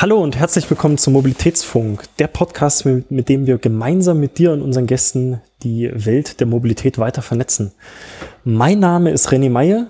Hallo 0.00 0.22
und 0.22 0.36
herzlich 0.36 0.70
willkommen 0.70 0.96
zum 0.96 1.14
Mobilitätsfunk, 1.14 2.04
der 2.20 2.28
Podcast, 2.28 2.86
mit, 2.86 3.28
dem 3.28 3.48
wir 3.48 3.58
gemeinsam 3.58 4.20
mit 4.20 4.38
dir 4.38 4.52
und 4.52 4.62
unseren 4.62 4.86
Gästen 4.86 5.40
die 5.64 5.90
Welt 5.92 6.38
der 6.38 6.46
Mobilität 6.46 6.98
weiter 6.98 7.20
vernetzen. 7.20 7.72
Mein 8.44 8.78
Name 8.78 9.10
ist 9.10 9.30
René 9.30 9.50
Meyer 9.50 9.88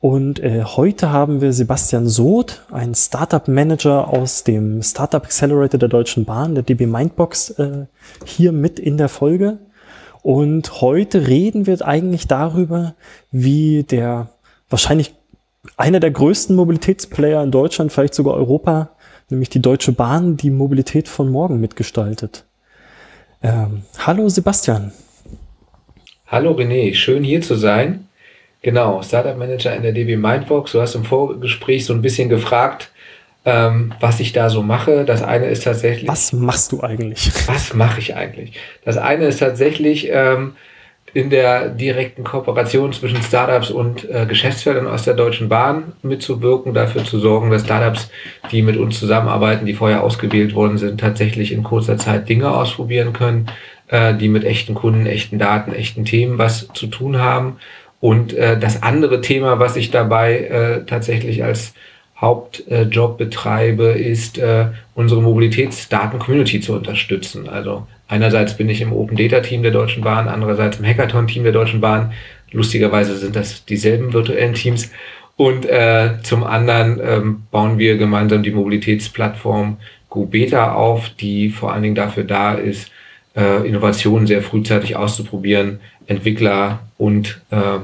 und 0.00 0.40
äh, 0.40 0.64
heute 0.64 1.12
haben 1.12 1.40
wir 1.40 1.52
Sebastian 1.52 2.08
Soth, 2.08 2.64
ein 2.72 2.96
Startup 2.96 3.46
Manager 3.46 4.08
aus 4.08 4.42
dem 4.42 4.82
Startup 4.82 5.22
Accelerator 5.22 5.78
der 5.78 5.88
Deutschen 5.88 6.24
Bahn, 6.24 6.56
der 6.56 6.64
DB 6.64 6.86
Mindbox, 6.86 7.50
äh, 7.50 7.86
hier 8.24 8.50
mit 8.50 8.80
in 8.80 8.96
der 8.96 9.08
Folge. 9.08 9.58
Und 10.22 10.80
heute 10.80 11.28
reden 11.28 11.68
wir 11.68 11.80
eigentlich 11.86 12.26
darüber, 12.26 12.96
wie 13.30 13.84
der 13.84 14.30
wahrscheinlich 14.68 15.14
einer 15.76 16.00
der 16.00 16.10
größten 16.10 16.56
Mobilitätsplayer 16.56 17.44
in 17.44 17.52
Deutschland, 17.52 17.92
vielleicht 17.92 18.14
sogar 18.14 18.34
Europa, 18.34 18.90
nämlich 19.30 19.48
die 19.48 19.62
Deutsche 19.62 19.92
Bahn, 19.92 20.36
die 20.36 20.50
Mobilität 20.50 21.08
von 21.08 21.30
morgen 21.30 21.60
mitgestaltet. 21.60 22.44
Ähm, 23.42 23.82
hallo 23.98 24.28
Sebastian. 24.28 24.92
Hallo 26.26 26.52
René, 26.52 26.94
schön 26.94 27.22
hier 27.22 27.42
zu 27.42 27.54
sein. 27.54 28.08
Genau, 28.62 29.02
Startup 29.02 29.36
Manager 29.36 29.76
in 29.76 29.82
der 29.82 29.92
DB 29.92 30.16
Mindbox. 30.16 30.72
Du 30.72 30.80
hast 30.80 30.94
im 30.94 31.04
Vorgespräch 31.04 31.84
so 31.84 31.92
ein 31.92 32.00
bisschen 32.00 32.30
gefragt, 32.30 32.90
ähm, 33.44 33.92
was 34.00 34.20
ich 34.20 34.32
da 34.32 34.48
so 34.48 34.62
mache. 34.62 35.04
Das 35.04 35.22
eine 35.22 35.46
ist 35.46 35.64
tatsächlich. 35.64 36.08
Was 36.08 36.32
machst 36.32 36.72
du 36.72 36.82
eigentlich? 36.82 37.30
Was 37.46 37.74
mache 37.74 38.00
ich 38.00 38.16
eigentlich? 38.16 38.54
Das 38.84 38.96
eine 38.96 39.26
ist 39.26 39.40
tatsächlich 39.40 40.08
ähm, 40.10 40.56
in 41.14 41.30
der 41.30 41.68
direkten 41.68 42.24
Kooperation 42.24 42.92
zwischen 42.92 43.22
Startups 43.22 43.70
und 43.70 44.08
äh, 44.10 44.26
Geschäftsfeldern 44.26 44.88
aus 44.88 45.04
der 45.04 45.14
Deutschen 45.14 45.48
Bahn 45.48 45.92
mitzuwirken, 46.02 46.74
dafür 46.74 47.04
zu 47.04 47.20
sorgen, 47.20 47.50
dass 47.50 47.62
Startups, 47.62 48.10
die 48.50 48.62
mit 48.62 48.76
uns 48.76 48.98
zusammenarbeiten, 48.98 49.64
die 49.64 49.74
vorher 49.74 50.02
ausgewählt 50.02 50.56
worden 50.56 50.76
sind, 50.76 51.00
tatsächlich 51.00 51.52
in 51.52 51.62
kurzer 51.62 51.96
Zeit 51.96 52.28
Dinge 52.28 52.50
ausprobieren 52.50 53.12
können, 53.12 53.46
äh, 53.88 54.12
die 54.14 54.28
mit 54.28 54.44
echten 54.44 54.74
Kunden, 54.74 55.06
echten 55.06 55.38
Daten, 55.38 55.72
echten 55.72 56.04
Themen 56.04 56.36
was 56.36 56.68
zu 56.74 56.88
tun 56.88 57.18
haben. 57.18 57.58
Und 58.00 58.34
äh, 58.34 58.58
das 58.58 58.82
andere 58.82 59.20
Thema, 59.20 59.60
was 59.60 59.76
ich 59.76 59.92
dabei 59.92 60.38
äh, 60.38 60.84
tatsächlich 60.84 61.44
als 61.44 61.74
Hauptjob 62.20 63.18
betreibe, 63.18 63.86
ist 63.86 64.38
äh, 64.38 64.66
unsere 64.94 65.20
Mobilitätsdaten-Community 65.22 66.60
zu 66.60 66.74
unterstützen. 66.74 67.48
Also 67.48 67.86
einerseits 68.08 68.56
bin 68.56 68.68
ich 68.68 68.80
im 68.80 68.92
Open 68.92 69.16
Data 69.16 69.40
Team 69.40 69.62
der 69.62 69.72
Deutschen 69.72 70.04
Bahn, 70.04 70.28
andererseits 70.28 70.78
im 70.78 70.86
Hackathon 70.86 71.26
Team 71.26 71.42
der 71.42 71.52
Deutschen 71.52 71.80
Bahn. 71.80 72.12
Lustigerweise 72.52 73.16
sind 73.16 73.34
das 73.34 73.64
dieselben 73.64 74.12
virtuellen 74.12 74.54
Teams. 74.54 74.90
Und 75.36 75.66
äh, 75.66 76.10
zum 76.22 76.44
anderen 76.44 77.00
ähm, 77.04 77.42
bauen 77.50 77.78
wir 77.78 77.96
gemeinsam 77.96 78.44
die 78.44 78.52
Mobilitätsplattform 78.52 79.78
GoBeta 80.08 80.74
auf, 80.74 81.08
die 81.08 81.50
vor 81.50 81.72
allen 81.72 81.82
Dingen 81.82 81.96
dafür 81.96 82.22
da 82.22 82.54
ist, 82.54 82.92
äh, 83.36 83.66
Innovationen 83.66 84.28
sehr 84.28 84.42
frühzeitig 84.42 84.94
auszuprobieren, 84.94 85.80
Entwickler 86.06 86.80
und 86.98 87.40
äh, 87.50 87.80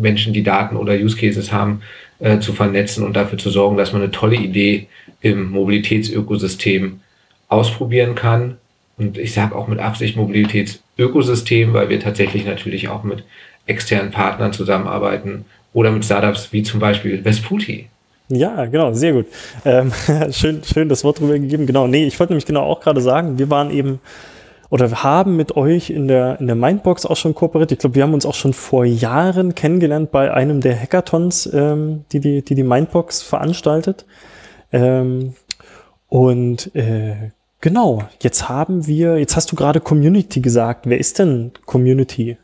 Menschen, 0.00 0.32
die 0.32 0.44
Daten 0.44 0.76
oder 0.76 0.94
Use 0.94 1.16
Cases 1.16 1.52
haben, 1.52 1.82
äh, 2.24 2.40
zu 2.40 2.54
vernetzen 2.54 3.04
und 3.04 3.14
dafür 3.16 3.36
zu 3.36 3.50
sorgen, 3.50 3.76
dass 3.76 3.92
man 3.92 4.00
eine 4.00 4.10
tolle 4.10 4.36
Idee 4.36 4.86
im 5.20 5.50
Mobilitätsökosystem 5.50 7.00
ausprobieren 7.48 8.14
kann. 8.14 8.56
Und 8.96 9.18
ich 9.18 9.34
sage 9.34 9.54
auch 9.54 9.68
mit 9.68 9.78
Absicht 9.78 10.16
Mobilitätsökosystem, 10.16 11.74
weil 11.74 11.90
wir 11.90 12.00
tatsächlich 12.00 12.46
natürlich 12.46 12.88
auch 12.88 13.04
mit 13.04 13.24
externen 13.66 14.10
Partnern 14.10 14.54
zusammenarbeiten 14.54 15.44
oder 15.74 15.90
mit 15.90 16.06
Startups 16.06 16.50
wie 16.50 16.62
zum 16.62 16.80
Beispiel 16.80 17.22
Vesputi. 17.22 17.88
Ja, 18.28 18.64
genau, 18.64 18.94
sehr 18.94 19.12
gut. 19.12 19.26
Ähm, 19.66 19.92
schön, 20.30 20.62
schön 20.64 20.88
das 20.88 21.04
Wort 21.04 21.20
drüber 21.20 21.38
gegeben. 21.38 21.66
Genau, 21.66 21.86
nee, 21.86 22.06
ich 22.06 22.18
wollte 22.18 22.32
nämlich 22.32 22.46
genau 22.46 22.62
auch 22.62 22.80
gerade 22.80 23.02
sagen, 23.02 23.38
wir 23.38 23.50
waren 23.50 23.70
eben 23.70 24.00
oder 24.74 24.90
haben 25.04 25.36
mit 25.36 25.56
euch 25.56 25.90
in 25.90 26.08
der, 26.08 26.40
in 26.40 26.48
der 26.48 26.56
Mindbox 26.56 27.06
auch 27.06 27.16
schon 27.16 27.32
kooperiert. 27.32 27.70
Ich 27.70 27.78
glaube, 27.78 27.94
wir 27.94 28.02
haben 28.02 28.12
uns 28.12 28.26
auch 28.26 28.34
schon 28.34 28.52
vor 28.52 28.84
Jahren 28.84 29.54
kennengelernt 29.54 30.10
bei 30.10 30.34
einem 30.34 30.60
der 30.60 30.76
Hackathons, 30.76 31.48
ähm, 31.54 32.04
die, 32.10 32.18
die, 32.18 32.42
die 32.42 32.56
die 32.56 32.64
Mindbox 32.64 33.22
veranstaltet. 33.22 34.04
Ähm, 34.72 35.34
und 36.08 36.74
äh, 36.74 37.30
genau, 37.60 38.02
jetzt 38.20 38.48
haben 38.48 38.88
wir, 38.88 39.16
jetzt 39.16 39.36
hast 39.36 39.52
du 39.52 39.54
gerade 39.54 39.78
Community 39.78 40.40
gesagt. 40.40 40.86
Wer 40.88 40.98
ist 40.98 41.20
denn 41.20 41.52
Community? 41.66 42.36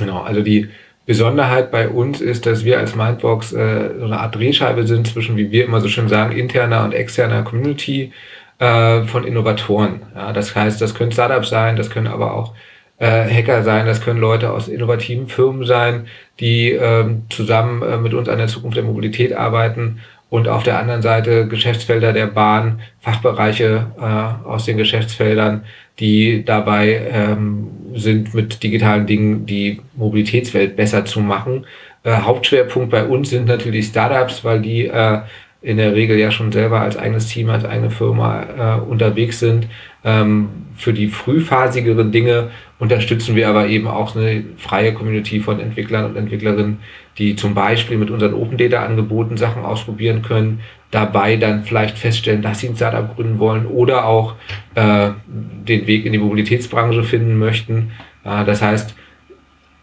Genau, 0.00 0.22
also 0.22 0.42
die 0.42 0.68
Besonderheit 1.06 1.70
bei 1.70 1.88
uns 1.88 2.20
ist, 2.20 2.44
dass 2.46 2.64
wir 2.64 2.80
als 2.80 2.96
Mindbox 2.96 3.52
äh, 3.52 3.90
so 4.00 4.04
eine 4.04 4.18
Art 4.18 4.34
Drehscheibe 4.34 4.84
sind 4.84 5.06
zwischen, 5.06 5.36
wie 5.36 5.52
wir 5.52 5.64
immer 5.64 5.80
so 5.80 5.86
schön 5.86 6.08
sagen, 6.08 6.32
interner 6.32 6.82
und 6.82 6.92
externer 6.92 7.44
Community 7.44 8.12
äh, 8.60 9.02
von 9.04 9.24
Innovatoren. 9.24 10.02
Ja, 10.14 10.32
das 10.32 10.54
heißt, 10.54 10.80
das 10.80 10.94
können 10.94 11.12
Startups 11.12 11.48
sein, 11.48 11.76
das 11.76 11.90
können 11.90 12.06
aber 12.06 12.34
auch 12.34 12.54
äh, 12.98 13.24
Hacker 13.24 13.64
sein, 13.64 13.86
das 13.86 14.02
können 14.02 14.20
Leute 14.20 14.52
aus 14.52 14.68
innovativen 14.68 15.28
Firmen 15.28 15.64
sein, 15.64 16.06
die 16.38 16.70
ähm, 16.72 17.22
zusammen 17.30 17.82
äh, 17.82 17.96
mit 17.96 18.14
uns 18.14 18.28
an 18.28 18.38
der 18.38 18.46
Zukunft 18.46 18.76
der 18.76 18.84
Mobilität 18.84 19.32
arbeiten 19.32 20.00
und 20.28 20.46
auf 20.46 20.62
der 20.62 20.78
anderen 20.78 21.02
Seite 21.02 21.48
Geschäftsfelder 21.48 22.12
der 22.12 22.26
Bahn, 22.26 22.80
Fachbereiche 23.00 23.86
äh, 23.98 24.46
aus 24.46 24.66
den 24.66 24.76
Geschäftsfeldern, 24.76 25.64
die 25.98 26.44
dabei 26.44 27.00
ähm, 27.10 27.68
sind, 27.94 28.32
mit 28.34 28.62
digitalen 28.62 29.06
Dingen 29.06 29.46
die 29.46 29.80
Mobilitätswelt 29.96 30.76
besser 30.76 31.04
zu 31.04 31.20
machen. 31.20 31.66
Äh, 32.04 32.12
Hauptschwerpunkt 32.12 32.90
bei 32.90 33.04
uns 33.04 33.30
sind 33.30 33.46
natürlich 33.46 33.86
Startups, 33.86 34.44
weil 34.44 34.60
die 34.60 34.86
äh, 34.86 35.20
in 35.62 35.76
der 35.76 35.94
Regel 35.94 36.18
ja 36.18 36.30
schon 36.30 36.52
selber 36.52 36.80
als 36.80 36.96
eigenes 36.96 37.26
Team, 37.28 37.50
als 37.50 37.64
eigene 37.64 37.90
Firma 37.90 38.78
äh, 38.78 38.80
unterwegs 38.80 39.40
sind. 39.40 39.66
Ähm, 40.04 40.48
für 40.74 40.94
die 40.94 41.08
frühphasigeren 41.08 42.10
Dinge 42.10 42.50
unterstützen 42.78 43.36
wir 43.36 43.48
aber 43.48 43.66
eben 43.66 43.86
auch 43.86 44.16
eine 44.16 44.42
freie 44.56 44.94
Community 44.94 45.40
von 45.40 45.60
Entwicklern 45.60 46.06
und 46.06 46.16
Entwicklerinnen, 46.16 46.78
die 47.18 47.36
zum 47.36 47.52
Beispiel 47.52 47.98
mit 47.98 48.10
unseren 48.10 48.32
Open 48.32 48.56
Data 48.56 48.82
Angeboten 48.82 49.36
Sachen 49.36 49.62
ausprobieren 49.62 50.22
können, 50.22 50.60
dabei 50.90 51.36
dann 51.36 51.64
vielleicht 51.64 51.98
feststellen, 51.98 52.40
dass 52.40 52.60
sie 52.60 52.68
ein 52.68 52.76
Startup 52.76 53.14
gründen 53.14 53.38
wollen 53.38 53.66
oder 53.66 54.06
auch 54.06 54.36
äh, 54.74 55.10
den 55.26 55.86
Weg 55.86 56.06
in 56.06 56.12
die 56.12 56.18
Mobilitätsbranche 56.18 57.02
finden 57.02 57.38
möchten. 57.38 57.92
Äh, 58.24 58.46
das 58.46 58.62
heißt, 58.62 58.94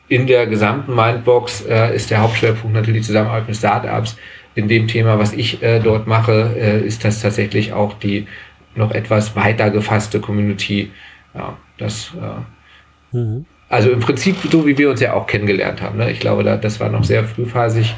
in 0.09 0.25
der 0.25 0.47
gesamten 0.47 0.95
Mindbox 0.95 1.65
äh, 1.65 1.95
ist 1.95 2.09
der 2.09 2.21
Hauptschwerpunkt 2.21 2.75
natürlich 2.75 3.03
Zusammenarbeit 3.03 3.47
mit 3.47 3.55
Startups 3.55 4.17
in 4.57 4.67
dem 4.67 4.87
Thema, 4.87 5.19
was 5.19 5.33
ich 5.33 5.61
äh, 5.61 5.79
dort 5.79 6.07
mache, 6.07 6.55
äh, 6.57 6.81
ist 6.81 7.05
das 7.05 7.21
tatsächlich 7.21 7.73
auch 7.73 7.93
die 7.93 8.25
noch 8.75 8.91
etwas 8.91 9.35
weiter 9.35 9.69
gefasste 9.69 10.19
Community. 10.19 10.91
Ja, 11.35 11.57
das, 11.77 12.11
äh, 12.19 13.15
mhm. 13.15 13.45
also 13.69 13.91
im 13.91 13.99
Prinzip 13.99 14.35
so, 14.51 14.65
wie 14.65 14.77
wir 14.77 14.89
uns 14.89 14.99
ja 14.99 15.13
auch 15.13 15.27
kennengelernt 15.27 15.81
haben. 15.83 15.99
Ne? 15.99 16.09
Ich 16.11 16.19
glaube, 16.19 16.43
da, 16.43 16.57
das 16.57 16.79
war 16.79 16.89
noch 16.89 17.03
sehr 17.03 17.23
frühphasig. 17.23 17.95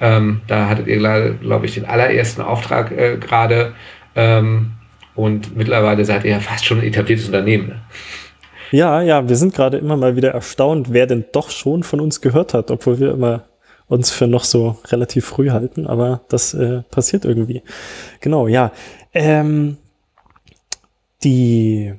Ähm, 0.00 0.40
da 0.48 0.68
hattet 0.68 0.88
ihr, 0.88 0.98
glaube 1.40 1.66
ich, 1.66 1.74
den 1.74 1.84
allerersten 1.84 2.42
Auftrag 2.42 2.90
äh, 2.90 3.16
gerade. 3.16 3.72
Ähm, 4.16 4.72
und 5.14 5.56
mittlerweile 5.56 6.04
seid 6.04 6.24
ihr 6.24 6.32
ja 6.32 6.40
fast 6.40 6.64
schon 6.64 6.80
ein 6.80 6.86
etabliertes 6.86 7.26
Unternehmen. 7.26 7.68
Ne? 7.68 7.80
Ja, 8.72 9.00
ja, 9.00 9.28
wir 9.28 9.36
sind 9.36 9.54
gerade 9.54 9.78
immer 9.78 9.96
mal 9.96 10.16
wieder 10.16 10.30
erstaunt, 10.30 10.92
wer 10.92 11.06
denn 11.06 11.24
doch 11.32 11.50
schon 11.50 11.84
von 11.84 12.00
uns 12.00 12.20
gehört 12.20 12.54
hat, 12.54 12.70
obwohl 12.72 12.98
wir 12.98 13.12
immer 13.12 13.44
uns 13.90 14.10
für 14.10 14.28
noch 14.28 14.44
so 14.44 14.76
relativ 14.86 15.26
früh 15.26 15.50
halten, 15.50 15.86
aber 15.86 16.22
das 16.28 16.54
äh, 16.54 16.82
passiert 16.90 17.24
irgendwie. 17.24 17.62
Genau, 18.20 18.46
ja. 18.46 18.72
Ähm, 19.12 19.78
die, 21.24 21.92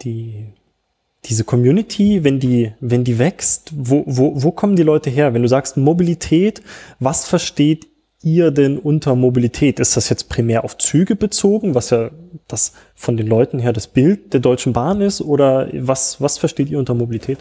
die, 0.00 0.46
diese 1.26 1.44
Community, 1.44 2.24
wenn 2.24 2.40
die, 2.40 2.72
wenn 2.80 3.04
die 3.04 3.18
wächst, 3.18 3.72
wo, 3.76 4.04
wo, 4.06 4.42
wo 4.42 4.52
kommen 4.52 4.74
die 4.74 4.82
Leute 4.82 5.10
her? 5.10 5.34
Wenn 5.34 5.42
du 5.42 5.48
sagst 5.48 5.76
Mobilität, 5.76 6.62
was 6.98 7.26
versteht 7.26 7.88
ihr 8.22 8.50
denn 8.50 8.78
unter 8.78 9.14
Mobilität? 9.14 9.80
Ist 9.80 9.98
das 9.98 10.08
jetzt 10.08 10.30
primär 10.30 10.64
auf 10.64 10.78
Züge 10.78 11.14
bezogen, 11.14 11.74
was 11.74 11.90
ja 11.90 12.10
das 12.48 12.72
von 12.94 13.18
den 13.18 13.26
Leuten 13.26 13.58
her 13.58 13.74
das 13.74 13.86
Bild 13.86 14.32
der 14.32 14.40
Deutschen 14.40 14.72
Bahn 14.72 15.02
ist? 15.02 15.20
Oder 15.20 15.68
was, 15.74 16.22
was 16.22 16.38
versteht 16.38 16.70
ihr 16.70 16.78
unter 16.78 16.94
Mobilität? 16.94 17.38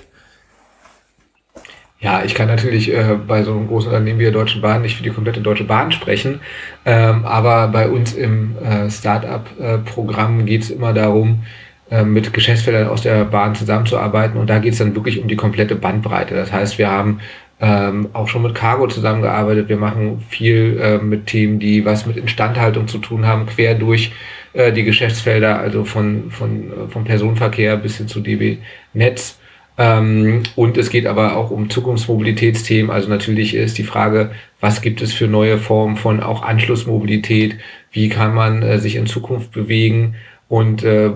Ja, 2.01 2.23
ich 2.25 2.33
kann 2.33 2.47
natürlich 2.47 2.91
äh, 2.91 3.15
bei 3.27 3.43
so 3.43 3.51
einem 3.51 3.67
großen 3.67 3.89
Unternehmen 3.89 4.17
wie 4.17 4.23
der 4.23 4.31
Deutschen 4.31 4.59
Bahn 4.61 4.81
nicht 4.81 4.97
für 4.97 5.03
die 5.03 5.11
komplette 5.11 5.39
Deutsche 5.39 5.65
Bahn 5.65 5.91
sprechen, 5.91 6.41
ähm, 6.83 7.23
aber 7.25 7.67
bei 7.67 7.87
uns 7.87 8.13
im 8.13 8.55
äh, 8.57 8.89
Startup-Programm 8.89 10.47
geht 10.47 10.63
es 10.63 10.71
immer 10.71 10.93
darum, 10.93 11.43
äh, 11.91 12.03
mit 12.03 12.33
Geschäftsfeldern 12.33 12.87
aus 12.87 13.03
der 13.03 13.25
Bahn 13.25 13.53
zusammenzuarbeiten 13.53 14.39
und 14.39 14.49
da 14.49 14.57
geht 14.57 14.73
es 14.73 14.79
dann 14.79 14.95
wirklich 14.95 15.21
um 15.21 15.27
die 15.27 15.35
komplette 15.35 15.75
Bandbreite. 15.75 16.33
Das 16.33 16.51
heißt, 16.51 16.79
wir 16.79 16.89
haben 16.89 17.19
ähm, 17.59 18.09
auch 18.13 18.27
schon 18.27 18.41
mit 18.41 18.55
Cargo 18.55 18.87
zusammengearbeitet, 18.87 19.69
wir 19.69 19.77
machen 19.77 20.23
viel 20.27 20.79
äh, 20.81 20.97
mit 20.97 21.27
Themen, 21.27 21.59
die 21.59 21.85
was 21.85 22.07
mit 22.07 22.17
Instandhaltung 22.17 22.87
zu 22.87 22.97
tun 22.97 23.27
haben, 23.27 23.45
quer 23.45 23.75
durch 23.75 24.11
äh, 24.53 24.71
die 24.73 24.83
Geschäftsfelder, 24.83 25.59
also 25.59 25.85
von, 25.85 26.31
von, 26.31 26.71
äh, 26.71 26.87
vom 26.89 27.03
Personenverkehr 27.03 27.77
bis 27.77 27.97
hin 27.97 28.07
zu 28.07 28.21
DB 28.21 28.57
Netz. 28.93 29.37
Ähm, 29.81 30.43
und 30.55 30.77
es 30.77 30.91
geht 30.91 31.07
aber 31.07 31.35
auch 31.35 31.49
um 31.49 31.71
Zukunftsmobilitätsthemen. 31.71 32.91
Also 32.91 33.09
natürlich 33.09 33.55
ist 33.55 33.79
die 33.79 33.83
Frage, 33.83 34.29
was 34.59 34.83
gibt 34.83 35.01
es 35.01 35.11
für 35.11 35.27
neue 35.27 35.57
Formen 35.57 35.97
von 35.97 36.21
auch 36.21 36.43
Anschlussmobilität, 36.43 37.55
wie 37.91 38.07
kann 38.07 38.35
man 38.35 38.61
äh, 38.61 38.77
sich 38.77 38.95
in 38.95 39.07
Zukunft 39.07 39.51
bewegen 39.51 40.15
und 40.47 40.83
äh, 40.83 41.09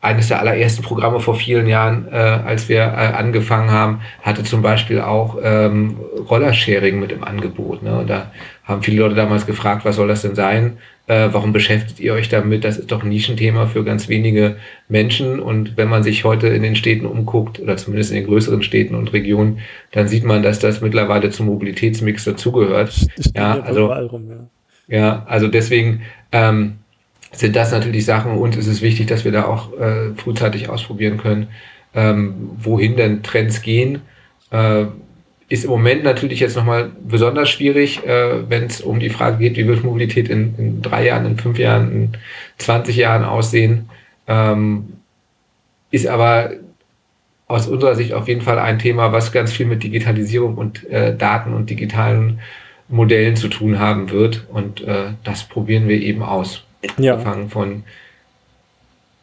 eines 0.00 0.28
der 0.28 0.40
allerersten 0.40 0.82
Programme 0.82 1.20
vor 1.20 1.34
vielen 1.34 1.66
Jahren, 1.66 2.08
äh, 2.10 2.16
als 2.16 2.68
wir 2.68 2.78
äh, 2.78 3.12
angefangen 3.14 3.70
haben, 3.70 4.00
hatte 4.22 4.44
zum 4.44 4.62
Beispiel 4.62 5.00
auch 5.00 5.36
ähm, 5.42 5.96
Rollersharing 6.28 6.98
mit 6.98 7.12
im 7.12 7.22
Angebot. 7.22 7.82
Ne? 7.82 7.98
Und 7.98 8.08
da 8.08 8.30
haben 8.64 8.82
viele 8.82 9.02
Leute 9.02 9.14
damals 9.14 9.46
gefragt, 9.46 9.84
was 9.84 9.96
soll 9.96 10.08
das 10.08 10.22
denn 10.22 10.34
sein? 10.34 10.78
Äh, 11.06 11.28
warum 11.32 11.52
beschäftigt 11.52 12.00
ihr 12.00 12.14
euch 12.14 12.30
damit? 12.30 12.64
Das 12.64 12.78
ist 12.78 12.90
doch 12.92 13.02
ein 13.02 13.10
Nischenthema 13.10 13.66
für 13.66 13.84
ganz 13.84 14.08
wenige 14.08 14.56
Menschen. 14.88 15.38
Und 15.38 15.76
wenn 15.76 15.88
man 15.88 16.02
sich 16.02 16.24
heute 16.24 16.48
in 16.48 16.62
den 16.62 16.76
Städten 16.76 17.04
umguckt, 17.04 17.60
oder 17.60 17.76
zumindest 17.76 18.10
in 18.10 18.18
den 18.18 18.26
größeren 18.26 18.62
Städten 18.62 18.94
und 18.94 19.12
Regionen, 19.12 19.58
dann 19.92 20.08
sieht 20.08 20.24
man, 20.24 20.42
dass 20.42 20.60
das 20.60 20.80
mittlerweile 20.80 21.28
zum 21.30 21.46
Mobilitätsmix 21.46 22.24
dazugehört. 22.24 22.94
Ja, 23.34 23.60
also, 23.60 23.86
rum, 23.86 24.30
ja. 24.88 24.98
ja, 24.98 25.26
also 25.26 25.48
deswegen 25.48 26.02
ähm, 26.32 26.79
sind 27.32 27.56
das 27.56 27.72
natürlich 27.72 28.04
Sachen, 28.04 28.32
und 28.32 28.56
es 28.56 28.66
ist 28.66 28.82
wichtig, 28.82 29.06
dass 29.06 29.24
wir 29.24 29.32
da 29.32 29.44
auch 29.46 29.72
äh, 29.78 30.14
frühzeitig 30.16 30.68
ausprobieren 30.68 31.18
können, 31.18 31.48
ähm, 31.94 32.50
wohin 32.58 32.96
denn 32.96 33.22
Trends 33.22 33.62
gehen. 33.62 34.02
Äh, 34.50 34.86
ist 35.48 35.64
im 35.64 35.70
Moment 35.70 36.04
natürlich 36.04 36.38
jetzt 36.40 36.56
nochmal 36.56 36.92
besonders 37.06 37.50
schwierig, 37.50 38.06
äh, 38.06 38.48
wenn 38.48 38.64
es 38.64 38.80
um 38.80 39.00
die 39.00 39.10
Frage 39.10 39.38
geht, 39.38 39.56
wie 39.56 39.66
wird 39.66 39.82
Mobilität 39.82 40.28
in, 40.28 40.54
in, 40.56 40.82
drei 40.82 41.06
Jahren, 41.06 41.26
in 41.26 41.38
fünf 41.38 41.58
Jahren, 41.58 41.92
in 41.92 42.12
20 42.58 42.96
Jahren 42.96 43.24
aussehen. 43.24 43.88
Ähm, 44.28 44.92
ist 45.90 46.06
aber 46.06 46.52
aus 47.48 47.66
unserer 47.66 47.96
Sicht 47.96 48.12
auf 48.12 48.28
jeden 48.28 48.42
Fall 48.42 48.60
ein 48.60 48.78
Thema, 48.78 49.12
was 49.12 49.32
ganz 49.32 49.52
viel 49.52 49.66
mit 49.66 49.82
Digitalisierung 49.82 50.54
und 50.56 50.88
äh, 50.88 51.16
Daten 51.16 51.52
und 51.52 51.68
digitalen 51.68 52.38
Modellen 52.88 53.34
zu 53.34 53.48
tun 53.48 53.80
haben 53.80 54.10
wird. 54.10 54.46
Und 54.52 54.82
äh, 54.82 55.14
das 55.24 55.44
probieren 55.44 55.88
wir 55.88 56.00
eben 56.00 56.22
aus. 56.22 56.62
Ja. 56.98 57.18
von. 57.48 57.84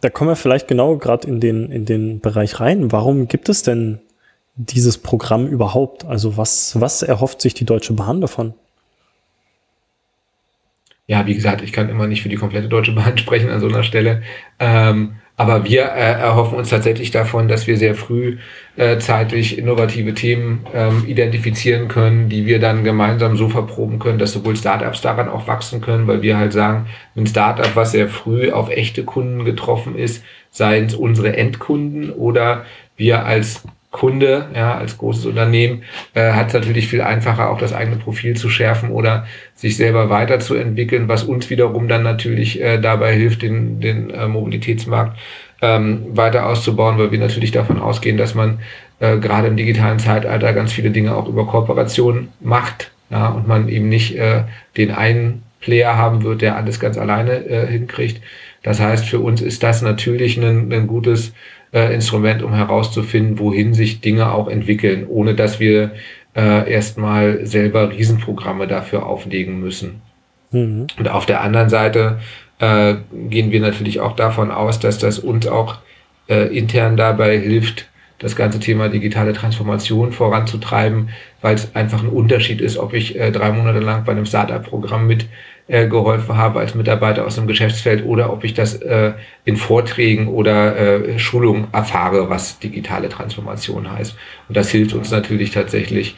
Da 0.01 0.09
kommen 0.09 0.29
wir 0.29 0.35
vielleicht 0.35 0.67
genau 0.67 0.97
gerade 0.97 1.27
in 1.27 1.39
den, 1.39 1.71
in 1.71 1.85
den 1.85 2.19
Bereich 2.19 2.59
rein. 2.59 2.91
Warum 2.91 3.27
gibt 3.27 3.49
es 3.49 3.63
denn 3.63 3.99
dieses 4.55 4.97
Programm 4.97 5.47
überhaupt? 5.47 6.05
Also 6.05 6.37
was, 6.37 6.79
was 6.79 7.01
erhofft 7.01 7.41
sich 7.41 7.53
die 7.53 7.65
Deutsche 7.65 7.93
Bahn 7.93 8.21
davon? 8.21 8.53
Ja, 11.07 11.25
wie 11.25 11.35
gesagt, 11.35 11.61
ich 11.61 11.71
kann 11.71 11.89
immer 11.89 12.05
nicht 12.05 12.21
für 12.21 12.29
die 12.29 12.35
komplette 12.35 12.67
Deutsche 12.67 12.91
Bahn 12.91 13.17
sprechen 13.17 13.49
an 13.49 13.59
so 13.59 13.67
einer 13.67 13.83
Stelle. 13.83 14.21
Ähm, 14.59 15.15
aber 15.39 15.63
wir 15.65 15.83
äh, 15.83 16.19
erhoffen 16.19 16.57
uns 16.57 16.69
tatsächlich 16.69 17.11
davon, 17.11 17.47
dass 17.47 17.67
wir 17.67 17.77
sehr 17.77 17.93
früh 17.93 18.39
äh, 18.75 18.97
zeitlich 18.97 19.59
innovative 19.59 20.15
Themen 20.15 20.65
ähm, 20.73 21.03
identifizieren 21.05 21.87
können, 21.87 22.27
die 22.27 22.47
wir 22.47 22.59
dann 22.59 22.83
gemeinsam 22.83 23.37
so 23.37 23.47
verproben 23.47 23.99
können, 23.99 24.17
dass 24.17 24.33
sowohl 24.33 24.55
Startups 24.55 25.01
daran 25.01 25.29
auch 25.29 25.47
wachsen 25.47 25.79
können, 25.79 26.07
weil 26.07 26.23
wir 26.23 26.37
halt 26.37 26.53
sagen, 26.53 26.87
ein 27.15 27.27
Startup, 27.27 27.75
was 27.75 27.91
sehr 27.91 28.09
früh 28.09 28.51
auf 28.51 28.71
echte 28.71 29.03
Kunden 29.03 29.45
getroffen 29.45 29.95
ist, 29.95 30.23
seien 30.49 30.85
es 30.85 30.95
unsere 30.95 31.37
Endkunden 31.37 32.09
oder 32.09 32.65
wir 32.95 33.27
als 33.27 33.63
Kunde, 33.97 34.45
ja, 34.53 34.77
als 34.77 34.99
großes 34.99 35.25
Unternehmen, 35.25 35.81
äh, 36.13 36.33
hat 36.33 36.49
es 36.49 36.53
natürlich 36.53 36.87
viel 36.87 37.01
einfacher, 37.01 37.49
auch 37.49 37.57
das 37.57 37.73
eigene 37.73 37.95
Profil 37.95 38.37
zu 38.37 38.47
schärfen 38.47 38.91
oder 38.91 39.25
sich 39.55 39.75
selber 39.75 40.11
weiterzuentwickeln, 40.11 41.07
was 41.07 41.23
uns 41.23 41.49
wiederum 41.49 41.87
dann 41.87 42.03
natürlich 42.03 42.61
äh, 42.61 42.77
dabei 42.79 43.15
hilft, 43.15 43.41
den, 43.41 43.79
den 43.81 44.11
äh, 44.11 44.27
Mobilitätsmarkt 44.27 45.17
ähm, 45.63 46.05
weiter 46.11 46.45
auszubauen, 46.45 46.99
weil 46.99 47.11
wir 47.11 47.17
natürlich 47.17 47.51
davon 47.51 47.81
ausgehen, 47.81 48.17
dass 48.17 48.35
man 48.35 48.59
äh, 48.99 49.17
gerade 49.17 49.47
im 49.47 49.57
digitalen 49.57 49.97
Zeitalter 49.97 50.53
ganz 50.53 50.71
viele 50.71 50.91
Dinge 50.91 51.15
auch 51.15 51.27
über 51.27 51.47
Kooperation 51.47 52.27
macht, 52.39 52.91
ja, 53.09 53.29
und 53.29 53.47
man 53.47 53.67
eben 53.67 53.89
nicht 53.89 54.15
äh, 54.15 54.43
den 54.77 54.91
einen 54.91 55.41
Player 55.59 55.97
haben 55.97 56.23
wird, 56.23 56.43
der 56.43 56.55
alles 56.55 56.79
ganz 56.79 56.99
alleine 56.99 57.47
äh, 57.47 57.65
hinkriegt. 57.65 58.21
Das 58.61 58.79
heißt, 58.79 59.05
für 59.05 59.21
uns 59.21 59.41
ist 59.41 59.63
das 59.63 59.81
natürlich 59.81 60.37
ein, 60.37 60.71
ein 60.71 60.85
gutes 60.85 61.33
äh, 61.73 61.93
Instrument, 61.93 62.43
um 62.43 62.53
herauszufinden, 62.53 63.39
wohin 63.39 63.73
sich 63.73 64.01
Dinge 64.01 64.31
auch 64.31 64.47
entwickeln, 64.47 65.05
ohne 65.07 65.35
dass 65.35 65.59
wir 65.59 65.91
äh, 66.35 66.71
erstmal 66.71 67.45
selber 67.45 67.91
Riesenprogramme 67.91 68.67
dafür 68.67 69.05
auflegen 69.05 69.59
müssen. 69.59 70.01
Mhm. 70.51 70.87
Und 70.97 71.09
auf 71.09 71.25
der 71.25 71.41
anderen 71.41 71.69
Seite 71.69 72.19
äh, 72.59 72.95
gehen 73.29 73.51
wir 73.51 73.59
natürlich 73.59 73.99
auch 73.99 74.15
davon 74.15 74.51
aus, 74.51 74.79
dass 74.79 74.97
das 74.97 75.19
uns 75.19 75.47
auch 75.47 75.77
äh, 76.29 76.55
intern 76.55 76.97
dabei 76.97 77.37
hilft, 77.37 77.87
das 78.19 78.35
ganze 78.35 78.59
Thema 78.59 78.89
digitale 78.89 79.33
Transformation 79.33 80.11
voranzutreiben, 80.11 81.09
weil 81.41 81.55
es 81.55 81.75
einfach 81.75 82.01
ein 82.01 82.09
Unterschied 82.09 82.61
ist, 82.61 82.77
ob 82.77 82.93
ich 82.93 83.19
äh, 83.19 83.31
drei 83.31 83.51
Monate 83.51 83.79
lang 83.79 84.05
bei 84.05 84.11
einem 84.11 84.25
Startup-Programm 84.25 85.05
mit 85.05 85.27
äh, 85.67 85.87
geholfen 85.87 86.37
habe 86.37 86.59
als 86.59 86.75
Mitarbeiter 86.75 87.25
aus 87.25 87.35
dem 87.35 87.47
Geschäftsfeld 87.47 88.05
oder 88.05 88.31
ob 88.31 88.43
ich 88.43 88.53
das 88.53 88.75
äh, 88.75 89.13
in 89.43 89.57
Vorträgen 89.57 90.27
oder 90.27 90.77
äh, 90.77 91.19
Schulungen 91.19 91.67
erfahre, 91.73 92.29
was 92.29 92.59
digitale 92.59 93.09
Transformation 93.09 93.91
heißt. 93.91 94.15
Und 94.47 94.55
das 94.55 94.69
hilft 94.69 94.93
uns 94.93 95.11
natürlich 95.11 95.51
tatsächlich, 95.51 96.15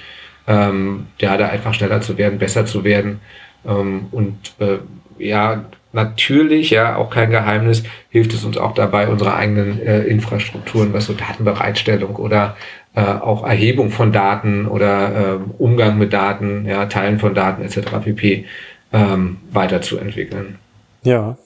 ähm, 0.48 1.08
ja, 1.20 1.36
da 1.38 1.48
einfach 1.50 1.74
schneller 1.74 2.02
zu 2.02 2.18
werden, 2.18 2.38
besser 2.38 2.66
zu 2.66 2.84
werden. 2.84 3.22
Ähm, 3.66 4.08
und 4.12 4.38
äh, 4.60 4.78
ja, 5.18 5.66
natürlich, 5.94 6.70
ja, 6.70 6.96
auch 6.96 7.10
kein 7.10 7.32
Geheimnis, 7.32 7.84
hilft 8.10 8.34
es 8.34 8.44
uns 8.44 8.58
auch 8.58 8.74
dabei, 8.76 9.08
unsere 9.08 9.36
eigenen 9.36 9.82
äh, 9.82 10.02
Infrastrukturen, 10.04 10.94
was 10.94 11.06
so 11.06 11.14
Datenbereitstellung 11.14 12.16
oder 12.18 12.56
äh, 12.96 13.02
auch 13.02 13.44
Erhebung 13.44 13.90
von 13.90 14.12
Daten 14.12 14.68
oder 14.68 15.10
äh, 15.10 15.40
Umgang 15.58 15.98
mit 15.98 16.14
Daten, 16.14 16.66
ja, 16.66 16.86
Teilen 16.86 17.20
von 17.20 17.34
Daten 17.34 17.64
etc. 17.64 17.80
pp 18.04 18.46
ähm, 18.92 19.38
weiterzuentwickeln. 19.52 20.58
Ja, 21.04 21.38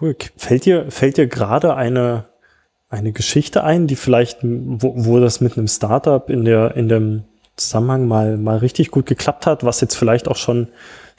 cool. 0.00 0.16
Fällt 0.36 0.64
dir, 0.64 0.90
fällt 0.90 1.16
dir 1.16 1.26
gerade 1.26 1.76
eine, 1.76 2.24
eine 2.88 3.12
Geschichte 3.12 3.64
ein, 3.64 3.86
die 3.86 3.96
vielleicht, 3.96 4.38
wo, 4.42 4.94
wo 4.96 5.20
das 5.20 5.40
mit 5.40 5.56
einem 5.56 5.68
Startup 5.68 6.28
in 6.30 6.44
der, 6.44 6.76
in 6.76 6.88
dem 6.88 7.24
Zusammenhang 7.56 8.08
mal, 8.08 8.36
mal 8.36 8.58
richtig 8.58 8.90
gut 8.90 9.06
geklappt 9.06 9.46
hat, 9.46 9.64
was 9.64 9.80
jetzt 9.80 9.94
vielleicht 9.94 10.26
auch 10.28 10.36
schon 10.36 10.68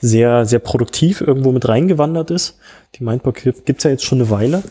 sehr, 0.01 0.45
sehr 0.45 0.59
produktiv 0.59 1.21
irgendwo 1.21 1.51
mit 1.51 1.67
reingewandert 1.67 2.31
ist? 2.31 2.59
Die 2.95 3.03
Mindbook 3.03 3.41
gibt 3.43 3.77
es 3.77 3.83
ja 3.83 3.91
jetzt 3.91 4.03
schon 4.03 4.19
eine 4.19 4.29
Weile. 4.29 4.63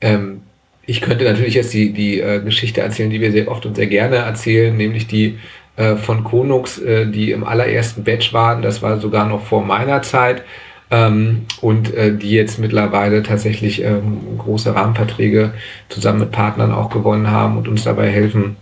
Ähm, 0.00 0.42
ich 0.86 1.00
könnte 1.00 1.24
natürlich 1.24 1.54
jetzt 1.54 1.72
die, 1.72 1.92
die 1.92 2.20
äh, 2.20 2.40
Geschichte 2.40 2.80
erzählen, 2.80 3.10
die 3.10 3.20
wir 3.20 3.32
sehr 3.32 3.48
oft 3.48 3.64
und 3.66 3.76
sehr 3.76 3.86
gerne 3.86 4.16
erzählen, 4.16 4.76
nämlich 4.76 5.06
die 5.06 5.38
äh, 5.76 5.96
von 5.96 6.24
Konux, 6.24 6.78
äh, 6.78 7.06
die 7.06 7.32
im 7.32 7.44
allerersten 7.44 8.04
Batch 8.04 8.32
waren. 8.32 8.62
Das 8.62 8.82
war 8.82 8.98
sogar 8.98 9.26
noch 9.26 9.42
vor 9.44 9.64
meiner 9.64 10.02
Zeit. 10.02 10.42
Ähm, 10.90 11.46
und 11.60 11.94
äh, 11.94 12.14
die 12.14 12.30
jetzt 12.30 12.58
mittlerweile 12.58 13.22
tatsächlich 13.22 13.82
ähm, 13.82 14.38
große 14.38 14.74
Rahmenverträge 14.74 15.54
zusammen 15.88 16.20
mit 16.20 16.30
Partnern 16.30 16.72
auch 16.72 16.90
gewonnen 16.90 17.30
haben 17.30 17.56
und 17.56 17.68
uns 17.68 17.84
dabei 17.84 18.08
helfen, 18.10 18.56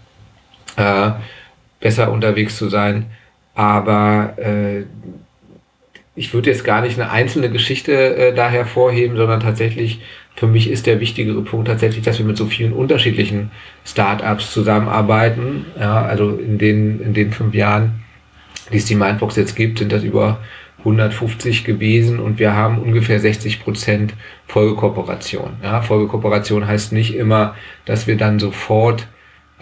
äh, 0.76 1.10
besser 1.80 2.12
unterwegs 2.12 2.56
zu 2.56 2.68
sein. 2.68 3.06
Aber 3.54 4.34
äh, 4.38 4.84
ich 6.14 6.32
würde 6.32 6.50
jetzt 6.50 6.64
gar 6.64 6.80
nicht 6.80 6.98
eine 6.98 7.10
einzelne 7.10 7.50
Geschichte 7.50 7.92
äh, 7.92 8.34
da 8.34 8.48
hervorheben, 8.48 9.16
sondern 9.16 9.40
tatsächlich 9.40 10.00
für 10.34 10.46
mich 10.46 10.70
ist 10.70 10.86
der 10.86 11.00
wichtigere 11.00 11.42
Punkt 11.42 11.68
tatsächlich, 11.68 12.04
dass 12.04 12.18
wir 12.18 12.26
mit 12.26 12.36
so 12.36 12.46
vielen 12.46 12.72
unterschiedlichen 12.72 13.50
Startups 13.84 14.52
zusammenarbeiten. 14.52 15.66
Ja, 15.78 16.02
also 16.02 16.30
in 16.30 16.58
den, 16.58 17.00
in 17.00 17.14
den 17.14 17.32
fünf 17.32 17.54
Jahren, 17.54 18.02
die 18.72 18.78
es 18.78 18.86
die 18.86 18.94
Mindbox 18.94 19.36
jetzt 19.36 19.56
gibt, 19.56 19.78
sind 19.78 19.92
das 19.92 20.02
über 20.02 20.38
150 20.78 21.64
gewesen 21.64 22.18
und 22.18 22.38
wir 22.38 22.54
haben 22.54 22.78
ungefähr 22.78 23.20
60 23.20 23.62
Prozent 23.62 24.14
Folgekooperation. 24.46 25.50
Ja, 25.62 25.80
Folgekooperation 25.80 26.66
heißt 26.66 26.92
nicht 26.92 27.14
immer, 27.14 27.54
dass 27.84 28.06
wir 28.06 28.16
dann 28.16 28.40
sofort 28.40 29.06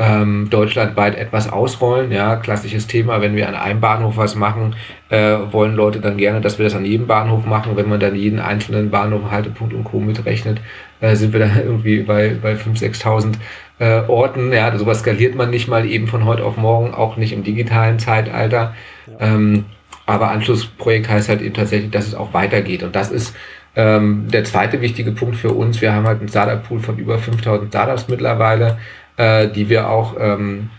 ähm, 0.01 0.49
deutschlandweit 0.49 1.15
etwas 1.17 1.53
ausrollen. 1.53 2.11
Ja, 2.11 2.37
klassisches 2.37 2.87
Thema, 2.87 3.21
wenn 3.21 3.37
wir 3.37 3.47
an 3.49 3.55
einem 3.55 3.81
Bahnhof 3.81 4.17
was 4.17 4.35
machen, 4.35 4.75
äh, 5.11 5.37
wollen 5.51 5.77
Leute 5.77 6.01
dann 6.01 6.17
gerne, 6.17 6.41
dass 6.41 6.59
wir 6.59 6.65
das 6.65 6.75
an 6.75 6.87
jedem 6.87 7.07
Bahnhof 7.07 7.45
machen. 7.45 7.77
Wenn 7.77 7.89
man 7.89 8.01
dann 8.01 8.15
jeden 8.15 8.41
einzelnen 8.41 8.91
Bahnhof, 8.91 9.31
Haltepunkt 9.31 9.75
und 9.75 9.85
Co. 9.85 10.01
mitrechnet, 10.01 10.63
äh, 11.01 11.15
sind 11.17 11.35
wir 11.35 11.41
dann 11.41 11.61
irgendwie 11.63 12.01
bei, 12.01 12.35
bei 12.41 12.55
5.000, 12.55 13.03
6.000 13.03 13.35
äh, 13.79 14.09
Orten. 14.09 14.53
Ja, 14.55 14.77
sowas 14.79 15.01
skaliert 15.01 15.35
man 15.35 15.51
nicht 15.51 15.69
mal 15.69 15.85
eben 15.85 16.07
von 16.07 16.25
heute 16.25 16.45
auf 16.45 16.57
morgen, 16.57 16.95
auch 16.95 17.19
nicht 17.19 17.35
im 17.35 17.45
digitalen 17.45 17.99
Zeitalter. 17.99 18.75
Ja. 19.07 19.35
Ähm, 19.35 19.67
aber 20.07 20.31
Anschlussprojekt 20.31 21.11
heißt 21.11 21.29
halt 21.29 21.43
eben 21.43 21.55
tatsächlich, 21.55 21.91
dass 21.91 22.07
es 22.07 22.15
auch 22.15 22.33
weitergeht. 22.33 22.83
Und 22.83 22.97
das 22.97 23.11
ist 23.11 23.37
ähm, 23.77 24.29
der 24.33 24.45
zweite 24.45 24.81
wichtige 24.81 25.13
Punkt 25.13 25.37
für 25.37 25.51
uns. 25.51 25.83
Wir 25.83 25.93
haben 25.93 26.07
halt 26.07 26.21
einen 26.21 26.29
Startup-Pool 26.29 26.81
von 26.81 26.97
über 26.97 27.19
5000 27.19 27.69
Startups 27.69 28.09
mittlerweile 28.09 28.79
äh, 29.21 29.49
die 29.49 29.69
wir 29.69 29.91
auch 29.91 30.17
ähm, 30.19 30.71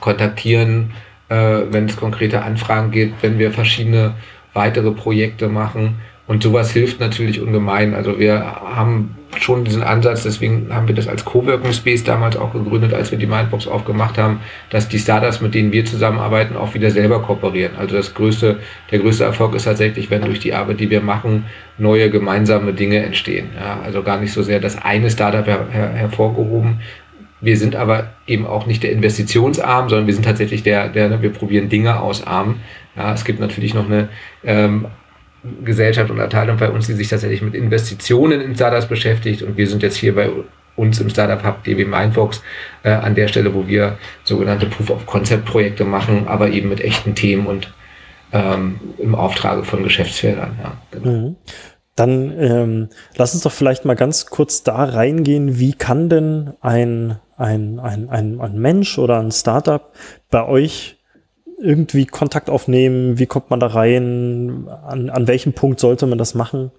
kontaktieren, 0.00 0.92
äh, 1.28 1.60
wenn 1.68 1.84
es 1.84 1.96
konkrete 1.96 2.42
Anfragen 2.42 2.90
gibt, 2.90 3.22
wenn 3.22 3.38
wir 3.38 3.50
verschiedene 3.50 4.14
weitere 4.54 4.90
Projekte 4.92 5.48
machen. 5.48 5.96
Und 6.26 6.42
sowas 6.42 6.70
hilft 6.70 7.00
natürlich 7.00 7.42
ungemein. 7.42 7.94
Also 7.94 8.18
wir 8.18 8.42
haben 8.42 9.14
schon 9.38 9.64
diesen 9.64 9.82
Ansatz, 9.82 10.22
deswegen 10.22 10.68
haben 10.72 10.88
wir 10.88 10.94
das 10.94 11.06
als 11.06 11.26
Coworking 11.26 11.74
Space 11.74 12.02
damals 12.02 12.38
auch 12.38 12.54
gegründet, 12.54 12.94
als 12.94 13.10
wir 13.10 13.18
die 13.18 13.26
Mindbox 13.26 13.66
aufgemacht 13.66 14.16
haben, 14.16 14.40
dass 14.70 14.88
die 14.88 14.98
Startups, 14.98 15.42
mit 15.42 15.54
denen 15.54 15.70
wir 15.70 15.84
zusammenarbeiten, 15.84 16.56
auch 16.56 16.72
wieder 16.72 16.90
selber 16.90 17.20
kooperieren. 17.20 17.76
Also 17.76 17.96
das 17.96 18.14
größte, 18.14 18.60
der 18.90 19.00
größte 19.00 19.24
Erfolg 19.24 19.54
ist 19.54 19.64
tatsächlich, 19.64 20.10
wenn 20.10 20.22
durch 20.22 20.38
die 20.38 20.54
Arbeit, 20.54 20.80
die 20.80 20.88
wir 20.88 21.02
machen, 21.02 21.44
neue 21.76 22.08
gemeinsame 22.08 22.72
Dinge 22.72 23.04
entstehen. 23.04 23.50
Ja, 23.60 23.80
also 23.84 24.02
gar 24.02 24.18
nicht 24.18 24.32
so 24.32 24.42
sehr 24.42 24.60
das 24.60 24.80
eine 24.80 25.10
Startup 25.10 25.46
her, 25.46 25.66
her, 25.70 25.90
hervorgehoben. 25.90 26.80
Wir 27.44 27.56
sind 27.56 27.76
aber 27.76 28.10
eben 28.26 28.46
auch 28.46 28.66
nicht 28.66 28.82
der 28.82 28.92
Investitionsarm, 28.92 29.88
sondern 29.88 30.06
wir 30.06 30.14
sind 30.14 30.24
tatsächlich 30.24 30.62
der, 30.62 30.88
der 30.88 31.20
wir 31.20 31.30
probieren 31.30 31.68
Dinge 31.68 32.00
aus 32.00 32.26
Arm. 32.26 32.60
Ja, 32.96 33.12
es 33.12 33.24
gibt 33.24 33.40
natürlich 33.40 33.74
noch 33.74 33.86
eine 33.86 34.08
ähm, 34.44 34.86
Gesellschaft 35.62 36.10
und 36.10 36.20
Abteilung 36.20 36.56
bei 36.56 36.70
uns, 36.70 36.86
die 36.86 36.94
sich 36.94 37.08
tatsächlich 37.08 37.42
mit 37.42 37.54
Investitionen 37.54 38.40
in 38.40 38.54
Startups 38.54 38.86
beschäftigt. 38.86 39.42
Und 39.42 39.56
wir 39.56 39.66
sind 39.66 39.82
jetzt 39.82 39.96
hier 39.96 40.14
bei 40.14 40.30
uns 40.76 41.00
im 41.00 41.10
Startup 41.10 41.44
Hub 41.44 41.62
DB 41.64 41.84
Mindbox 41.84 42.42
äh, 42.82 42.90
an 42.90 43.14
der 43.14 43.28
Stelle, 43.28 43.54
wo 43.54 43.66
wir 43.66 43.98
sogenannte 44.24 44.66
Proof 44.66 44.90
of 44.90 45.06
Concept 45.06 45.44
Projekte 45.44 45.84
machen, 45.84 46.26
aber 46.26 46.48
eben 46.48 46.68
mit 46.68 46.80
echten 46.80 47.14
Themen 47.14 47.46
und 47.46 47.72
ähm, 48.32 48.80
im 48.98 49.14
Auftrage 49.14 49.64
von 49.64 49.82
Geschäftsfeldern. 49.82 50.58
Ja, 50.62 50.72
genau. 50.90 51.10
mhm. 51.10 51.36
Dann 51.96 52.34
ähm, 52.40 52.88
lass 53.16 53.34
uns 53.34 53.44
doch 53.44 53.52
vielleicht 53.52 53.84
mal 53.84 53.94
ganz 53.94 54.26
kurz 54.26 54.64
da 54.64 54.82
reingehen. 54.82 55.60
Wie 55.60 55.74
kann 55.74 56.08
denn 56.08 56.54
ein, 56.60 57.20
ein, 57.36 57.78
ein, 57.80 58.08
ein, 58.08 58.40
ein 58.40 58.58
Mensch 58.58 58.98
oder 58.98 59.18
ein 59.20 59.32
Startup 59.32 59.92
bei 60.30 60.46
euch 60.46 60.96
irgendwie 61.60 62.06
Kontakt 62.06 62.50
aufnehmen? 62.50 63.18
Wie 63.18 63.26
kommt 63.26 63.50
man 63.50 63.60
da 63.60 63.68
rein? 63.68 64.68
An, 64.86 65.10
an 65.10 65.26
welchem 65.26 65.52
Punkt 65.52 65.80
sollte 65.80 66.06
man 66.06 66.18
das 66.18 66.34
machen? 66.34 66.70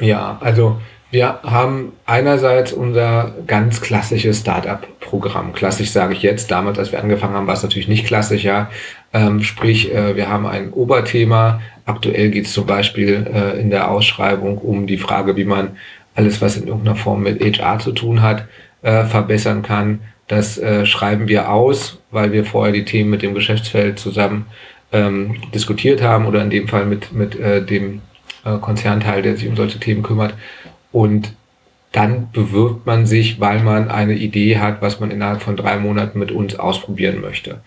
Ja, 0.00 0.38
also 0.40 0.78
wir 1.10 1.40
haben 1.42 1.92
einerseits 2.04 2.72
unser 2.72 3.34
ganz 3.46 3.80
klassisches 3.80 4.40
Startup-Programm. 4.40 5.54
Klassisch 5.54 5.90
sage 5.90 6.12
ich 6.12 6.22
jetzt. 6.22 6.50
Damals, 6.50 6.78
als 6.78 6.92
wir 6.92 7.00
angefangen 7.00 7.34
haben, 7.34 7.46
war 7.46 7.54
es 7.54 7.62
natürlich 7.62 7.88
nicht 7.88 8.06
klassisch, 8.06 8.44
ja. 8.44 8.70
Ähm, 9.14 9.42
sprich, 9.42 9.94
äh, 9.94 10.16
wir 10.16 10.28
haben 10.28 10.46
ein 10.46 10.70
Oberthema. 10.70 11.62
Aktuell 11.86 12.30
geht 12.30 12.44
es 12.44 12.52
zum 12.52 12.66
Beispiel 12.66 13.26
äh, 13.32 13.58
in 13.58 13.70
der 13.70 13.90
Ausschreibung 13.90 14.58
um 14.58 14.86
die 14.86 14.98
Frage, 14.98 15.36
wie 15.36 15.46
man 15.46 15.78
alles, 16.18 16.42
was 16.42 16.56
in 16.56 16.66
irgendeiner 16.66 16.96
Form 16.96 17.22
mit 17.22 17.40
HR 17.40 17.78
zu 17.78 17.92
tun 17.92 18.22
hat, 18.22 18.46
äh, 18.82 19.04
verbessern 19.04 19.62
kann. 19.62 20.00
Das 20.26 20.58
äh, 20.58 20.84
schreiben 20.84 21.28
wir 21.28 21.50
aus, 21.50 22.00
weil 22.10 22.32
wir 22.32 22.44
vorher 22.44 22.72
die 22.72 22.84
Themen 22.84 23.08
mit 23.08 23.22
dem 23.22 23.34
Geschäftsfeld 23.34 24.00
zusammen 24.00 24.46
ähm, 24.92 25.36
diskutiert 25.54 26.02
haben 26.02 26.26
oder 26.26 26.42
in 26.42 26.50
dem 26.50 26.66
Fall 26.66 26.86
mit, 26.86 27.12
mit 27.12 27.38
äh, 27.38 27.64
dem 27.64 28.02
äh, 28.44 28.58
Konzernteil, 28.58 29.22
der 29.22 29.36
sich 29.36 29.48
um 29.48 29.54
solche 29.54 29.78
Themen 29.78 30.02
kümmert. 30.02 30.34
Und 30.90 31.34
dann 31.92 32.30
bewirbt 32.32 32.84
man 32.84 33.06
sich, 33.06 33.40
weil 33.40 33.60
man 33.62 33.88
eine 33.88 34.14
Idee 34.14 34.58
hat, 34.58 34.82
was 34.82 34.98
man 35.00 35.12
innerhalb 35.12 35.40
von 35.40 35.56
drei 35.56 35.78
Monaten 35.78 36.18
mit 36.18 36.32
uns 36.32 36.58
ausprobieren 36.58 37.20
möchte. 37.20 37.60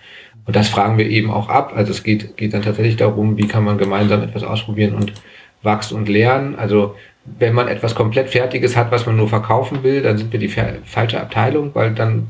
Und 0.46 0.56
das 0.56 0.68
fragen 0.68 0.98
wir 0.98 1.10
eben 1.10 1.32
auch 1.32 1.48
ab. 1.48 1.72
Also 1.76 1.92
es 1.92 2.04
geht, 2.04 2.36
geht 2.36 2.54
dann 2.54 2.64
tatsächlich 2.64 2.98
darum, 2.98 3.38
wie 3.38 3.48
kann 3.48 3.64
man 3.64 3.78
gemeinsam 3.78 4.22
etwas 4.22 4.44
ausprobieren 4.44 4.96
und 4.96 5.14
wachsen 5.64 5.96
und 5.96 6.10
lernen. 6.10 6.56
Also 6.56 6.96
wenn 7.26 7.54
man 7.54 7.68
etwas 7.68 7.96
komplett 7.96 8.30
Fertiges 8.30 8.76
hat, 8.76 8.92
was 8.92 9.06
man 9.06 9.16
nur 9.16 9.30
verkaufen 9.30 9.84
will, 9.84 10.02
dann 10.02 10.18
sind 10.18 10.32
wir 10.32 10.40
die 10.40 10.48
falsche 10.48 11.22
Abteilung, 11.22 11.72
weil 11.74 11.92
dann 11.92 12.28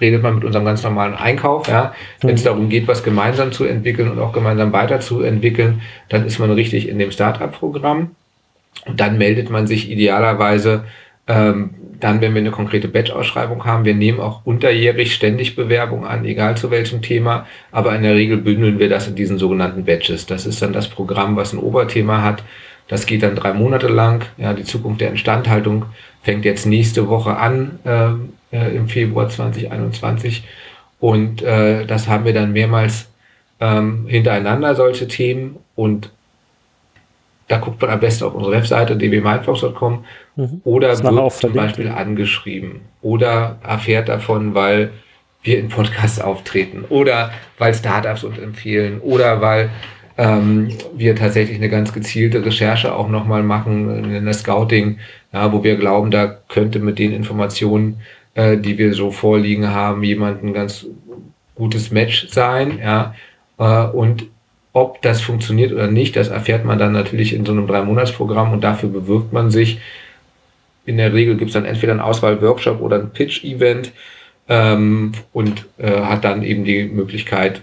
redet 0.00 0.22
man 0.22 0.36
mit 0.36 0.44
unserem 0.44 0.64
ganz 0.64 0.82
normalen 0.82 1.14
Einkauf. 1.14 1.68
Ja. 1.68 1.94
Wenn 2.20 2.34
es 2.34 2.40
mhm. 2.42 2.46
darum 2.46 2.68
geht, 2.70 2.88
was 2.88 3.02
gemeinsam 3.02 3.52
zu 3.52 3.64
entwickeln 3.64 4.10
und 4.10 4.18
auch 4.18 4.32
gemeinsam 4.32 4.72
weiterzuentwickeln, 4.72 5.82
dann 6.08 6.24
ist 6.26 6.38
man 6.38 6.50
richtig 6.50 6.88
in 6.88 6.98
dem 6.98 7.10
Startup-Programm. 7.10 8.10
Und 8.86 9.00
dann 9.00 9.18
meldet 9.18 9.50
man 9.50 9.66
sich 9.66 9.90
idealerweise 9.90 10.84
ähm, 11.26 11.70
dann, 12.00 12.22
wenn 12.22 12.32
wir 12.32 12.40
eine 12.40 12.50
konkrete 12.50 12.88
Batch-Ausschreibung 12.88 13.66
haben. 13.66 13.84
Wir 13.84 13.94
nehmen 13.94 14.20
auch 14.20 14.46
unterjährig 14.46 15.14
ständig 15.14 15.54
Bewerbungen 15.54 16.06
an, 16.06 16.24
egal 16.24 16.56
zu 16.56 16.70
welchem 16.70 17.02
Thema. 17.02 17.46
Aber 17.70 17.94
in 17.94 18.02
der 18.02 18.14
Regel 18.14 18.38
bündeln 18.38 18.78
wir 18.78 18.88
das 18.88 19.06
in 19.06 19.16
diesen 19.16 19.36
sogenannten 19.36 19.84
Batches. 19.84 20.24
Das 20.24 20.46
ist 20.46 20.62
dann 20.62 20.72
das 20.72 20.88
Programm, 20.88 21.36
was 21.36 21.52
ein 21.52 21.58
Oberthema 21.58 22.22
hat. 22.22 22.42
Das 22.90 23.06
geht 23.06 23.22
dann 23.22 23.36
drei 23.36 23.54
Monate 23.54 23.88
lang. 23.88 24.26
Ja, 24.36 24.52
die 24.52 24.64
Zukunft 24.64 25.00
der 25.00 25.10
Instandhaltung 25.10 25.86
fängt 26.22 26.44
jetzt 26.44 26.66
nächste 26.66 27.08
Woche 27.08 27.36
an. 27.36 27.78
Ähm, 27.86 28.32
äh, 28.52 28.74
im 28.76 28.88
Februar 28.88 29.28
2021. 29.28 30.44
Und 30.98 31.42
äh, 31.42 31.86
das 31.86 32.08
haben 32.08 32.24
wir 32.24 32.34
dann 32.34 32.52
mehrmals 32.52 33.08
ähm, 33.60 34.06
hintereinander, 34.06 34.74
solche 34.74 35.08
Themen. 35.08 35.56
Und 35.76 36.10
da 37.48 37.58
guckt 37.58 37.80
man 37.80 37.90
am 37.90 38.00
besten 38.00 38.24
auf 38.24 38.34
unsere 38.34 38.54
Webseite 38.54 38.96
dbmindfox.com 38.96 40.04
mhm. 40.36 40.60
oder 40.64 40.98
wird 40.98 41.32
zum 41.32 41.52
Beispiel 41.52 41.88
angeschrieben 41.88 42.82
oder 43.02 43.58
erfährt 43.66 44.08
davon, 44.08 44.54
weil 44.54 44.90
wir 45.42 45.58
in 45.58 45.68
Podcasts 45.68 46.20
auftreten 46.20 46.84
oder 46.90 47.32
weil 47.58 47.74
Startups 47.74 48.24
uns 48.24 48.38
empfehlen 48.38 49.00
oder 49.00 49.40
weil 49.40 49.70
ähm, 50.20 50.68
wir 50.94 51.16
tatsächlich 51.16 51.56
eine 51.56 51.68
ganz 51.68 51.92
gezielte 51.92 52.44
Recherche 52.44 52.94
auch 52.94 53.08
nochmal 53.08 53.42
machen 53.42 54.04
in 54.04 54.24
der 54.24 54.34
Scouting, 54.34 54.98
ja, 55.32 55.52
wo 55.52 55.64
wir 55.64 55.76
glauben, 55.76 56.10
da 56.10 56.26
könnte 56.26 56.78
mit 56.78 56.98
den 56.98 57.12
Informationen 57.12 58.00
äh, 58.34 58.56
die 58.56 58.78
wir 58.78 58.94
so 58.94 59.10
vorliegen 59.10 59.70
haben, 59.70 60.02
jemand 60.02 60.42
ein 60.42 60.52
ganz 60.52 60.86
gutes 61.54 61.90
Match 61.90 62.28
sein, 62.28 62.78
ja. 62.82 63.14
Äh, 63.58 63.86
und 63.88 64.26
ob 64.72 65.02
das 65.02 65.20
funktioniert 65.20 65.72
oder 65.72 65.88
nicht, 65.88 66.14
das 66.14 66.28
erfährt 66.28 66.64
man 66.64 66.78
dann 66.78 66.92
natürlich 66.92 67.34
in 67.34 67.44
so 67.44 67.52
einem 67.52 67.66
Drei-Monats-Programm 67.66 68.52
und 68.52 68.62
dafür 68.62 68.88
bewirbt 68.88 69.32
man 69.32 69.50
sich. 69.50 69.80
In 70.86 70.96
der 70.96 71.12
Regel 71.12 71.36
gibt 71.36 71.48
es 71.48 71.54
dann 71.54 71.64
entweder 71.64 71.92
einen 71.92 72.00
Auswahl-Workshop 72.00 72.80
oder 72.80 73.00
ein 73.00 73.10
Pitch-Event 73.10 73.92
ähm, 74.48 75.12
und 75.32 75.66
äh, 75.78 75.90
hat 76.02 76.24
dann 76.24 76.44
eben 76.44 76.64
die 76.64 76.84
Möglichkeit, 76.84 77.62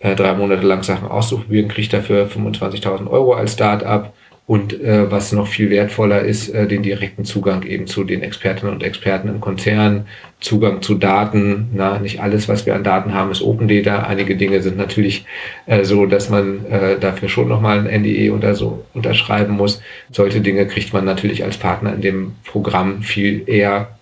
äh, 0.00 0.14
drei 0.14 0.34
Monate 0.34 0.66
lang 0.66 0.82
Sachen 0.82 1.08
auszuprobieren, 1.08 1.68
kriegt 1.68 1.92
dafür 1.92 2.26
25.000 2.26 3.08
Euro 3.08 3.34
als 3.34 3.54
Start-up 3.54 4.12
und 4.48 4.80
äh, 4.80 5.10
was 5.10 5.32
noch 5.32 5.46
viel 5.46 5.68
wertvoller 5.68 6.22
ist, 6.22 6.48
äh, 6.48 6.66
den 6.66 6.82
direkten 6.82 7.26
Zugang 7.26 7.64
eben 7.64 7.86
zu 7.86 8.02
den 8.02 8.22
Expertinnen 8.22 8.72
und 8.72 8.82
Experten 8.82 9.28
im 9.28 9.40
Konzern, 9.42 10.06
Zugang 10.40 10.80
zu 10.80 10.94
Daten. 10.94 11.68
Na, 11.74 11.98
nicht 11.98 12.22
alles, 12.22 12.48
was 12.48 12.64
wir 12.64 12.74
an 12.74 12.82
Daten 12.82 13.12
haben, 13.12 13.30
ist 13.30 13.42
Open 13.42 13.68
Data. 13.68 14.04
Einige 14.04 14.36
Dinge 14.36 14.62
sind 14.62 14.78
natürlich 14.78 15.26
äh, 15.66 15.84
so, 15.84 16.06
dass 16.06 16.30
man 16.30 16.64
äh, 16.64 16.98
dafür 16.98 17.28
schon 17.28 17.48
nochmal 17.48 17.80
ein 17.86 18.02
NDE 18.02 18.30
oder 18.32 18.54
so 18.54 18.86
unterschreiben 18.94 19.54
muss. 19.54 19.82
Solche 20.10 20.40
Dinge 20.40 20.66
kriegt 20.66 20.94
man 20.94 21.04
natürlich 21.04 21.44
als 21.44 21.58
Partner 21.58 21.92
in 21.92 22.00
dem 22.00 22.36
Programm 22.46 23.02
viel 23.02 23.42
eher, 23.46 23.98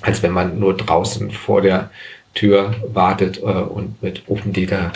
als 0.00 0.22
wenn 0.22 0.32
man 0.32 0.58
nur 0.58 0.78
draußen 0.78 1.30
vor 1.30 1.60
der 1.60 1.90
Tür 2.38 2.74
wartet 2.92 3.38
äh, 3.38 3.42
und 3.42 4.00
mit 4.02 4.22
Open 4.28 4.52
Data 4.52 4.92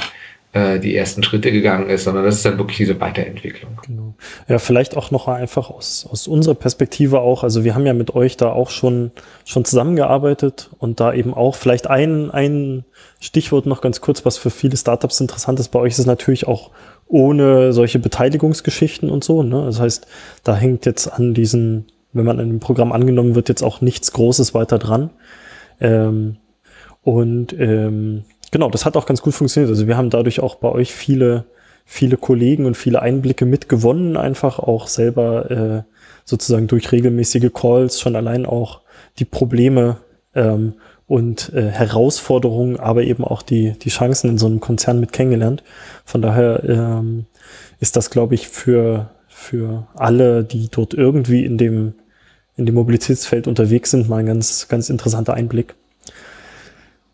äh, 0.53 0.79
die 0.79 0.95
ersten 0.95 1.23
Schritte 1.23 1.51
gegangen 1.51 1.89
ist, 1.89 2.05
sondern 2.05 2.25
das 2.25 2.37
ist 2.37 2.45
dann 2.45 2.59
wirklich 2.59 2.77
diese 2.77 3.01
Weiterentwicklung. 3.01 3.79
Genau. 3.87 4.15
Ja, 4.49 4.59
vielleicht 4.59 4.97
auch 4.97 5.11
noch 5.11 5.27
einfach 5.27 5.71
aus, 5.71 6.07
aus 6.11 6.29
unserer 6.29 6.55
Perspektive 6.55 7.21
auch. 7.21 7.43
Also 7.43 7.65
wir 7.65 7.75
haben 7.75 7.87
ja 7.87 7.95
mit 7.95 8.15
euch 8.15 8.37
da 8.37 8.53
auch 8.53 8.71
schon, 8.71 9.11
schon 9.45 9.65
zusammengearbeitet 9.65 10.71
und 10.79 11.01
da 11.01 11.15
eben 11.15 11.35
auch 11.35 11.55
vielleicht 11.55 11.89
ein, 11.89 12.31
ein 12.31 12.85
Stichwort 13.19 13.67
noch 13.67 13.81
ganz 13.81 14.01
kurz, 14.01 14.25
was 14.25 14.39
für 14.39 14.51
viele 14.51 14.77
Startups 14.77 15.21
interessant 15.21 15.59
ist. 15.59 15.71
Bei 15.71 15.79
euch 15.79 15.95
ist 15.95 16.01
es 16.01 16.07
natürlich 16.07 16.47
auch 16.47 16.71
ohne 17.09 17.73
solche 17.73 17.99
Beteiligungsgeschichten 17.99 19.11
und 19.11 19.25
so. 19.25 19.43
Ne? 19.43 19.65
Das 19.65 19.81
heißt, 19.81 20.07
da 20.45 20.55
hängt 20.55 20.87
jetzt 20.87 21.09
an 21.09 21.35
diesen, 21.35 21.87
wenn 22.13 22.25
man 22.25 22.39
in 22.39 22.49
dem 22.51 22.61
Programm 22.61 22.93
angenommen 22.93 23.35
wird, 23.35 23.49
jetzt 23.49 23.63
auch 23.63 23.81
nichts 23.81 24.13
Großes 24.13 24.55
weiter 24.55 24.79
dran. 24.79 25.11
Ähm, 25.81 26.37
und 27.03 27.53
ähm, 27.59 28.25
genau, 28.51 28.71
das 28.71 28.85
hat 28.85 28.97
auch 28.97 29.07
ganz 29.07 29.23
gut 29.23 29.35
funktioniert. 29.35 29.71
Also 29.71 29.87
wir 29.87 29.97
haben 29.97 30.11
dadurch 30.11 30.41
auch 30.41 30.55
bei 30.57 30.69
euch 30.69 30.93
viele, 30.93 31.45
viele 31.85 32.17
Kollegen 32.17 32.67
und 32.67 32.77
viele 32.77 33.03
Einblicke 33.03 33.45
mitgewonnen, 33.45 34.17
einfach 34.17 34.59
auch 34.59 34.87
selber 34.87 35.51
äh, 35.51 35.83
sozusagen 36.25 36.69
durch 36.69 36.93
regelmäßige 36.93 37.51
Calls 37.53 38.01
schon 38.01 38.15
allein 38.15 38.47
auch 38.47 38.83
die 39.19 39.25
Probleme 39.25 39.97
ähm, 40.35 40.75
und 41.07 41.53
äh, 41.53 41.69
Herausforderungen, 41.69 42.79
aber 42.79 43.03
eben 43.03 43.25
auch 43.25 43.43
die, 43.43 43.73
die 43.73 43.91
Chancen 43.91 44.31
in 44.31 44.39
so 44.39 44.47
einem 44.47 44.61
Konzern 44.61 45.01
mit 45.01 45.13
kennengelernt. 45.13 45.65
Von 46.05 46.23
daher 46.23 46.63
ähm, 46.65 47.27
ist 47.81 47.97
das, 47.97 48.11
glaube 48.11 48.35
ich, 48.37 48.49
für, 48.49 49.11
für 49.27 49.89
alle, 49.95 50.45
die 50.45 50.69
dort 50.71 50.95
irgendwie 50.95 51.45
in 51.45 51.59
dem, 51.59 51.95
in 52.57 52.65
dem 52.65 52.77
Mobilitätsfeld 52.77 53.49
unterwegs 53.49 53.91
sind, 53.91 54.09
mal 54.09 54.19
ein 54.19 54.27
ganz, 54.27 54.69
ganz 54.69 54.89
interessanter 54.89 55.35
Einblick. 55.35 55.75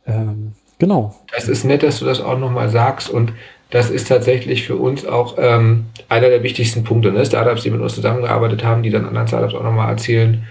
Ähm, 0.08 0.52
Genau. 0.78 1.14
Das 1.34 1.48
ist 1.48 1.64
nett, 1.64 1.82
dass 1.82 1.98
du 1.98 2.04
das 2.04 2.20
auch 2.20 2.38
nochmal 2.38 2.68
sagst 2.68 3.10
und 3.10 3.32
das 3.70 3.90
ist 3.90 4.08
tatsächlich 4.08 4.66
für 4.66 4.76
uns 4.76 5.04
auch 5.04 5.36
ähm, 5.38 5.86
einer 6.08 6.28
der 6.28 6.42
wichtigsten 6.42 6.84
Punkte. 6.84 7.12
Ne? 7.12 7.26
Startups, 7.26 7.62
die 7.62 7.70
mit 7.70 7.80
uns 7.80 7.94
zusammengearbeitet 7.94 8.64
haben, 8.64 8.82
die 8.82 8.90
dann 8.90 9.04
anderen 9.04 9.28
Startups 9.28 9.54
auch 9.54 9.62
nochmal 9.62 9.90
erzählen, 9.90 10.46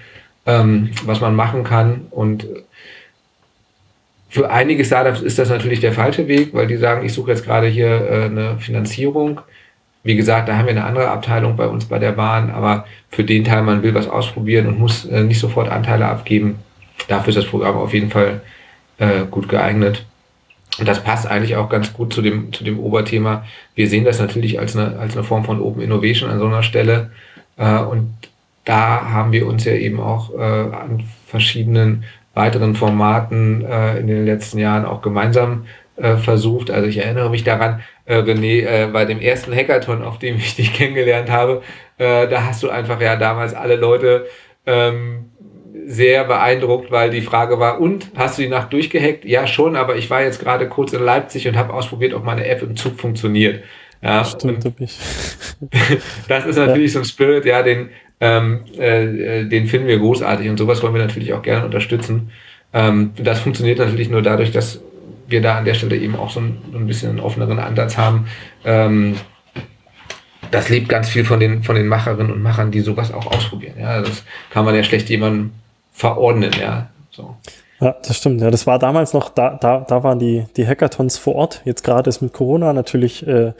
ähm, 0.46 0.92
was 1.06 1.22
man 1.22 1.34
machen 1.34 1.64
kann. 1.64 2.08
Und 2.12 2.46
für 4.30 4.52
einige 4.52 4.86
Startups 4.86 5.22
ist 5.22 5.40
das 5.40 5.50
natürlich 5.50 5.80
der 5.80 5.94
falsche 5.94 6.28
Weg, 6.28 6.54
weil 6.54 6.68
die 6.68 6.78
sagen, 6.78 7.06
ich 7.06 7.14
suche 7.14 7.32
jetzt 7.32 7.46
gerade 7.46 7.68
hier 7.68 7.88
äh, 7.88 8.26
eine 8.26 8.58
Finanzierung 8.60 9.40
wie 10.04 10.16
gesagt, 10.16 10.48
da 10.48 10.56
haben 10.56 10.68
wir 10.68 10.72
eine 10.72 10.86
andere 10.86 11.10
Abteilung 11.10 11.58
bei 11.58 11.68
uns 11.68 11.84
bei 11.84 12.00
der 12.00 12.14
Bahn, 12.14 12.50
aber 12.50 12.86
für 13.10 13.26
den 13.26 13.44
Teil, 13.44 13.62
man 13.64 13.84
will 13.84 13.94
was 13.94 14.08
ausprobieren 14.08 14.68
und 14.68 14.80
muss 14.80 15.04
äh, 15.04 15.22
nicht 15.22 15.38
sofort 15.38 15.68
Anteile 15.68 16.06
abgeben, 16.06 16.60
dafür 17.10 17.30
ist 17.30 17.36
das 17.36 17.46
Programm 17.46 17.76
auf 17.76 17.94
jeden 17.94 18.10
Fall 18.10 18.40
äh, 18.98 19.26
gut 19.30 19.50
geeignet. 19.50 20.06
Und 20.80 20.88
das 20.88 21.04
passt 21.04 21.28
eigentlich 21.28 21.56
auch 21.56 21.70
ganz 21.70 21.94
gut 21.94 22.14
zu 22.14 22.22
dem, 22.22 22.54
zu 22.54 22.64
dem 22.64 22.80
Oberthema. 22.80 23.46
Wir 23.76 23.88
sehen 23.90 24.06
das 24.06 24.20
natürlich 24.20 24.60
als 24.60 24.76
eine, 24.76 25.00
als 25.00 25.14
eine 25.14 25.24
Form 25.24 25.44
von 25.44 25.62
Open 25.62 25.82
Innovation 25.82 26.30
an 26.30 26.40
so 26.40 26.46
einer 26.46 26.64
Stelle. 26.64 27.12
Äh, 27.58 27.80
und 27.80 28.14
da 28.66 29.10
haben 29.10 29.32
wir 29.32 29.48
uns 29.48 29.64
ja 29.66 29.74
eben 29.74 30.00
auch 30.00 30.34
äh, 30.34 30.42
an 30.42 31.04
verschiedenen 31.26 32.04
weiteren 32.34 32.76
Formaten 32.76 33.66
äh, 33.66 33.98
in 33.98 34.08
den 34.08 34.26
letzten 34.26 34.60
Jahren 34.60 34.86
auch 34.86 35.02
gemeinsam 35.02 35.66
äh, 35.96 36.18
versucht. 36.18 36.70
Also 36.70 36.88
ich 36.88 36.98
erinnere 36.98 37.32
mich 37.32 37.44
daran, 37.44 37.82
äh, 38.06 38.18
René, 38.18 38.66
äh, 38.66 38.88
bei 38.92 39.06
dem 39.06 39.20
ersten 39.20 39.54
Hackathon, 39.56 40.04
auf 40.04 40.20
dem 40.20 40.36
ich 40.36 40.56
dich 40.56 40.74
kennengelernt 40.76 41.32
habe, 41.32 41.64
äh, 41.98 42.28
da 42.28 42.46
hast 42.46 42.62
du 42.62 42.70
einfach 42.70 43.02
ja 43.02 43.16
damals 43.16 43.56
alle 43.56 43.76
Leute 43.76 44.28
ähm, 44.68 45.32
sehr 45.86 46.26
beeindruckt, 46.26 46.92
weil 46.92 47.10
die 47.10 47.22
Frage 47.22 47.60
war, 47.60 47.80
und 47.80 48.12
hast 48.16 48.38
du 48.38 48.42
die 48.42 48.50
Nacht 48.50 48.74
durchgehackt? 48.74 49.26
Ja, 49.26 49.48
schon, 49.48 49.76
aber 49.76 49.96
ich 49.96 50.10
war 50.10 50.22
jetzt 50.22 50.40
gerade 50.40 50.68
kurz 50.68 50.94
in 50.94 51.04
Leipzig 51.04 51.48
und 51.48 51.56
habe 51.56 51.74
ausprobiert, 51.74 52.14
ob 52.14 52.24
meine 52.24 52.46
App 52.48 52.62
im 52.62 52.76
Zug 52.76 53.00
funktioniert. 53.00 53.64
Ja, 54.02 54.24
Stimmt, 54.24 54.66
ich. 54.80 54.98
das 56.28 56.46
ist 56.46 56.58
natürlich 56.58 56.94
ja. 56.94 56.94
so 56.94 57.00
ein 57.00 57.06
Spirit, 57.06 57.46
ja, 57.46 57.64
den, 57.64 57.90
ähm, 58.20 58.66
äh, 58.78 59.46
den 59.46 59.68
finden 59.68 59.88
wir 59.88 59.98
großartig 59.98 60.50
und 60.50 60.58
sowas 60.58 60.84
wollen 60.84 60.94
wir 60.94 61.02
natürlich 61.02 61.34
auch 61.34 61.42
gerne 61.42 61.66
unterstützen. 61.66 62.32
Ähm, 62.74 63.12
das 63.18 63.40
funktioniert 63.40 63.80
natürlich 63.80 64.10
nur 64.10 64.22
dadurch, 64.22 64.52
dass 64.52 64.82
wir 65.28 65.42
da 65.42 65.58
an 65.58 65.66
der 65.66 65.74
Stelle 65.74 65.98
eben 65.98 66.16
auch 66.16 66.30
so 66.30 66.40
ein, 66.40 66.58
so 66.72 66.78
ein 66.78 66.88
bisschen 66.88 67.10
einen 67.10 67.20
offeneren 67.20 67.60
Ansatz 67.60 67.98
haben. 67.98 68.28
Ähm, 68.66 69.16
das 70.52 70.70
lebt 70.70 70.90
ganz 70.90 71.10
viel 71.10 71.26
von 71.26 71.40
den, 71.40 71.64
von 71.64 71.76
den 71.76 71.88
Macherinnen 71.88 72.32
und 72.32 72.42
Machern, 72.42 72.72
die 72.72 72.82
sowas 72.82 73.14
auch 73.14 73.26
ausprobieren. 73.28 73.76
Ja, 73.80 74.02
das 74.02 74.24
kann 74.50 74.66
man 74.66 74.76
ja 74.76 74.84
schlecht 74.84 75.10
jemandem 75.10 75.52
verordnen, 75.92 76.52
ja. 76.60 76.90
So. 77.12 77.36
Ja, 77.80 77.96
das 78.06 78.18
stimmt. 78.18 78.42
Ja, 78.42 78.50
das 78.50 78.66
war 78.66 78.80
damals 78.80 79.14
noch, 79.14 79.30
da, 79.30 79.58
da, 79.60 79.86
da 79.88 80.04
waren 80.04 80.20
die, 80.20 80.46
die 80.56 80.68
Hackathons 80.68 81.18
vor 81.18 81.36
Ort. 81.36 81.62
Jetzt 81.66 81.84
gerade 81.84 82.10
ist 82.10 82.22
mit 82.22 82.34
Corona 82.34 82.74
natürlich 82.74 83.26
äh, 83.28 83.54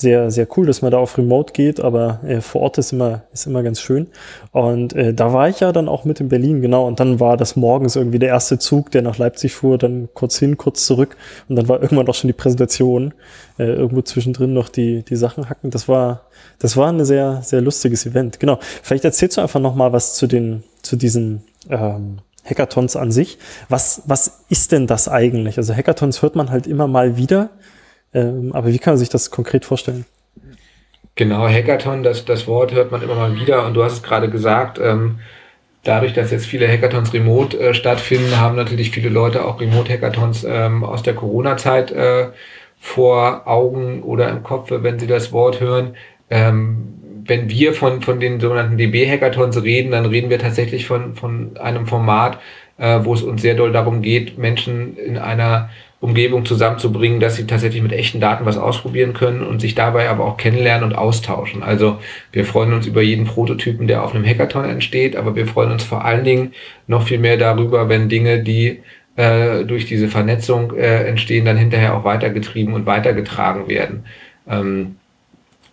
sehr, 0.00 0.30
sehr 0.30 0.46
cool, 0.56 0.66
dass 0.66 0.80
man 0.80 0.92
da 0.92 0.98
auf 0.98 1.18
Remote 1.18 1.52
geht, 1.52 1.80
aber 1.80 2.20
äh, 2.24 2.40
vor 2.40 2.62
Ort 2.62 2.78
ist 2.78 2.92
immer, 2.92 3.22
ist 3.32 3.46
immer 3.46 3.62
ganz 3.64 3.80
schön. 3.80 4.06
Und 4.52 4.92
äh, 4.94 5.12
da 5.12 5.32
war 5.32 5.48
ich 5.48 5.60
ja 5.60 5.72
dann 5.72 5.88
auch 5.88 6.04
mit 6.04 6.20
in 6.20 6.28
Berlin, 6.28 6.62
genau. 6.62 6.86
Und 6.86 7.00
dann 7.00 7.18
war 7.18 7.36
das 7.36 7.56
morgens 7.56 7.96
irgendwie 7.96 8.20
der 8.20 8.28
erste 8.28 8.58
Zug, 8.58 8.92
der 8.92 9.02
nach 9.02 9.18
Leipzig 9.18 9.54
fuhr, 9.54 9.76
dann 9.76 10.08
kurz 10.14 10.38
hin, 10.38 10.56
kurz 10.56 10.86
zurück. 10.86 11.16
Und 11.48 11.56
dann 11.56 11.68
war 11.68 11.82
irgendwann 11.82 12.08
auch 12.08 12.14
schon 12.14 12.28
die 12.28 12.34
Präsentation, 12.34 13.12
äh, 13.58 13.64
irgendwo 13.64 14.02
zwischendrin 14.02 14.52
noch 14.52 14.68
die, 14.68 15.02
die 15.02 15.16
Sachen 15.16 15.50
hacken. 15.50 15.70
Das 15.70 15.88
war, 15.88 16.22
das 16.60 16.76
war 16.76 16.92
ein 16.92 17.04
sehr, 17.04 17.42
sehr 17.42 17.60
lustiges 17.60 18.06
Event. 18.06 18.38
Genau. 18.38 18.58
Vielleicht 18.82 19.04
erzählst 19.04 19.36
du 19.36 19.40
einfach 19.40 19.60
noch 19.60 19.74
mal 19.74 19.92
was 19.92 20.14
zu 20.14 20.28
den, 20.28 20.62
zu 20.82 20.96
diesen, 20.96 21.42
ähm, 21.68 22.18
Hackathons 22.48 22.96
an 22.96 23.12
sich. 23.12 23.38
Was, 23.68 24.02
was 24.06 24.44
ist 24.48 24.72
denn 24.72 24.86
das 24.86 25.08
eigentlich? 25.08 25.58
Also 25.58 25.74
Hackathons 25.74 26.22
hört 26.22 26.34
man 26.34 26.50
halt 26.50 26.66
immer 26.66 26.86
mal 26.86 27.16
wieder. 27.16 27.50
Ähm, 28.14 28.52
aber 28.52 28.68
wie 28.68 28.78
kann 28.78 28.92
man 28.92 28.98
sich 28.98 29.08
das 29.08 29.30
konkret 29.30 29.64
vorstellen? 29.64 30.06
Genau, 31.14 31.48
Hackathon, 31.48 32.02
das, 32.02 32.24
das 32.24 32.46
Wort 32.46 32.72
hört 32.72 32.92
man 32.92 33.02
immer 33.02 33.16
mal 33.16 33.34
wieder 33.34 33.66
und 33.66 33.74
du 33.74 33.82
hast 33.82 33.94
es 33.94 34.02
gerade 34.02 34.30
gesagt, 34.30 34.78
ähm, 34.80 35.18
dadurch, 35.82 36.12
dass 36.12 36.30
jetzt 36.30 36.46
viele 36.46 36.68
Hackathons 36.68 37.12
remote 37.12 37.58
äh, 37.58 37.74
stattfinden, 37.74 38.38
haben 38.38 38.56
natürlich 38.56 38.90
viele 38.90 39.08
Leute 39.08 39.44
auch 39.44 39.60
Remote-Hackathons 39.60 40.44
ähm, 40.48 40.84
aus 40.84 41.02
der 41.02 41.14
Corona-Zeit 41.14 41.90
äh, 41.90 42.28
vor 42.78 43.48
Augen 43.48 44.02
oder 44.02 44.28
im 44.28 44.42
Kopf, 44.42 44.70
wenn 44.70 44.98
sie 44.98 45.06
das 45.06 45.32
Wort 45.32 45.60
hören. 45.60 45.96
Ähm, 46.30 46.94
wenn 47.24 47.50
wir 47.50 47.74
von, 47.74 48.00
von 48.00 48.20
den 48.20 48.40
sogenannten 48.40 48.78
DB-Hackathons 48.78 49.62
reden, 49.62 49.90
dann 49.90 50.06
reden 50.06 50.30
wir 50.30 50.38
tatsächlich 50.38 50.86
von, 50.86 51.14
von 51.14 51.56
einem 51.58 51.86
Format, 51.86 52.38
äh, 52.78 53.00
wo 53.02 53.12
es 53.14 53.22
uns 53.22 53.42
sehr 53.42 53.54
doll 53.54 53.72
darum 53.72 54.02
geht, 54.02 54.38
Menschen 54.38 54.96
in 54.96 55.18
einer 55.18 55.68
Umgebung 56.00 56.44
zusammenzubringen, 56.44 57.18
dass 57.18 57.36
sie 57.36 57.46
tatsächlich 57.46 57.82
mit 57.82 57.92
echten 57.92 58.20
Daten 58.20 58.46
was 58.46 58.56
ausprobieren 58.56 59.14
können 59.14 59.42
und 59.42 59.60
sich 59.60 59.74
dabei 59.74 60.08
aber 60.08 60.24
auch 60.24 60.36
kennenlernen 60.36 60.90
und 60.90 60.96
austauschen. 60.96 61.64
Also 61.64 61.98
wir 62.30 62.44
freuen 62.44 62.72
uns 62.72 62.86
über 62.86 63.02
jeden 63.02 63.26
Prototypen, 63.26 63.88
der 63.88 64.04
auf 64.04 64.14
einem 64.14 64.24
Hackathon 64.24 64.64
entsteht, 64.64 65.16
aber 65.16 65.34
wir 65.34 65.46
freuen 65.46 65.72
uns 65.72 65.82
vor 65.82 66.04
allen 66.04 66.24
Dingen 66.24 66.52
noch 66.86 67.02
viel 67.02 67.18
mehr 67.18 67.36
darüber, 67.36 67.88
wenn 67.88 68.08
Dinge, 68.08 68.44
die 68.44 68.80
äh, 69.16 69.64
durch 69.64 69.86
diese 69.86 70.06
Vernetzung 70.06 70.72
äh, 70.76 71.04
entstehen, 71.08 71.44
dann 71.44 71.56
hinterher 71.56 71.96
auch 71.96 72.04
weitergetrieben 72.04 72.74
und 72.74 72.86
weitergetragen 72.86 73.66
werden. 73.66 74.04
Ähm, 74.48 74.96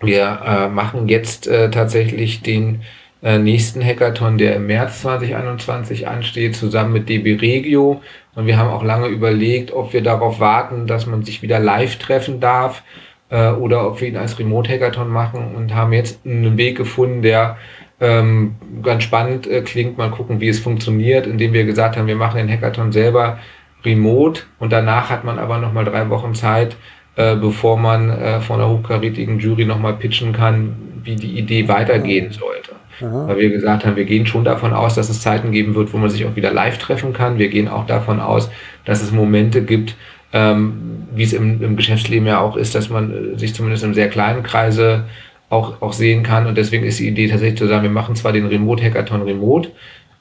wir 0.02 0.40
äh, 0.46 0.68
machen 0.70 1.08
jetzt 1.08 1.48
äh, 1.48 1.70
tatsächlich 1.70 2.42
den 2.42 2.82
nächsten 3.26 3.84
Hackathon, 3.84 4.38
der 4.38 4.56
im 4.56 4.68
März 4.68 5.02
2021 5.02 6.08
ansteht, 6.08 6.56
zusammen 6.56 6.94
mit 6.94 7.10
DB 7.10 7.36
Regio. 7.36 8.02
Und 8.36 8.46
wir 8.46 8.58
haben 8.58 8.70
auch 8.70 8.84
lange 8.84 9.08
überlegt, 9.08 9.72
ob 9.74 9.94
wir 9.94 10.04
darauf 10.04 10.40
warten, 10.40 10.86
dass 10.86 11.08
man 11.08 11.24
sich 11.24 11.42
wieder 11.42 11.60
live 11.60 11.96
treffen 11.96 12.40
darf 12.40 12.84
äh, 13.30 13.50
oder 13.50 13.88
ob 13.88 14.02
wir 14.02 14.08
ihn 14.08 14.18
als 14.18 14.38
Remote-Hackathon 14.38 15.10
machen 15.10 15.56
und 15.56 15.74
haben 15.74 15.94
jetzt 15.94 16.26
einen 16.26 16.58
Weg 16.58 16.78
gefunden, 16.78 17.22
der 17.22 17.58
ähm, 18.00 18.56
ganz 18.84 19.04
spannend 19.04 19.48
äh, 19.48 19.62
klingt. 19.62 19.98
Mal 19.98 20.12
gucken, 20.12 20.40
wie 20.42 20.50
es 20.50 20.60
funktioniert, 20.60 21.28
indem 21.28 21.54
wir 21.54 21.66
gesagt 21.66 21.98
haben, 21.98 22.08
wir 22.08 22.16
machen 22.16 22.38
den 22.38 22.50
Hackathon 22.50 22.92
selber 22.92 23.40
remote 23.84 24.44
und 24.60 24.74
danach 24.74 25.10
hat 25.10 25.24
man 25.24 25.40
aber 25.40 25.60
nochmal 25.60 25.86
drei 25.86 26.10
Wochen 26.10 26.34
Zeit, 26.34 26.76
äh, 27.16 27.36
bevor 27.36 27.78
man 27.78 28.10
äh, 28.10 28.42
vor 28.42 28.58
einer 28.58 28.70
hochkarätigen 28.70 29.40
Jury 29.40 29.66
nochmal 29.66 29.94
pitchen 29.94 30.34
kann, 30.34 30.76
wie 31.04 31.16
die 31.16 31.38
Idee 31.38 31.68
weitergehen 31.68 32.32
sollte. 32.32 32.75
Aha. 33.02 33.28
Weil 33.28 33.38
wir 33.38 33.50
gesagt 33.50 33.86
haben, 33.86 33.96
wir 33.96 34.06
gehen 34.06 34.26
schon 34.26 34.44
davon 34.44 34.74
aus, 34.74 34.96
dass 34.96 35.10
es 35.10 35.22
Zeiten 35.22 35.52
geben 35.52 35.76
wird, 35.76 35.94
wo 35.94 35.98
man 35.98 36.10
sich 36.10 36.26
auch 36.26 36.36
wieder 36.36 36.52
live 36.52 36.78
treffen 36.78 37.14
kann. 37.14 37.38
Wir 37.38 37.50
gehen 37.50 37.68
auch 37.68 37.86
davon 37.86 38.20
aus, 38.20 38.50
dass 38.86 39.02
es 39.02 39.12
Momente 39.12 39.64
gibt, 39.64 39.96
ähm, 40.34 41.08
wie 41.14 41.24
es 41.24 41.34
im, 41.34 41.62
im 41.62 41.76
Geschäftsleben 41.76 42.28
ja 42.28 42.40
auch 42.40 42.58
ist, 42.58 42.76
dass 42.76 42.90
man 42.90 43.34
äh, 43.34 43.38
sich 43.38 43.54
zumindest 43.54 43.84
in 43.84 43.94
sehr 43.94 44.10
kleinen 44.10 44.44
Kreise 44.44 45.06
auch, 45.50 45.82
auch 45.82 45.94
sehen 45.94 46.24
kann. 46.24 46.48
Und 46.48 46.58
deswegen 46.58 46.86
ist 46.86 47.00
die 47.00 47.08
Idee 47.08 47.28
tatsächlich 47.28 47.58
zu 47.58 47.68
sagen, 47.68 47.84
wir 47.84 47.90
machen 47.90 48.16
zwar 48.16 48.32
den 48.32 48.48
Remote-Hackathon 48.48 49.22
remote, 49.22 49.72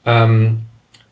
ähm, 0.05 0.61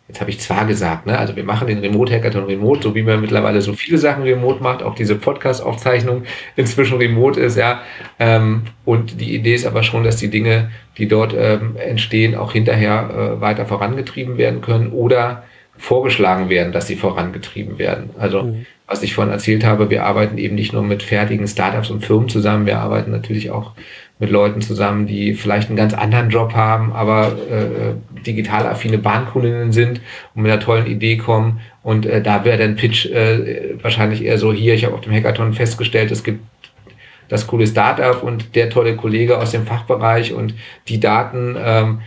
jetzt 0.08 0.20
habe 0.20 0.30
ich 0.30 0.40
zwar 0.40 0.66
gesagt, 0.66 1.06
ne, 1.06 1.18
also 1.18 1.36
wir 1.36 1.44
machen 1.44 1.68
den 1.68 1.80
Remote-Hackathon 1.80 2.46
remote, 2.46 2.84
so 2.84 2.94
wie 2.96 3.04
man 3.04 3.22
mittlerweile 3.22 3.62
so 3.62 3.74
viele 3.74 3.98
Sachen 3.98 4.24
remote 4.24 4.62
macht, 4.62 4.84
auch 4.84 4.96
diese 4.96 5.16
Podcast-Aufzeichnung 5.16 6.24
inzwischen 6.56 6.98
remote 6.98 7.40
ist, 7.40 7.58
ja. 7.58 7.82
Ähm, 8.20 8.64
und 8.86 9.22
die 9.22 9.34
Idee 9.34 9.56
ist 9.56 9.66
aber 9.66 9.84
schon, 9.84 10.04
dass 10.04 10.18
die 10.18 10.30
Dinge, 10.30 10.72
die 10.98 11.08
dort 11.08 11.34
ähm, 11.38 11.78
entstehen, 11.78 12.36
auch 12.36 12.52
hinterher 12.52 13.38
äh, 13.38 13.42
weiter 13.42 13.66
vorangetrieben 13.66 14.38
werden 14.38 14.62
können 14.62 14.92
oder 14.92 15.44
vorgeschlagen 15.78 16.50
werden, 16.50 16.74
dass 16.74 16.88
sie 16.88 16.96
vorangetrieben 16.96 17.80
werden. 17.80 18.12
Also 18.20 18.44
mhm. 18.44 18.66
Was 18.94 19.02
ich 19.02 19.16
vorhin 19.16 19.34
erzählt 19.34 19.66
habe, 19.66 19.90
wir 19.90 20.06
arbeiten 20.06 20.38
eben 20.38 20.54
nicht 20.54 20.72
nur 20.72 20.84
mit 20.84 21.02
fertigen 21.02 21.48
Startups 21.48 21.90
und 21.90 22.06
Firmen 22.06 22.30
zusammen, 22.30 22.68
wir 22.68 22.78
arbeiten 22.78 23.10
natürlich 23.10 23.50
auch 23.50 23.72
mit 24.20 24.30
Leuten 24.30 24.62
zusammen, 24.62 25.08
die 25.08 25.34
vielleicht 25.34 25.70
einen 25.70 25.78
ganz 25.78 25.96
anderen 25.96 26.30
Job 26.30 26.54
haben, 26.54 26.94
aber 26.94 27.36
äh, 27.50 28.22
digital 28.24 28.68
affine 28.68 29.00
Bahnkundinnen 29.00 29.72
sind 29.72 30.00
und 30.36 30.44
mit 30.44 30.52
einer 30.52 30.62
tollen 30.62 30.86
Idee 30.86 31.18
kommen. 31.18 31.60
Und 31.82 32.06
äh, 32.06 32.22
da 32.22 32.46
wäre 32.46 32.60
dann 32.60 32.76
Pitch 32.76 33.08
äh, 33.08 33.74
wahrscheinlich 33.82 34.24
eher 34.24 34.38
so 34.38 34.54
hier. 34.54 34.76
Ich 34.76 34.86
habe 34.86 34.94
auf 34.94 35.02
dem 35.02 35.12
Hackathon 35.12 35.54
festgestellt, 35.54 36.12
es 36.12 36.24
gibt 36.24 36.42
das 37.30 37.48
coole 37.48 37.66
Startup 37.66 38.22
und 38.22 38.56
der 38.56 38.70
tolle 38.70 38.96
Kollege 38.96 39.40
aus 39.40 39.50
dem 39.50 39.66
Fachbereich 39.66 40.34
und 40.34 40.54
die 40.88 41.00
Daten 41.00 41.56
ähm, 41.58 42.02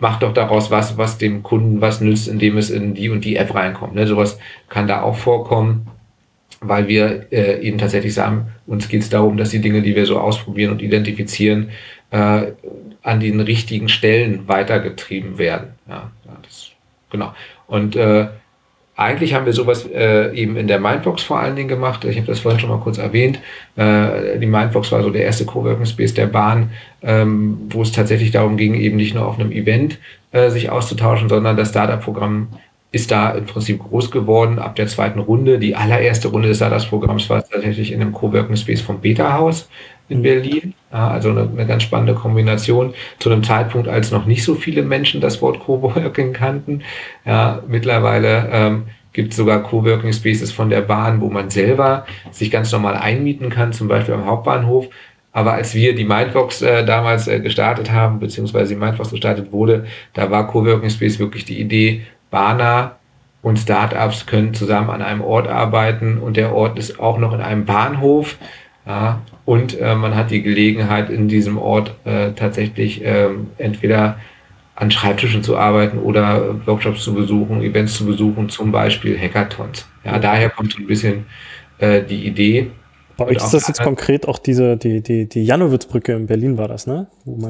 macht 0.00 0.24
doch 0.24 0.34
daraus 0.34 0.72
was, 0.72 0.98
was 0.98 1.16
dem 1.16 1.44
Kunden 1.44 1.80
was 1.80 2.00
nützt, 2.00 2.26
indem 2.26 2.56
es 2.56 2.70
in 2.70 2.94
die 2.94 3.08
und 3.08 3.24
die 3.24 3.36
App 3.36 3.54
reinkommt. 3.54 3.94
Ne? 3.94 4.08
Sowas 4.08 4.40
kann 4.68 4.88
da 4.88 5.02
auch 5.02 5.16
vorkommen 5.16 5.86
weil 6.68 6.88
wir 6.88 7.26
äh, 7.32 7.60
eben 7.60 7.78
tatsächlich 7.78 8.14
sagen, 8.14 8.48
uns 8.66 8.88
geht 8.88 9.02
es 9.02 9.10
darum, 9.10 9.36
dass 9.36 9.50
die 9.50 9.60
Dinge, 9.60 9.82
die 9.82 9.94
wir 9.94 10.06
so 10.06 10.18
ausprobieren 10.18 10.72
und 10.72 10.82
identifizieren, 10.82 11.70
äh, 12.10 12.52
an 13.02 13.20
den 13.20 13.40
richtigen 13.40 13.88
Stellen 13.88 14.48
weitergetrieben 14.48 15.38
werden. 15.38 15.74
Ja, 15.88 16.10
das, 16.42 16.70
genau. 17.10 17.34
Und 17.66 17.96
äh, 17.96 18.28
eigentlich 18.96 19.34
haben 19.34 19.44
wir 19.44 19.52
sowas 19.52 19.86
äh, 19.86 20.32
eben 20.34 20.56
in 20.56 20.68
der 20.68 20.78
Mindbox 20.78 21.22
vor 21.22 21.40
allen 21.40 21.56
Dingen 21.56 21.68
gemacht. 21.68 22.04
Ich 22.04 22.16
habe 22.16 22.28
das 22.28 22.40
vorhin 22.40 22.60
schon 22.60 22.70
mal 22.70 22.78
kurz 22.78 22.98
erwähnt. 22.98 23.40
Äh, 23.74 24.38
die 24.38 24.46
Mindbox 24.46 24.92
war 24.92 25.02
so 25.02 25.10
der 25.10 25.24
erste 25.24 25.44
Coworking 25.44 25.86
Space 25.86 26.14
der 26.14 26.26
Bahn, 26.26 26.70
ähm, 27.02 27.58
wo 27.70 27.82
es 27.82 27.90
tatsächlich 27.90 28.30
darum 28.30 28.56
ging, 28.56 28.74
eben 28.74 28.96
nicht 28.96 29.14
nur 29.14 29.26
auf 29.26 29.38
einem 29.38 29.50
Event 29.50 29.98
äh, 30.30 30.48
sich 30.50 30.70
auszutauschen, 30.70 31.28
sondern 31.28 31.56
das 31.56 31.70
Startup-Programm 31.70 32.48
ist 32.94 33.10
da 33.10 33.32
im 33.32 33.44
Prinzip 33.44 33.80
groß 33.80 34.12
geworden 34.12 34.60
ab 34.60 34.76
der 34.76 34.86
zweiten 34.86 35.18
Runde. 35.18 35.58
Die 35.58 35.74
allererste 35.74 36.28
Runde 36.28 36.46
des 36.46 36.58
SADAS-Programms 36.58 37.28
war 37.28 37.44
tatsächlich 37.44 37.90
in 37.90 38.00
einem 38.00 38.12
Coworking 38.12 38.54
Space 38.54 38.80
vom 38.80 39.00
Beta-Haus 39.00 39.68
in 40.08 40.18
mhm. 40.18 40.22
Berlin. 40.22 40.74
Also 40.90 41.30
eine, 41.30 41.40
eine, 41.40 41.66
ganz 41.66 41.82
spannende 41.82 42.14
Kombination 42.14 42.94
zu 43.18 43.30
einem 43.30 43.42
Zeitpunkt, 43.42 43.88
als 43.88 44.12
noch 44.12 44.26
nicht 44.26 44.44
so 44.44 44.54
viele 44.54 44.82
Menschen 44.82 45.20
das 45.20 45.42
Wort 45.42 45.58
Coworking 45.58 46.32
kannten. 46.32 46.82
Ja, 47.26 47.62
mittlerweile 47.66 48.48
ähm, 48.52 48.82
gibt 49.12 49.32
es 49.32 49.36
sogar 49.36 49.64
Coworking 49.64 50.12
Spaces 50.12 50.52
von 50.52 50.70
der 50.70 50.82
Bahn, 50.82 51.20
wo 51.20 51.30
man 51.30 51.50
selber 51.50 52.06
sich 52.30 52.50
ganz 52.52 52.70
normal 52.70 52.94
einmieten 52.94 53.50
kann, 53.50 53.72
zum 53.72 53.88
Beispiel 53.88 54.14
am 54.14 54.26
Hauptbahnhof. 54.26 54.88
Aber 55.32 55.54
als 55.54 55.74
wir 55.74 55.96
die 55.96 56.04
Mindbox 56.04 56.62
äh, 56.62 56.84
damals 56.84 57.26
äh, 57.26 57.40
gestartet 57.40 57.90
haben, 57.90 58.20
beziehungsweise 58.20 58.74
die 58.74 58.80
Mindbox 58.80 59.10
gestartet 59.10 59.50
wurde, 59.50 59.84
da 60.12 60.30
war 60.30 60.46
Coworking 60.46 60.90
Space 60.90 61.18
wirklich 61.18 61.44
die 61.44 61.60
Idee, 61.60 62.02
Bahner 62.34 62.96
und 63.42 63.60
Startups 63.60 64.26
können 64.26 64.54
zusammen 64.54 64.90
an 64.90 65.02
einem 65.02 65.20
Ort 65.20 65.46
arbeiten 65.46 66.18
und 66.18 66.36
der 66.36 66.52
Ort 66.52 66.76
ist 66.80 66.98
auch 66.98 67.16
noch 67.16 67.32
in 67.32 67.40
einem 67.40 67.64
Bahnhof. 67.64 68.38
Ja, 68.86 69.22
und 69.44 69.80
äh, 69.80 69.94
man 69.94 70.16
hat 70.16 70.32
die 70.32 70.42
Gelegenheit, 70.42 71.10
in 71.10 71.28
diesem 71.28 71.58
Ort 71.58 71.94
äh, 72.04 72.32
tatsächlich 72.32 73.02
ähm, 73.04 73.50
entweder 73.56 74.16
an 74.74 74.90
Schreibtischen 74.90 75.44
zu 75.44 75.56
arbeiten 75.56 75.98
oder 75.98 76.66
Workshops 76.66 77.04
zu 77.04 77.14
besuchen, 77.14 77.62
Events 77.62 77.94
zu 77.94 78.04
besuchen, 78.04 78.48
zum 78.48 78.72
Beispiel 78.72 79.16
Hackathons. 79.16 79.86
Ja, 80.04 80.18
daher 80.18 80.50
kommt 80.50 80.72
so 80.72 80.78
ein 80.78 80.88
bisschen 80.88 81.26
äh, 81.78 82.02
die 82.02 82.26
Idee. 82.26 82.72
Bei 83.16 83.26
euch 83.26 83.36
ist 83.36 83.54
das 83.54 83.68
jetzt 83.68 83.82
konkret 83.82 84.26
auch 84.26 84.38
diese, 84.38 84.76
die, 84.76 85.00
die, 85.00 85.28
die 85.28 85.44
Janowitzbrücke 85.44 86.12
in 86.12 86.26
Berlin 86.26 86.58
war 86.58 86.68
das, 86.68 86.86
ne? 86.86 87.06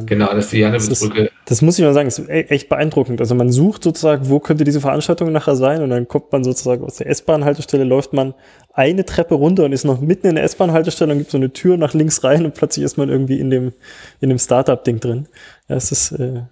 genau, 0.07 0.27
das 0.35 0.46
ist 0.46 0.53
die 0.53 0.59
Janowitzbrücke. 0.59 1.24
Das, 1.24 1.33
das, 1.46 1.62
muss 1.62 1.79
ich 1.79 1.85
mal 1.85 1.94
sagen, 1.94 2.09
ist 2.09 2.18
e-, 2.18 2.46
echt 2.48 2.68
beeindruckend. 2.68 3.20
Also 3.20 3.35
man 3.35 3.50
sucht 3.50 3.85
sozusagen, 3.85 4.29
wo 4.29 4.40
könnte 4.40 4.64
diese 4.64 4.81
Veranstaltung 4.81 5.33
nachher 5.33 5.57
sein 5.57 5.83
und 5.83 5.90
dann 5.90 6.07
kommt 6.07 6.33
man 6.33 6.44
sozusagen 6.44 6.85
aus 6.85 6.96
der 6.96 7.09
S-Bahn-Haltestelle, 7.09 7.85
läuft 7.85 8.12
man 8.12 8.35
eine 8.74 9.05
Treppe 9.05 9.35
runter 9.35 9.64
und 9.64 9.72
ist 9.72 9.85
noch 9.85 10.00
mitten 10.00 10.27
in 10.27 10.35
der 10.35 10.44
S-Bahn-Haltestelle 10.44 11.12
und 11.12 11.18
gibt 11.18 11.31
so 11.31 11.38
eine 11.38 11.53
Tür 11.53 11.77
nach 11.77 11.94
links 11.94 12.24
rein 12.24 12.44
und 12.44 12.55
plötzlich 12.55 12.85
ist 12.85 12.98
man 12.98 13.09
irgendwie 13.09 13.40
in 13.40 13.50
dem, 13.50 13.72
in 14.20 14.29
dem 14.29 14.38
Startup-Ding 14.38 15.00
drin. 15.00 15.29
Ja, 15.68 15.77
das 15.77 15.92
ist, 15.92 16.12
äh, 16.12 16.42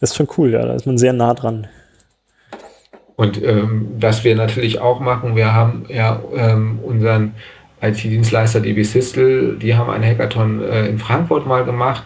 das 0.00 0.10
ist 0.10 0.16
schon 0.16 0.28
cool, 0.38 0.52
ja, 0.52 0.64
da 0.64 0.74
ist 0.74 0.86
man 0.86 0.96
sehr 0.96 1.12
nah 1.12 1.34
dran. 1.34 1.66
Und 3.18 3.42
ähm, 3.42 3.88
was 3.98 4.22
wir 4.22 4.36
natürlich 4.36 4.80
auch 4.80 5.00
machen, 5.00 5.34
wir 5.34 5.52
haben 5.52 5.86
ja 5.88 6.22
ähm, 6.36 6.78
unseren 6.84 7.34
IT-Dienstleister 7.80 8.60
DB 8.60 8.82
Systel, 8.82 9.56
die 9.60 9.74
haben 9.74 9.90
einen 9.90 10.04
Hackathon 10.04 10.62
äh, 10.62 10.86
in 10.86 10.98
Frankfurt 10.98 11.46
mal 11.46 11.64
gemacht. 11.64 12.04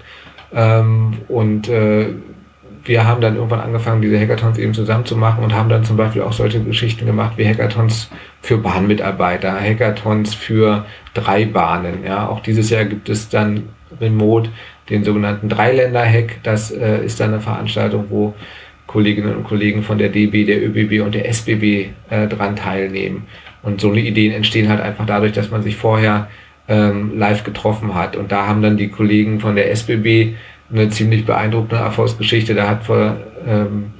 Ähm, 0.55 1.19
und 1.29 1.69
äh, 1.69 2.09
wir 2.85 3.07
haben 3.07 3.21
dann 3.21 3.37
irgendwann 3.37 3.61
angefangen, 3.61 4.03
diese 4.03 4.19
Hackathons 4.19 4.59
eben 4.59 4.75
zusammen 4.75 5.05
zu 5.05 5.17
machen 5.17 5.45
und 5.45 5.55
haben 5.55 5.69
dann 5.69 5.85
zum 5.85 5.97
Beispiel 5.97 6.23
auch 6.23 6.33
solche 6.33 6.63
Geschichten 6.63 7.07
gemacht 7.07 7.35
wie 7.37 7.47
Hackathons 7.47 8.11
für 8.41 8.59
Bahnmitarbeiter, 8.59 9.53
Hackathons 9.61 10.35
für 10.35 10.85
drei 11.15 11.45
Bahnen. 11.45 12.05
Ja, 12.05 12.29
auch 12.29 12.41
dieses 12.41 12.71
Jahr 12.71 12.85
gibt 12.85 13.09
es 13.09 13.29
dann 13.29 13.69
remote 14.01 14.51
den 14.91 15.05
sogenannten 15.05 15.49
Dreiländer-Hack. 15.49 16.41
Das 16.43 16.71
äh, 16.71 17.05
ist 17.05 17.21
dann 17.21 17.33
eine 17.33 17.41
Veranstaltung, 17.41 18.07
wo 18.09 18.35
Kolleginnen 18.87 19.37
und 19.37 19.45
Kollegen 19.45 19.83
von 19.83 19.99
der 19.99 20.09
DB, 20.09 20.45
der 20.45 20.63
ÖBB 20.63 21.05
und 21.05 21.15
der 21.15 21.29
SBB 21.29 21.91
äh, 22.11 22.27
dran 22.27 22.57
teilnehmen. 22.57 23.27
Und 23.63 23.81
so 23.81 23.91
eine 23.91 24.01
Ideen 24.01 24.33
entstehen 24.33 24.69
halt 24.69 24.81
einfach 24.81 25.07
dadurch, 25.07 25.33
dass 25.33 25.51
man 25.51 25.63
sich 25.63 25.77
vorher 25.77 26.29
ähm, 26.69 27.19
live 27.19 27.45
getroffen 27.45 27.95
hat. 27.95 28.17
Und 28.17 28.33
da 28.33 28.47
haben 28.47 28.63
dann 28.63 28.77
die 28.77 28.89
Kollegen 28.89 29.41
von 29.41 29.55
der 29.55 29.71
SBB 29.71 30.35
eine 30.73 30.89
ziemlich 30.89 31.25
beeindruckende 31.25 31.77
Erfolgsgeschichte. 31.77 32.55
Da 32.55 32.69
hat 32.69 32.85
vor, 32.85 33.17
ähm, 33.47 33.93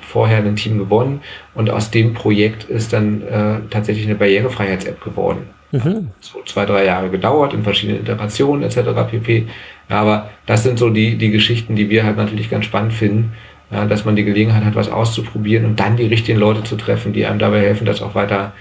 vorher 0.00 0.38
ein 0.38 0.56
Team 0.56 0.78
gewonnen 0.78 1.20
und 1.54 1.70
aus 1.70 1.90
dem 1.90 2.14
Projekt 2.14 2.64
ist 2.64 2.92
dann 2.92 3.22
äh, 3.22 3.60
tatsächlich 3.70 4.06
eine 4.06 4.14
Barrierefreiheits-App 4.14 5.02
geworden. 5.02 5.48
Mhm. 5.72 6.10
So 6.20 6.42
zwei, 6.46 6.64
drei 6.64 6.84
Jahre 6.84 7.10
gedauert 7.10 7.52
in 7.52 7.64
verschiedenen 7.64 8.00
Iterationen 8.00 8.62
etc. 8.62 8.78
pp. 9.10 9.46
Ja, 9.90 10.00
aber 10.00 10.30
das 10.46 10.62
sind 10.62 10.78
so 10.78 10.90
die, 10.90 11.16
die 11.16 11.30
Geschichten, 11.30 11.74
die 11.74 11.90
wir 11.90 12.04
halt 12.04 12.16
natürlich 12.16 12.50
ganz 12.50 12.64
spannend 12.64 12.92
finden, 12.92 13.32
ja, 13.70 13.84
dass 13.84 14.04
man 14.04 14.14
die 14.14 14.24
Gelegenheit 14.24 14.64
hat, 14.64 14.76
was 14.76 14.88
auszuprobieren 14.88 15.64
und 15.64 15.80
dann 15.80 15.96
die 15.96 16.06
richtigen 16.06 16.38
Leute 16.38 16.62
zu 16.62 16.76
treffen, 16.76 17.12
die 17.12 17.26
einem 17.26 17.40
dabei 17.40 17.60
helfen, 17.60 17.84
das 17.84 18.00
auch 18.00 18.14
weiter 18.14 18.52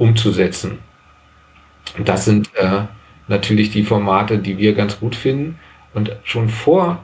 umzusetzen. 0.00 0.78
Das 2.04 2.24
sind 2.24 2.50
äh, 2.56 2.82
natürlich 3.28 3.70
die 3.70 3.84
Formate, 3.84 4.38
die 4.38 4.58
wir 4.58 4.74
ganz 4.74 4.98
gut 4.98 5.14
finden. 5.14 5.58
Und 5.92 6.16
schon 6.24 6.48
vor 6.48 7.02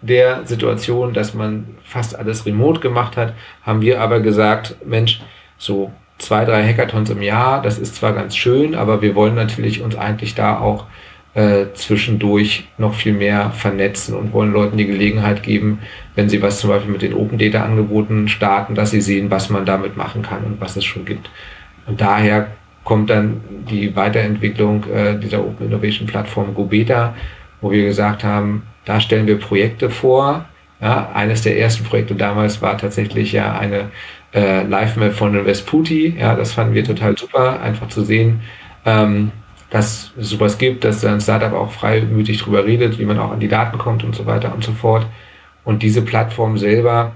der 0.00 0.46
Situation, 0.46 1.12
dass 1.12 1.34
man 1.34 1.66
fast 1.84 2.18
alles 2.18 2.46
remote 2.46 2.80
gemacht 2.80 3.16
hat, 3.16 3.34
haben 3.62 3.80
wir 3.80 4.00
aber 4.00 4.20
gesagt, 4.20 4.76
Mensch, 4.84 5.20
so 5.58 5.92
zwei, 6.18 6.44
drei 6.44 6.66
Hackathons 6.66 7.10
im 7.10 7.22
Jahr, 7.22 7.62
das 7.62 7.78
ist 7.78 7.96
zwar 7.96 8.12
ganz 8.12 8.36
schön, 8.36 8.74
aber 8.74 9.02
wir 9.02 9.14
wollen 9.14 9.34
natürlich 9.34 9.82
uns 9.82 9.96
eigentlich 9.96 10.34
da 10.34 10.58
auch 10.58 10.86
äh, 11.34 11.66
zwischendurch 11.74 12.68
noch 12.78 12.94
viel 12.94 13.12
mehr 13.12 13.50
vernetzen 13.50 14.14
und 14.14 14.32
wollen 14.32 14.52
Leuten 14.52 14.76
die 14.76 14.86
Gelegenheit 14.86 15.42
geben, 15.42 15.80
wenn 16.14 16.28
sie 16.28 16.40
was 16.40 16.60
zum 16.60 16.70
Beispiel 16.70 16.92
mit 16.92 17.02
den 17.02 17.14
Open 17.14 17.38
Data 17.38 17.62
Angeboten 17.62 18.28
starten, 18.28 18.74
dass 18.74 18.92
sie 18.92 19.00
sehen, 19.00 19.30
was 19.30 19.50
man 19.50 19.66
damit 19.66 19.96
machen 19.96 20.22
kann 20.22 20.44
und 20.44 20.60
was 20.60 20.76
es 20.76 20.84
schon 20.84 21.04
gibt. 21.04 21.28
Und 21.88 22.00
daher 22.00 22.48
kommt 22.84 23.10
dann 23.10 23.40
die 23.68 23.94
Weiterentwicklung 23.96 24.84
äh, 24.84 25.18
dieser 25.18 25.40
Open 25.40 25.66
Innovation 25.66 26.06
Plattform 26.06 26.54
GoBeta, 26.54 27.14
wo 27.60 27.70
wir 27.70 27.84
gesagt 27.84 28.22
haben, 28.24 28.62
da 28.84 29.00
stellen 29.00 29.26
wir 29.26 29.38
Projekte 29.38 29.90
vor. 29.90 30.46
Ja, 30.80 31.10
eines 31.12 31.42
der 31.42 31.58
ersten 31.58 31.84
Projekte 31.84 32.14
damals 32.14 32.62
war 32.62 32.78
tatsächlich 32.78 33.32
ja 33.32 33.58
eine 33.58 33.90
äh, 34.32 34.62
Live-Map 34.62 35.12
von 35.12 35.44
Vesputi. 35.44 36.16
Ja, 36.18 36.36
das 36.36 36.52
fanden 36.52 36.74
wir 36.74 36.84
total 36.84 37.18
super, 37.18 37.60
einfach 37.60 37.88
zu 37.88 38.04
sehen, 38.04 38.42
ähm, 38.84 39.32
dass 39.70 40.12
es 40.16 40.30
sowas 40.30 40.56
gibt, 40.56 40.84
dass 40.84 41.04
ein 41.04 41.20
Startup 41.20 41.52
auch 41.52 41.72
freimütig 41.72 42.38
drüber 42.38 42.64
redet, 42.64 42.98
wie 42.98 43.04
man 43.04 43.18
auch 43.18 43.32
an 43.32 43.40
die 43.40 43.48
Daten 43.48 43.76
kommt 43.76 44.04
und 44.04 44.14
so 44.14 44.24
weiter 44.24 44.54
und 44.54 44.62
so 44.62 44.72
fort. 44.72 45.06
Und 45.64 45.82
diese 45.82 46.02
Plattform 46.02 46.56
selber 46.56 47.12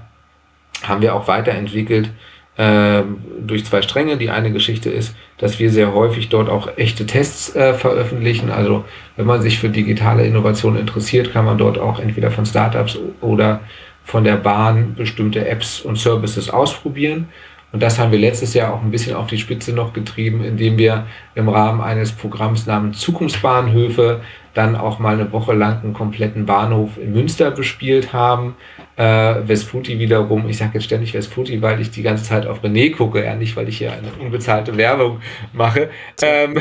haben 0.83 1.01
wir 1.01 1.15
auch 1.15 1.27
weiterentwickelt 1.27 2.11
durch 2.55 3.65
zwei 3.65 3.81
Stränge. 3.81 4.17
Die 4.17 4.29
eine 4.29 4.51
Geschichte 4.51 4.89
ist, 4.89 5.15
dass 5.37 5.59
wir 5.59 5.71
sehr 5.71 5.93
häufig 5.93 6.29
dort 6.29 6.49
auch 6.49 6.77
echte 6.77 7.05
Tests 7.05 7.55
äh, 7.55 7.73
veröffentlichen. 7.73 8.51
Also 8.51 8.85
wenn 9.17 9.25
man 9.25 9.41
sich 9.41 9.59
für 9.59 9.69
digitale 9.69 10.25
Innovation 10.25 10.77
interessiert, 10.77 11.33
kann 11.33 11.45
man 11.45 11.57
dort 11.57 11.79
auch 11.79 11.99
entweder 11.99 12.31
von 12.31 12.45
Startups 12.45 12.99
oder 13.21 13.61
von 14.03 14.23
der 14.23 14.35
Bahn 14.35 14.95
bestimmte 14.95 15.47
Apps 15.47 15.81
und 15.81 15.97
Services 15.97 16.49
ausprobieren. 16.49 17.27
Und 17.71 17.81
das 17.81 17.97
haben 17.97 18.11
wir 18.11 18.19
letztes 18.19 18.53
Jahr 18.53 18.71
auch 18.71 18.83
ein 18.83 18.91
bisschen 18.91 19.15
auf 19.15 19.27
die 19.27 19.39
Spitze 19.39 19.73
noch 19.73 19.93
getrieben, 19.93 20.43
indem 20.43 20.77
wir 20.77 21.07
im 21.33 21.49
Rahmen 21.49 21.81
eines 21.81 22.11
Programms 22.11 22.67
namens 22.67 22.99
Zukunftsbahnhöfe 22.99 24.21
dann 24.53 24.75
auch 24.75 24.99
mal 24.99 25.15
eine 25.19 25.31
Woche 25.31 25.53
lang 25.53 25.81
einen 25.81 25.93
kompletten 25.93 26.45
Bahnhof 26.45 26.99
in 26.99 27.13
Münster 27.13 27.49
bespielt 27.49 28.13
haben. 28.13 28.55
Äh, 28.95 29.47
Vesputi 29.47 29.97
wiederum, 29.97 30.47
ich 30.47 30.57
sage 30.57 30.71
jetzt 30.75 30.83
ständig 30.83 31.13
Vesputi, 31.13 31.61
weil 31.61 31.81
ich 31.81 31.89
die 31.89 32.03
ganze 32.03 32.23
Zeit 32.23 32.45
auf 32.45 32.63
René 32.63 32.95
gucke, 32.95 33.23
ja 33.23 33.35
nicht, 33.35 33.55
weil 33.55 33.67
ich 33.67 33.79
hier 33.79 33.91
eine 33.91 34.11
unbezahlte 34.19 34.77
Werbung 34.77 35.19
mache. 35.51 35.89
Ähm, 36.21 36.55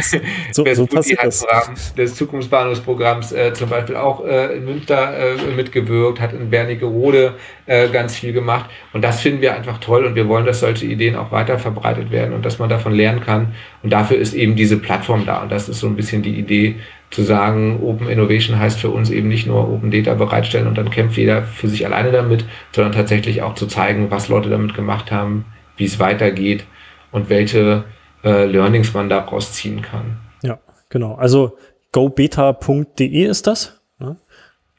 so, 0.53 0.65
Vesputi 0.65 1.15
so 1.15 1.19
hat 1.19 1.27
im 1.27 1.49
Rahmen 1.49 1.77
des 1.97 2.15
Zukunftsbahnhofsprogramms 2.15 3.33
äh, 3.33 3.53
zum 3.53 3.69
Beispiel 3.69 3.97
auch 3.97 4.25
äh, 4.25 4.57
in 4.57 4.65
Münster 4.65 5.19
äh, 5.19 5.55
mitgewirkt, 5.55 6.21
hat 6.21 6.33
in 6.33 6.51
Wernigerode 6.51 7.35
äh, 7.67 7.89
ganz 7.89 8.17
viel 8.17 8.33
gemacht. 8.33 8.71
Und 8.95 9.03
das 9.03 9.21
finden 9.21 9.43
wir 9.43 9.55
einfach 9.55 9.79
toll 9.79 10.07
und 10.07 10.15
wir 10.15 10.27
wollen, 10.27 10.47
dass 10.47 10.61
solche 10.61 10.87
Ideen 10.87 11.17
auch 11.17 11.33
weiter 11.33 11.59
verbreitet 11.59 12.11
werden 12.11 12.33
und 12.33 12.47
dass 12.47 12.59
man 12.59 12.71
davon 12.71 12.95
lernen 12.95 13.21
kann. 13.21 13.55
Und 13.83 13.93
dafür 13.93 14.17
ist 14.17 14.33
eben 14.33 14.57
diese 14.57 14.79
Plattform 14.79 15.27
da. 15.27 15.43
Und 15.43 15.53
das 15.53 15.69
ist 15.69 15.81
so 15.81 15.87
ein 15.87 15.97
bisschen 15.97 16.23
die 16.23 16.39
Idee, 16.39 16.77
zu 17.13 17.23
sagen, 17.23 17.81
Open 17.83 18.09
Innovation 18.09 18.59
heißt 18.59 18.81
für 18.81 18.91
uns 18.91 19.11
eben 19.11 19.29
nicht 19.29 19.47
nur 19.47 19.69
Open 19.71 19.91
Data 19.91 20.15
bereitstellen 20.15 20.67
und 20.67 20.79
dann 20.79 20.91
kämpft 20.91 21.19
jeder 21.19 21.43
für 21.43 21.69
sich 21.69 21.85
alleine 21.85 22.11
damit, 22.11 22.47
sondern 22.73 22.93
tatsächlich 22.93 23.43
auch 23.43 23.55
zu 23.55 23.67
zeigen, 23.67 24.11
was 24.11 24.29
Leute 24.29 24.49
damit 24.49 24.75
gemacht 24.75 25.13
haben, 25.13 25.45
wie 25.77 25.85
es 25.85 25.99
weitergeht 25.99 26.65
und 27.13 27.29
welche 27.29 27.85
äh, 28.25 28.47
Learnings 28.47 28.95
man 28.95 29.11
daraus 29.11 29.53
ziehen 29.53 29.83
kann. 29.83 30.17
Ja, 30.43 30.59
genau. 30.89 31.15
Also 31.15 31.59
gobeta.de 31.93 33.25
ist 33.27 33.47
das. 33.47 33.83
Ne? 33.99 34.17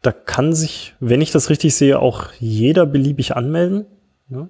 Da 0.01 0.11
kann 0.11 0.53
sich, 0.53 0.95
wenn 0.99 1.21
ich 1.21 1.31
das 1.31 1.51
richtig 1.51 1.75
sehe, 1.75 1.99
auch 1.99 2.29
jeder 2.39 2.87
beliebig 2.87 3.35
anmelden. 3.35 3.85
Ne? 4.27 4.49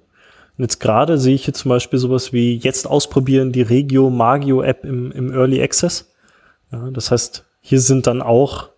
Und 0.56 0.62
jetzt 0.62 0.80
gerade 0.80 1.18
sehe 1.18 1.34
ich 1.34 1.44
hier 1.44 1.54
zum 1.54 1.68
Beispiel 1.68 1.98
sowas 1.98 2.32
wie 2.32 2.56
jetzt 2.56 2.86
ausprobieren 2.86 3.52
die 3.52 3.62
Regio 3.62 4.08
Magio 4.08 4.62
App 4.62 4.84
im, 4.84 5.12
im 5.12 5.32
Early 5.32 5.62
Access. 5.62 6.14
Ja, 6.72 6.90
das 6.90 7.10
heißt, 7.10 7.44
hier 7.66 7.80
sind 7.80 8.06
dann 8.06 8.20
auch 8.20 8.68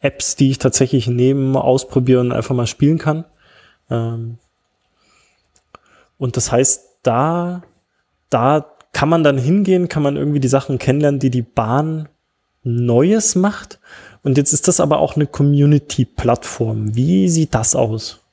Apps, 0.00 0.36
die 0.36 0.50
ich 0.50 0.58
tatsächlich 0.58 1.06
nehmen, 1.06 1.54
ausprobieren, 1.54 2.32
einfach 2.32 2.54
mal 2.54 2.66
spielen 2.66 2.96
kann. 2.96 3.26
Ähm 3.90 4.38
und 6.16 6.38
das 6.38 6.50
heißt, 6.50 7.00
da, 7.02 7.62
da 8.30 8.64
kann 8.94 9.10
man 9.10 9.22
dann 9.22 9.36
hingehen, 9.36 9.90
kann 9.90 10.02
man 10.02 10.16
irgendwie 10.16 10.40
die 10.40 10.48
Sachen 10.48 10.78
kennenlernen, 10.78 11.20
die 11.20 11.28
die 11.28 11.42
Bahn 11.42 12.08
Neues 12.64 13.34
macht. 13.34 13.80
Und 14.22 14.38
jetzt 14.38 14.54
ist 14.54 14.66
das 14.66 14.80
aber 14.80 15.00
auch 15.00 15.14
eine 15.16 15.26
Community-Plattform. 15.26 16.96
Wie 16.96 17.28
sieht 17.28 17.54
das 17.54 17.76
aus? 17.76 18.24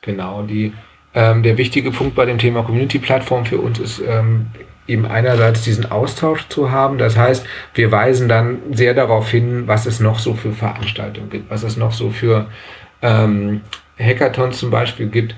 Genau, 0.00 0.44
die, 0.44 0.72
ähm, 1.12 1.42
der 1.42 1.58
wichtige 1.58 1.90
Punkt 1.90 2.14
bei 2.14 2.24
dem 2.24 2.38
Thema 2.38 2.62
Community-Plattform 2.62 3.44
für 3.44 3.60
uns 3.60 3.78
ist, 3.80 4.00
ähm, 4.00 4.46
eben 4.86 5.06
einerseits 5.06 5.62
diesen 5.62 5.90
Austausch 5.90 6.48
zu 6.48 6.70
haben. 6.70 6.98
Das 6.98 7.16
heißt, 7.16 7.46
wir 7.74 7.90
weisen 7.90 8.28
dann 8.28 8.58
sehr 8.72 8.94
darauf 8.94 9.30
hin, 9.30 9.64
was 9.66 9.86
es 9.86 10.00
noch 10.00 10.18
so 10.18 10.34
für 10.34 10.52
Veranstaltungen 10.52 11.30
gibt, 11.30 11.50
was 11.50 11.62
es 11.62 11.76
noch 11.76 11.92
so 11.92 12.10
für 12.10 12.46
ähm, 13.02 13.62
Hackathons 13.98 14.58
zum 14.58 14.70
Beispiel 14.70 15.06
gibt. 15.06 15.34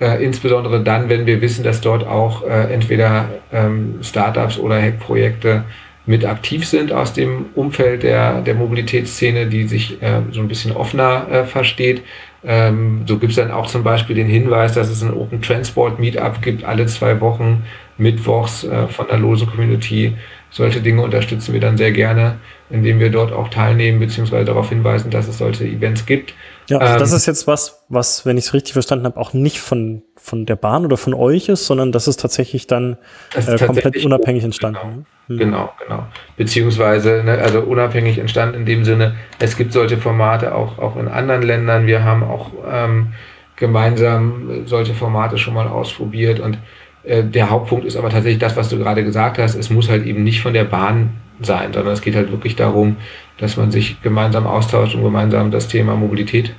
Äh, 0.00 0.24
insbesondere 0.24 0.82
dann, 0.82 1.08
wenn 1.08 1.24
wir 1.26 1.40
wissen, 1.40 1.64
dass 1.64 1.80
dort 1.80 2.06
auch 2.06 2.42
äh, 2.42 2.72
entweder 2.72 3.28
ähm, 3.52 3.98
Startups 4.02 4.58
oder 4.58 4.80
Hackprojekte 4.80 5.64
mit 6.06 6.26
aktiv 6.26 6.66
sind 6.66 6.92
aus 6.92 7.12
dem 7.12 7.46
Umfeld 7.54 8.02
der, 8.02 8.42
der 8.42 8.54
Mobilitätsszene, 8.54 9.46
die 9.46 9.66
sich 9.66 10.02
äh, 10.02 10.20
so 10.32 10.40
ein 10.40 10.48
bisschen 10.48 10.72
offener 10.72 11.26
äh, 11.30 11.44
versteht. 11.44 12.02
Ähm, 12.44 13.04
so 13.06 13.18
gibt 13.18 13.30
es 13.30 13.36
dann 13.36 13.50
auch 13.50 13.66
zum 13.66 13.84
Beispiel 13.84 14.14
den 14.14 14.26
Hinweis, 14.26 14.74
dass 14.74 14.90
es 14.90 15.02
ein 15.02 15.14
Open 15.14 15.40
Transport 15.40 15.98
Meetup 15.98 16.42
gibt, 16.42 16.64
alle 16.64 16.86
zwei 16.86 17.20
Wochen, 17.20 17.64
mittwochs 17.96 18.64
äh, 18.64 18.88
von 18.88 19.06
der 19.08 19.18
Lose 19.18 19.46
Community. 19.46 20.16
Solche 20.50 20.80
Dinge 20.80 21.02
unterstützen 21.02 21.52
wir 21.52 21.60
dann 21.60 21.76
sehr 21.76 21.90
gerne, 21.90 22.36
indem 22.70 23.00
wir 23.00 23.10
dort 23.10 23.32
auch 23.32 23.48
teilnehmen, 23.48 23.98
beziehungsweise 23.98 24.44
darauf 24.44 24.68
hinweisen, 24.68 25.10
dass 25.10 25.26
es 25.26 25.38
solche 25.38 25.64
Events 25.64 26.06
gibt. 26.06 26.32
Ja, 26.68 26.78
also 26.78 26.94
ähm, 26.94 26.98
das 27.00 27.12
ist 27.12 27.26
jetzt 27.26 27.46
was, 27.46 27.84
was, 27.88 28.24
wenn 28.24 28.38
ich 28.38 28.46
es 28.46 28.54
richtig 28.54 28.72
verstanden 28.72 29.04
habe, 29.04 29.18
auch 29.18 29.32
nicht 29.32 29.58
von, 29.58 30.02
von 30.16 30.46
der 30.46 30.56
Bahn 30.56 30.84
oder 30.84 30.96
von 30.96 31.12
euch 31.12 31.48
ist, 31.48 31.66
sondern 31.66 31.92
das 31.92 32.08
ist 32.08 32.20
tatsächlich 32.20 32.66
dann 32.66 32.96
ist 33.36 33.48
äh, 33.48 33.58
komplett 33.64 34.04
unabhängig 34.04 34.44
entstanden. 34.44 34.78
Genau. 34.80 35.04
Hm. 35.26 35.38
Genau, 35.38 35.72
genau. 35.82 36.06
Beziehungsweise, 36.36 37.22
ne, 37.24 37.38
also 37.38 37.60
unabhängig 37.60 38.18
entstanden 38.18 38.56
in 38.56 38.66
dem 38.66 38.84
Sinne, 38.84 39.16
es 39.38 39.56
gibt 39.56 39.72
solche 39.72 39.96
Formate 39.96 40.54
auch, 40.54 40.78
auch 40.78 40.96
in 40.96 41.08
anderen 41.08 41.42
Ländern. 41.42 41.86
Wir 41.86 42.04
haben 42.04 42.22
auch 42.22 42.50
ähm, 42.70 43.14
gemeinsam 43.56 44.66
solche 44.66 44.94
Formate 44.94 45.38
schon 45.38 45.54
mal 45.54 45.68
ausprobiert 45.68 46.40
und 46.40 46.58
der 47.06 47.50
Hauptpunkt 47.50 47.84
ist 47.84 47.96
aber 47.96 48.08
tatsächlich 48.08 48.38
das, 48.38 48.56
was 48.56 48.70
du 48.70 48.78
gerade 48.78 49.04
gesagt 49.04 49.38
hast. 49.38 49.54
Es 49.54 49.68
muss 49.68 49.90
halt 49.90 50.06
eben 50.06 50.24
nicht 50.24 50.40
von 50.40 50.54
der 50.54 50.64
Bahn 50.64 51.10
sein, 51.40 51.72
sondern 51.72 51.92
es 51.92 52.00
geht 52.00 52.16
halt 52.16 52.30
wirklich 52.30 52.56
darum, 52.56 52.96
dass 53.38 53.56
man 53.56 53.70
sich 53.70 54.00
gemeinsam 54.02 54.46
austauscht 54.46 54.94
und 54.94 55.02
gemeinsam 55.02 55.50
das 55.50 55.68
Thema 55.68 55.96
Mobilität 55.96 56.54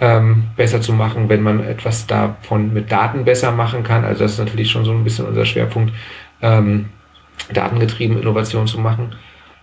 ähm, 0.00 0.44
besser 0.56 0.80
zu 0.80 0.92
machen, 0.92 1.28
wenn 1.28 1.42
man 1.42 1.62
etwas 1.64 2.06
davon 2.06 2.72
mit 2.72 2.90
Daten 2.90 3.24
besser 3.24 3.52
machen 3.52 3.82
kann. 3.82 4.04
Also 4.04 4.24
das 4.24 4.32
ist 4.32 4.38
natürlich 4.38 4.70
schon 4.70 4.84
so 4.84 4.92
ein 4.92 5.04
bisschen 5.04 5.26
unser 5.26 5.44
Schwerpunkt, 5.44 5.92
ähm, 6.40 6.86
datengetrieben 7.52 8.20
Innovation 8.20 8.66
zu 8.66 8.80
machen. 8.80 9.14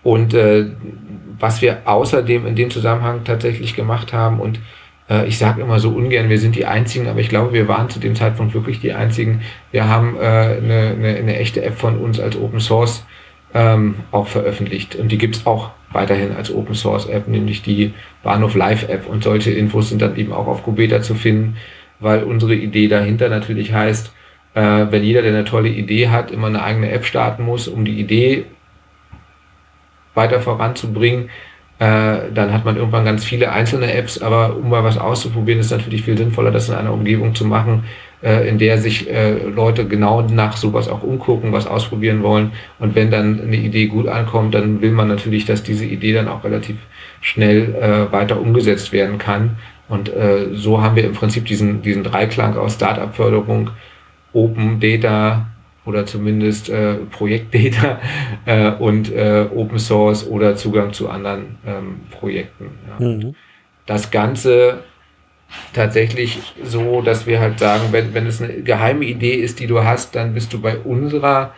Und 0.02 0.32
äh, 0.34 0.66
was 1.38 1.60
wir 1.60 1.82
außerdem 1.84 2.46
in 2.46 2.56
dem 2.56 2.70
Zusammenhang 2.70 3.24
tatsächlich 3.24 3.74
gemacht 3.74 4.12
haben 4.12 4.40
und 4.40 4.60
äh, 5.10 5.26
ich 5.26 5.36
sage 5.38 5.60
immer 5.60 5.80
so 5.80 5.90
ungern, 5.90 6.28
wir 6.28 6.38
sind 6.38 6.54
die 6.54 6.64
Einzigen, 6.64 7.08
aber 7.08 7.20
ich 7.20 7.28
glaube, 7.28 7.52
wir 7.52 7.68
waren 7.68 7.90
zu 7.90 7.98
dem 7.98 8.14
Zeitpunkt 8.14 8.54
wirklich 8.54 8.80
die 8.80 8.92
Einzigen. 8.92 9.42
Wir 9.72 9.88
haben 9.88 10.16
äh, 10.16 10.20
eine, 10.20 10.94
eine, 10.96 11.16
eine 11.16 11.38
echte 11.38 11.62
App 11.62 11.76
von 11.76 11.98
uns 11.98 12.20
als 12.20 12.36
Open 12.36 12.60
Source 12.60 13.04
ähm, 13.52 13.96
auch 14.12 14.28
veröffentlicht. 14.28 14.94
Und 14.94 15.10
die 15.10 15.18
gibt's 15.18 15.44
auch 15.44 15.70
weiterhin 15.92 16.32
als 16.36 16.54
Open 16.54 16.74
Source 16.74 17.06
App, 17.06 17.26
nämlich 17.26 17.62
die 17.62 17.92
Bahnhof 18.22 18.54
Live 18.54 18.88
App. 18.88 19.06
Und 19.08 19.24
solche 19.24 19.50
Infos 19.50 19.88
sind 19.88 20.00
dann 20.00 20.16
eben 20.16 20.32
auch 20.32 20.46
auf 20.46 20.62
Kubeta 20.62 21.02
zu 21.02 21.14
finden, 21.14 21.56
weil 21.98 22.22
unsere 22.22 22.54
Idee 22.54 22.88
dahinter 22.88 23.28
natürlich 23.28 23.72
heißt, 23.72 24.12
äh, 24.54 24.86
wenn 24.90 25.02
jeder, 25.02 25.22
der 25.22 25.32
eine 25.32 25.44
tolle 25.44 25.68
Idee 25.68 26.08
hat, 26.08 26.30
immer 26.30 26.46
eine 26.46 26.62
eigene 26.62 26.90
App 26.90 27.04
starten 27.04 27.44
muss, 27.44 27.68
um 27.68 27.84
die 27.84 28.00
Idee 28.00 28.44
weiter 30.14 30.40
voranzubringen, 30.40 31.30
äh, 31.80 32.30
dann 32.34 32.52
hat 32.52 32.66
man 32.66 32.76
irgendwann 32.76 33.06
ganz 33.06 33.24
viele 33.24 33.52
einzelne 33.52 33.94
Apps, 33.94 34.20
aber 34.20 34.54
um 34.54 34.68
mal 34.68 34.84
was 34.84 34.98
auszuprobieren, 34.98 35.60
ist 35.60 35.70
natürlich 35.70 36.02
viel 36.02 36.16
sinnvoller, 36.16 36.50
das 36.50 36.68
in 36.68 36.74
einer 36.74 36.92
Umgebung 36.92 37.34
zu 37.34 37.46
machen, 37.46 37.84
äh, 38.22 38.46
in 38.46 38.58
der 38.58 38.76
sich 38.76 39.08
äh, 39.10 39.32
Leute 39.48 39.86
genau 39.86 40.20
nach 40.20 40.58
sowas 40.58 40.90
auch 40.90 41.02
umgucken, 41.02 41.54
was 41.54 41.66
ausprobieren 41.66 42.22
wollen. 42.22 42.52
Und 42.78 42.94
wenn 42.94 43.10
dann 43.10 43.40
eine 43.40 43.56
Idee 43.56 43.86
gut 43.86 44.08
ankommt, 44.08 44.54
dann 44.54 44.82
will 44.82 44.92
man 44.92 45.08
natürlich, 45.08 45.46
dass 45.46 45.62
diese 45.62 45.86
Idee 45.86 46.12
dann 46.12 46.28
auch 46.28 46.44
relativ 46.44 46.76
schnell 47.22 47.74
äh, 47.74 48.12
weiter 48.12 48.38
umgesetzt 48.38 48.92
werden 48.92 49.16
kann. 49.16 49.56
Und 49.88 50.14
äh, 50.14 50.48
so 50.52 50.82
haben 50.82 50.96
wir 50.96 51.04
im 51.04 51.14
Prinzip 51.14 51.46
diesen, 51.46 51.80
diesen 51.80 52.04
Dreiklang 52.04 52.58
aus 52.58 52.74
Startup-Förderung, 52.74 53.70
Open 54.34 54.80
Data, 54.80 55.46
oder 55.86 56.06
zumindest 56.06 56.68
äh, 56.68 56.94
Projektdata 57.10 58.00
äh, 58.46 58.70
und 58.72 59.12
äh, 59.12 59.46
Open 59.54 59.78
Source 59.78 60.26
oder 60.26 60.56
Zugang 60.56 60.92
zu 60.92 61.08
anderen 61.08 61.58
ähm, 61.66 62.00
Projekten. 62.10 62.70
Ja. 62.88 63.06
Mhm. 63.06 63.34
Das 63.86 64.10
Ganze 64.10 64.84
tatsächlich 65.72 66.38
so, 66.62 67.02
dass 67.02 67.26
wir 67.26 67.40
halt 67.40 67.58
sagen, 67.58 67.88
wenn, 67.90 68.14
wenn 68.14 68.26
es 68.26 68.40
eine 68.40 68.62
geheime 68.62 69.04
Idee 69.04 69.34
ist, 69.34 69.58
die 69.58 69.66
du 69.66 69.82
hast, 69.82 70.14
dann 70.14 70.34
bist 70.34 70.52
du 70.52 70.60
bei 70.60 70.78
unserer 70.78 71.54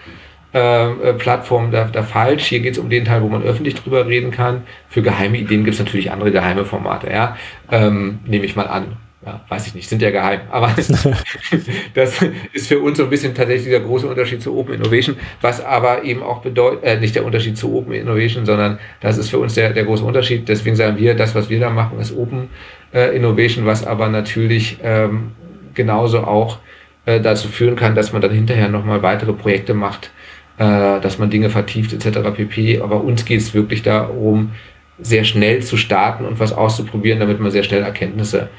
ähm, 0.55 1.01
äh, 1.03 1.13
Plattform 1.15 1.71
da, 1.71 1.85
da 1.85 2.03
falsch. 2.03 2.45
Hier 2.45 2.61
geht 2.61 2.75
es 2.75 2.79
um 2.79 2.91
den 2.91 3.05
Teil, 3.05 3.23
wo 3.23 3.29
man 3.29 3.43
öffentlich 3.43 3.75
drüber 3.75 4.07
reden 4.07 4.31
kann. 4.31 4.63
Für 4.89 5.03
geheime 5.03 5.39
Ideen 5.39 5.65
gibt 5.65 5.75
es 5.75 5.81
natürlich 5.81 6.11
andere 6.11 6.31
geheime 6.31 6.65
Formate, 6.65 7.11
ja. 7.11 7.37
Ähm, 7.71 8.21
nehme 8.25 8.45
ich 8.45 8.57
mal 8.57 8.67
an 8.67 8.97
ja, 9.25 9.41
weiß 9.49 9.69
ich 9.69 9.75
nicht, 9.75 9.89
sind 9.89 10.03
ja 10.03 10.11
geheim. 10.11 10.41
Aber 10.51 10.75
das 11.95 12.25
ist 12.53 12.69
für 12.69 12.81
uns 12.81 12.99
so 12.99 13.05
ein 13.05 13.11
bisschen 13.11 13.35
tatsächlich 13.35 13.71
der 13.71 13.81
große 13.81 14.07
Unterschied 14.07 14.43
zu 14.43 14.57
Open 14.57 14.75
Innovation, 14.75 15.17
was 15.41 15.65
aber 15.65 16.03
eben 16.03 16.23
auch 16.23 16.43
bedeutet, 16.43 16.85
äh, 16.85 16.99
nicht 16.99 17.15
der 17.15 17.25
Unterschied 17.25 17.57
zu 17.57 17.73
Open 17.75 17.93
Innovation, 17.93 18.45
sondern 18.45 18.79
das 19.01 19.19
ist 19.19 19.31
für 19.31 19.39
uns 19.39 19.55
der, 19.55 19.73
der 19.73 19.85
große 19.85 20.05
Unterschied. 20.05 20.49
Deswegen 20.49 20.75
sagen 20.75 20.99
wir, 20.99 21.15
das, 21.15 21.35
was 21.35 21.49
wir 21.49 21.61
da 21.61 21.71
machen, 21.71 22.01
ist 22.01 22.17
Open 22.17 22.49
äh, 22.93 23.15
Innovation, 23.17 23.65
was 23.65 23.87
aber 23.87 24.09
natürlich 24.09 24.79
ähm, 24.83 25.33
genauso 25.75 26.25
auch 26.25 26.59
äh, 27.07 27.21
dazu 27.21 27.49
führen 27.49 27.77
kann, 27.77 27.95
dass 27.95 28.13
man 28.13 28.23
dann 28.23 28.33
hinterher 28.33 28.69
nochmal 28.69 29.03
weitere 29.03 29.33
Projekte 29.33 29.73
macht, 29.73 30.11
äh, 30.59 31.01
dass 31.01 31.19
man 31.19 31.31
Dinge 31.31 31.49
vertieft 31.49 31.93
etc. 31.93 32.31
pp. 32.35 32.81
Aber 32.81 33.05
uns 33.05 33.25
geht 33.25 33.41
es 33.41 33.55
wirklich 33.55 33.83
darum, 33.83 34.51
sehr 34.99 35.23
schnell 35.23 35.63
zu 35.63 35.77
starten 35.77 36.25
und 36.25 36.41
was 36.41 36.53
auszuprobieren, 36.53 37.21
damit 37.21 37.41
man 37.41 37.51
sehr 37.51 37.63
schnell 37.63 37.83
Erkenntnisse 37.83 38.51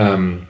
ähm, 0.00 0.42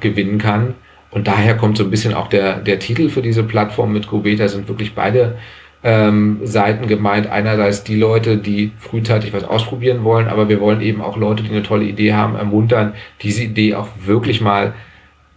gewinnen 0.00 0.38
kann. 0.38 0.74
Und 1.10 1.28
daher 1.28 1.56
kommt 1.56 1.76
so 1.76 1.84
ein 1.84 1.90
bisschen 1.90 2.14
auch 2.14 2.28
der, 2.28 2.58
der 2.58 2.78
Titel 2.78 3.08
für 3.08 3.22
diese 3.22 3.42
Plattform 3.42 3.92
mit 3.92 4.06
Cubeta, 4.06 4.48
sind 4.48 4.68
wirklich 4.68 4.94
beide 4.94 5.36
ähm, 5.84 6.40
Seiten 6.42 6.88
gemeint. 6.88 7.28
Einerseits 7.28 7.84
die 7.84 7.96
Leute, 7.96 8.38
die 8.38 8.72
frühzeitig 8.78 9.32
was 9.32 9.44
ausprobieren 9.44 10.02
wollen, 10.04 10.28
aber 10.28 10.48
wir 10.48 10.60
wollen 10.60 10.80
eben 10.80 11.00
auch 11.00 11.16
Leute, 11.16 11.42
die 11.42 11.50
eine 11.50 11.62
tolle 11.62 11.84
Idee 11.84 12.14
haben, 12.14 12.34
ermuntern, 12.34 12.94
diese 13.22 13.44
Idee 13.44 13.74
auch 13.74 13.88
wirklich 14.04 14.40
mal, 14.40 14.74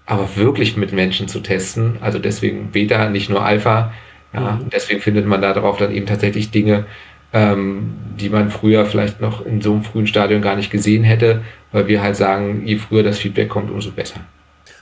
aber 0.05 0.35
wirklich 0.35 0.75
mit 0.75 0.91
Menschen 0.91 1.27
zu 1.27 1.39
testen. 1.39 1.97
Also 2.01 2.17
deswegen 2.19 2.71
Beta, 2.71 3.09
nicht 3.09 3.29
nur 3.29 3.43
Alpha. 3.43 3.93
Ja, 4.33 4.59
mhm. 4.61 4.69
deswegen 4.71 5.01
findet 5.01 5.25
man 5.25 5.41
darauf 5.41 5.77
dann 5.77 5.91
eben 5.91 6.05
tatsächlich 6.05 6.51
Dinge, 6.51 6.85
ähm, 7.33 7.95
die 8.19 8.29
man 8.29 8.49
früher 8.49 8.85
vielleicht 8.85 9.21
noch 9.21 9.45
in 9.45 9.61
so 9.61 9.73
einem 9.73 9.83
frühen 9.83 10.07
Stadion 10.07 10.41
gar 10.41 10.55
nicht 10.55 10.71
gesehen 10.71 11.03
hätte, 11.03 11.43
weil 11.71 11.87
wir 11.87 12.01
halt 12.01 12.15
sagen, 12.15 12.65
je 12.65 12.77
früher 12.77 13.03
das 13.03 13.19
Feedback 13.19 13.49
kommt, 13.49 13.71
umso 13.71 13.91
besser. 13.91 14.21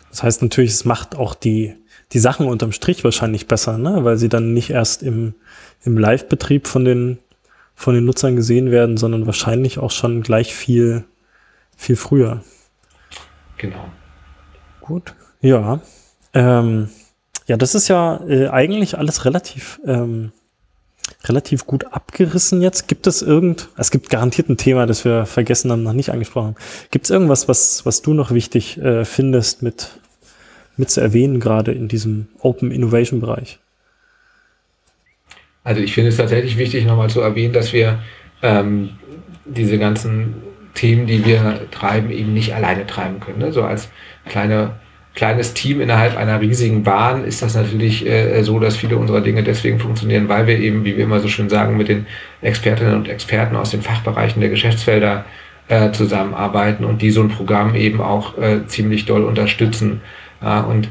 Das 0.10 0.24
heißt 0.24 0.42
natürlich, 0.42 0.72
es 0.72 0.86
macht 0.86 1.16
auch 1.16 1.36
die, 1.36 1.76
die 2.14 2.20
Sachen 2.20 2.48
unterm 2.48 2.72
Strich 2.72 3.04
wahrscheinlich 3.04 3.48
besser, 3.48 3.78
ne? 3.78 4.04
weil 4.04 4.18
sie 4.18 4.30
dann 4.30 4.54
nicht 4.54 4.70
erst 4.70 5.04
im, 5.04 5.36
im 5.84 5.98
Live-Betrieb 5.98 6.68
von 6.68 6.86
den, 6.86 7.20
von 7.76 7.94
den 7.94 8.06
Nutzern 8.06 8.36
gesehen 8.36 8.72
werden, 8.72 8.98
sondern 8.98 9.26
wahrscheinlich 9.26 9.80
auch 9.80 9.92
schon 9.92 10.22
gleich 10.22 10.56
viel, 10.56 11.04
viel 11.76 11.98
früher. 11.98 12.44
Genau. 13.58 13.90
Gut, 14.82 15.14
ja. 15.42 15.82
Ähm, 16.34 16.90
ja, 17.48 17.58
das 17.58 17.76
ist 17.76 17.88
ja 17.88 18.22
äh, 18.28 18.48
eigentlich 18.48 18.98
alles 18.98 19.26
relativ 19.26 19.80
ähm, 19.86 20.32
relativ 21.26 21.66
gut 21.66 21.94
abgerissen 21.94 22.62
jetzt. 22.62 22.88
Gibt 22.88 23.08
es 23.08 23.22
irgend, 23.22 23.70
es 23.78 23.92
gibt 23.92 24.10
garantiert 24.10 24.50
ein 24.50 24.58
Thema, 24.58 24.86
das 24.86 25.04
wir 25.04 25.26
vergessen 25.26 25.72
haben, 25.72 25.84
noch 25.84 25.94
nicht 25.94 26.12
angesprochen 26.12 26.48
haben. 26.48 26.56
Gibt 26.92 27.06
es 27.06 27.12
irgendwas, 27.12 27.48
was, 27.48 27.86
was 27.86 28.02
du 28.02 28.14
noch 28.14 28.32
wichtig 28.32 28.78
äh, 28.78 29.06
findest 29.06 29.64
mit, 29.64 30.00
mit 30.78 30.90
zu 30.90 31.02
erwähnen, 31.02 31.40
gerade 31.40 31.72
in 31.72 31.88
diesem 31.88 32.28
Open 32.40 32.72
Innovation 32.72 33.20
Bereich? 33.20 33.60
Also 35.64 35.82
ich 35.82 35.94
finde 35.94 36.10
es 36.10 36.18
tatsächlich 36.18 36.58
wichtig, 36.58 36.86
nochmal 36.86 37.10
zu 37.10 37.20
erwähnen, 37.20 37.54
dass 37.54 37.74
wir 37.74 38.00
ähm, 38.42 38.92
diese 39.46 39.78
ganzen 39.78 40.36
Themen, 40.74 41.08
die 41.08 41.26
wir 41.26 41.70
treiben, 41.72 42.10
eben 42.12 42.34
nicht 42.34 42.54
alleine 42.54 42.86
treiben 42.86 43.20
können. 43.20 43.40
Ne? 43.40 43.52
So 43.52 43.64
als 43.64 43.90
kleine 44.30 44.80
kleines 45.18 45.56
Team 45.56 45.82
innerhalb 45.82 46.16
einer 46.16 46.40
riesigen 46.40 46.84
Bahn 46.84 47.26
ist 47.26 47.42
das 47.42 47.56
natürlich 47.56 48.06
äh, 48.06 48.44
so, 48.44 48.60
dass 48.60 48.78
viele 48.78 48.98
unserer 48.98 49.22
Dinge 49.22 49.42
deswegen 49.42 49.80
funktionieren, 49.80 50.30
weil 50.30 50.46
wir 50.46 50.60
eben, 50.60 50.86
wie 50.86 50.96
wir 50.96 51.04
immer 51.04 51.20
so 51.20 51.28
schön 51.28 51.50
sagen, 51.50 51.76
mit 51.76 51.88
den 51.88 52.06
Expertinnen 52.44 52.94
und 52.94 53.10
Experten 53.10 53.56
aus 53.56 53.72
den 53.72 53.82
Fachbereichen 53.82 54.42
der 54.42 54.52
Geschäftsfelder 54.52 55.26
äh, 55.70 55.92
zusammenarbeiten 55.92 56.86
und 56.86 57.02
die 57.02 57.10
so 57.10 57.22
ein 57.22 57.30
Programm 57.30 57.74
eben 57.74 58.00
auch 58.00 58.38
äh, 58.38 58.68
ziemlich 58.68 59.06
doll 59.06 59.24
unterstützen. 59.24 60.02
Ja, 60.40 60.60
und 60.60 60.88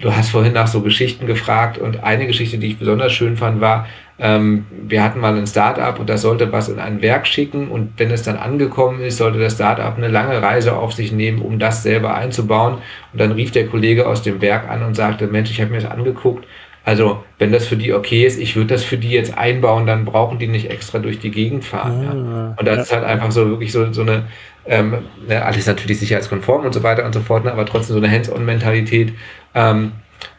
du 0.00 0.14
hast 0.14 0.30
vorhin 0.30 0.52
nach 0.52 0.66
so 0.66 0.80
Geschichten 0.80 1.26
gefragt 1.26 1.78
und 1.78 2.02
eine 2.02 2.26
Geschichte, 2.26 2.58
die 2.58 2.68
ich 2.68 2.78
besonders 2.78 3.12
schön 3.12 3.36
fand, 3.36 3.60
war, 3.60 3.86
ähm, 4.18 4.66
wir 4.70 5.02
hatten 5.02 5.20
mal 5.20 5.36
ein 5.36 5.46
Startup 5.46 5.98
und 5.98 6.08
das 6.10 6.22
sollte 6.22 6.52
was 6.52 6.68
in 6.68 6.78
ein 6.78 7.00
Werk 7.00 7.26
schicken 7.26 7.68
und 7.68 7.92
wenn 7.96 8.10
es 8.10 8.22
dann 8.22 8.36
angekommen 8.36 9.00
ist, 9.00 9.16
sollte 9.16 9.38
das 9.38 9.54
Startup 9.54 9.96
eine 9.96 10.08
lange 10.08 10.42
Reise 10.42 10.76
auf 10.76 10.92
sich 10.92 11.12
nehmen, 11.12 11.40
um 11.40 11.58
das 11.58 11.82
selber 11.82 12.14
einzubauen. 12.14 12.78
Und 13.12 13.20
dann 13.20 13.32
rief 13.32 13.50
der 13.50 13.66
Kollege 13.66 14.06
aus 14.06 14.22
dem 14.22 14.42
Werk 14.42 14.68
an 14.68 14.82
und 14.82 14.94
sagte, 14.94 15.26
Mensch, 15.26 15.50
ich 15.50 15.60
habe 15.60 15.70
mir 15.70 15.80
das 15.80 15.90
angeguckt. 15.90 16.46
Also, 16.82 17.22
wenn 17.38 17.52
das 17.52 17.66
für 17.66 17.76
die 17.76 17.92
okay 17.92 18.24
ist, 18.24 18.38
ich 18.38 18.56
würde 18.56 18.74
das 18.74 18.84
für 18.84 18.96
die 18.96 19.10
jetzt 19.10 19.36
einbauen, 19.36 19.86
dann 19.86 20.06
brauchen 20.06 20.38
die 20.38 20.46
nicht 20.46 20.70
extra 20.70 20.98
durch 20.98 21.18
die 21.18 21.30
Gegend 21.30 21.64
fahren. 21.64 22.00
Ah, 22.00 22.14
ja. 22.14 22.54
Und 22.58 22.66
das 22.66 22.76
ja. 22.76 22.82
ist 22.82 22.92
halt 22.92 23.04
einfach 23.04 23.30
so 23.30 23.46
wirklich 23.48 23.70
so, 23.70 23.92
so 23.92 24.00
eine, 24.00 24.24
ähm, 24.66 24.98
ne, 25.26 25.44
alles 25.44 25.66
natürlich 25.66 25.98
sicherheitskonform 25.98 26.66
und 26.66 26.72
so 26.72 26.82
weiter 26.82 27.04
und 27.04 27.14
so 27.14 27.20
fort, 27.20 27.44
ne, 27.44 27.52
aber 27.52 27.66
trotzdem 27.66 27.94
so 27.94 28.02
eine 28.02 28.10
Hands-on-Mentalität. 28.10 29.14
Ähm, 29.54 29.92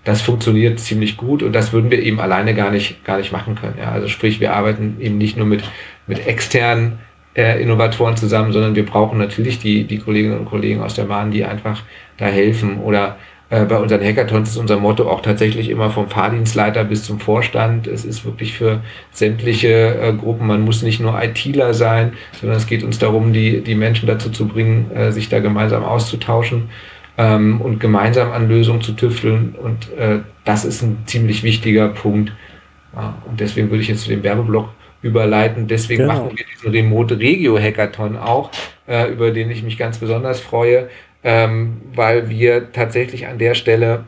das 0.03 0.21
funktioniert 0.21 0.79
ziemlich 0.79 1.17
gut 1.17 1.43
und 1.43 1.53
das 1.53 1.73
würden 1.73 1.91
wir 1.91 2.01
eben 2.01 2.19
alleine 2.19 2.53
gar 2.53 2.71
nicht, 2.71 3.03
gar 3.03 3.17
nicht 3.17 3.31
machen 3.31 3.55
können. 3.55 3.77
Ja. 3.79 3.91
Also 3.91 4.07
sprich, 4.07 4.39
wir 4.39 4.53
arbeiten 4.53 4.97
eben 4.99 5.17
nicht 5.17 5.38
nur 5.38 5.45
mit, 5.45 5.63
mit 6.07 6.25
externen 6.27 6.99
äh, 7.36 7.62
Innovatoren 7.62 8.17
zusammen, 8.17 8.51
sondern 8.51 8.75
wir 8.75 8.86
brauchen 8.86 9.17
natürlich 9.17 9.60
die, 9.60 9.86
die 9.86 9.99
Kolleginnen 9.99 10.39
und 10.39 10.45
Kollegen 10.45 10.81
aus 10.81 10.95
der 10.95 11.05
Bahn, 11.05 11.31
die 11.31 11.45
einfach 11.45 11.81
da 12.17 12.25
helfen. 12.25 12.79
Oder 12.79 13.17
äh, 13.51 13.65
bei 13.65 13.77
unseren 13.77 14.01
Hackathons 14.01 14.51
ist 14.51 14.57
unser 14.57 14.77
Motto 14.77 15.09
auch 15.09 15.21
tatsächlich 15.21 15.69
immer 15.69 15.89
vom 15.89 16.07
Fahrdienstleiter 16.07 16.85
bis 16.85 17.03
zum 17.03 17.19
Vorstand. 17.19 17.85
Es 17.85 18.05
ist 18.05 18.23
wirklich 18.23 18.53
für 18.53 18.79
sämtliche 19.11 19.99
äh, 19.99 20.13
Gruppen. 20.13 20.47
Man 20.47 20.61
muss 20.61 20.83
nicht 20.83 21.01
nur 21.01 21.21
ITler 21.21 21.73
sein, 21.73 22.13
sondern 22.39 22.57
es 22.57 22.65
geht 22.65 22.81
uns 22.81 22.97
darum, 22.97 23.33
die, 23.33 23.61
die 23.61 23.75
Menschen 23.75 24.07
dazu 24.07 24.29
zu 24.29 24.47
bringen, 24.47 24.89
äh, 24.95 25.11
sich 25.11 25.27
da 25.27 25.39
gemeinsam 25.39 25.83
auszutauschen 25.83 26.69
ähm, 27.17 27.59
und 27.59 27.81
gemeinsam 27.81 28.31
an 28.31 28.47
Lösungen 28.47 28.79
zu 28.79 28.93
tüfteln. 28.93 29.53
Und 29.61 29.91
äh, 29.97 30.19
das 30.45 30.63
ist 30.63 30.81
ein 30.81 30.99
ziemlich 31.05 31.43
wichtiger 31.43 31.89
Punkt. 31.89 32.31
Ja, 32.95 33.15
und 33.29 33.41
deswegen 33.41 33.69
würde 33.69 33.81
ich 33.81 33.89
jetzt 33.89 34.03
zu 34.03 34.09
dem 34.09 34.23
Werbeblock 34.23 34.69
überleiten. 35.01 35.67
Deswegen 35.67 36.03
genau. 36.03 36.13
machen 36.13 36.37
wir 36.37 36.45
diesen 36.45 36.71
Remote 36.71 37.19
Regio 37.19 37.59
Hackathon 37.59 38.15
auch, 38.15 38.49
äh, 38.87 39.11
über 39.11 39.31
den 39.31 39.51
ich 39.51 39.61
mich 39.61 39.77
ganz 39.77 39.97
besonders 39.97 40.39
freue, 40.39 40.87
ähm, 41.23 41.81
weil 41.93 42.29
wir 42.29 42.71
tatsächlich 42.71 43.27
an 43.27 43.38
der 43.38 43.53
Stelle 43.53 44.05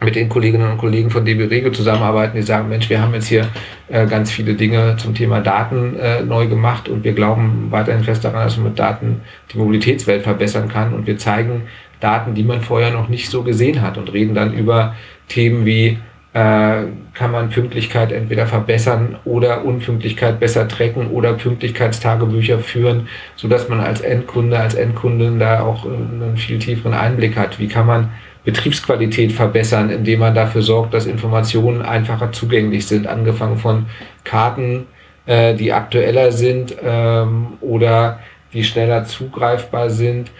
mit 0.00 0.14
den 0.14 0.28
Kolleginnen 0.28 0.70
und 0.70 0.78
Kollegen 0.78 1.10
von 1.10 1.24
DB 1.24 1.44
Regio 1.44 1.70
zusammenarbeiten, 1.70 2.36
die 2.36 2.42
sagen, 2.42 2.68
Mensch, 2.68 2.90
wir 2.90 3.00
haben 3.00 3.14
jetzt 3.14 3.28
hier 3.28 3.48
äh, 3.88 4.06
ganz 4.06 4.30
viele 4.30 4.54
Dinge 4.54 4.96
zum 4.98 5.14
Thema 5.14 5.40
Daten 5.40 5.98
äh, 5.98 6.22
neu 6.22 6.46
gemacht 6.48 6.88
und 6.88 7.02
wir 7.02 7.12
glauben 7.12 7.68
weiterhin 7.70 8.04
fest 8.04 8.22
daran, 8.24 8.44
dass 8.44 8.56
man 8.58 8.66
mit 8.66 8.78
Daten 8.78 9.22
die 9.52 9.58
Mobilitätswelt 9.58 10.22
verbessern 10.22 10.68
kann 10.68 10.92
und 10.92 11.06
wir 11.06 11.16
zeigen 11.16 11.62
Daten, 12.00 12.34
die 12.34 12.42
man 12.42 12.60
vorher 12.60 12.90
noch 12.90 13.08
nicht 13.08 13.30
so 13.30 13.42
gesehen 13.42 13.80
hat 13.80 13.96
und 13.96 14.12
reden 14.12 14.34
dann 14.34 14.52
über 14.52 14.94
Themen 15.28 15.64
wie 15.64 15.98
kann 16.36 17.30
man 17.32 17.48
Pünktlichkeit 17.48 18.12
entweder 18.12 18.46
verbessern 18.46 19.16
oder 19.24 19.64
Unpünktlichkeit 19.64 20.38
besser 20.38 20.68
tracken 20.68 21.08
oder 21.08 21.32
Pünktlichkeitstagebücher 21.32 22.58
führen, 22.58 23.08
so 23.36 23.48
dass 23.48 23.70
man 23.70 23.80
als 23.80 24.02
Endkunde, 24.02 24.58
als 24.58 24.74
Endkundin 24.74 25.38
da 25.38 25.62
auch 25.62 25.86
einen 25.86 26.36
viel 26.36 26.58
tieferen 26.58 26.92
Einblick 26.92 27.36
hat. 27.36 27.58
Wie 27.58 27.68
kann 27.68 27.86
man 27.86 28.10
Betriebsqualität 28.44 29.32
verbessern, 29.32 29.90
indem 29.90 30.20
man 30.20 30.34
dafür 30.34 30.62
sorgt, 30.62 30.94
dass 30.94 31.06
Informationen 31.06 31.82
einfacher 31.82 32.32
zugänglich 32.32 32.86
sind, 32.86 33.06
angefangen 33.06 33.56
von 33.56 33.86
Karten, 34.22 34.86
äh, 35.26 35.54
die 35.54 35.72
aktueller 35.72 36.30
sind 36.32 36.76
ähm, 36.84 37.54
oder 37.60 38.20
die 38.52 38.62
schneller 38.62 39.04
zugreifbar 39.04 39.90
sind. 39.90 40.30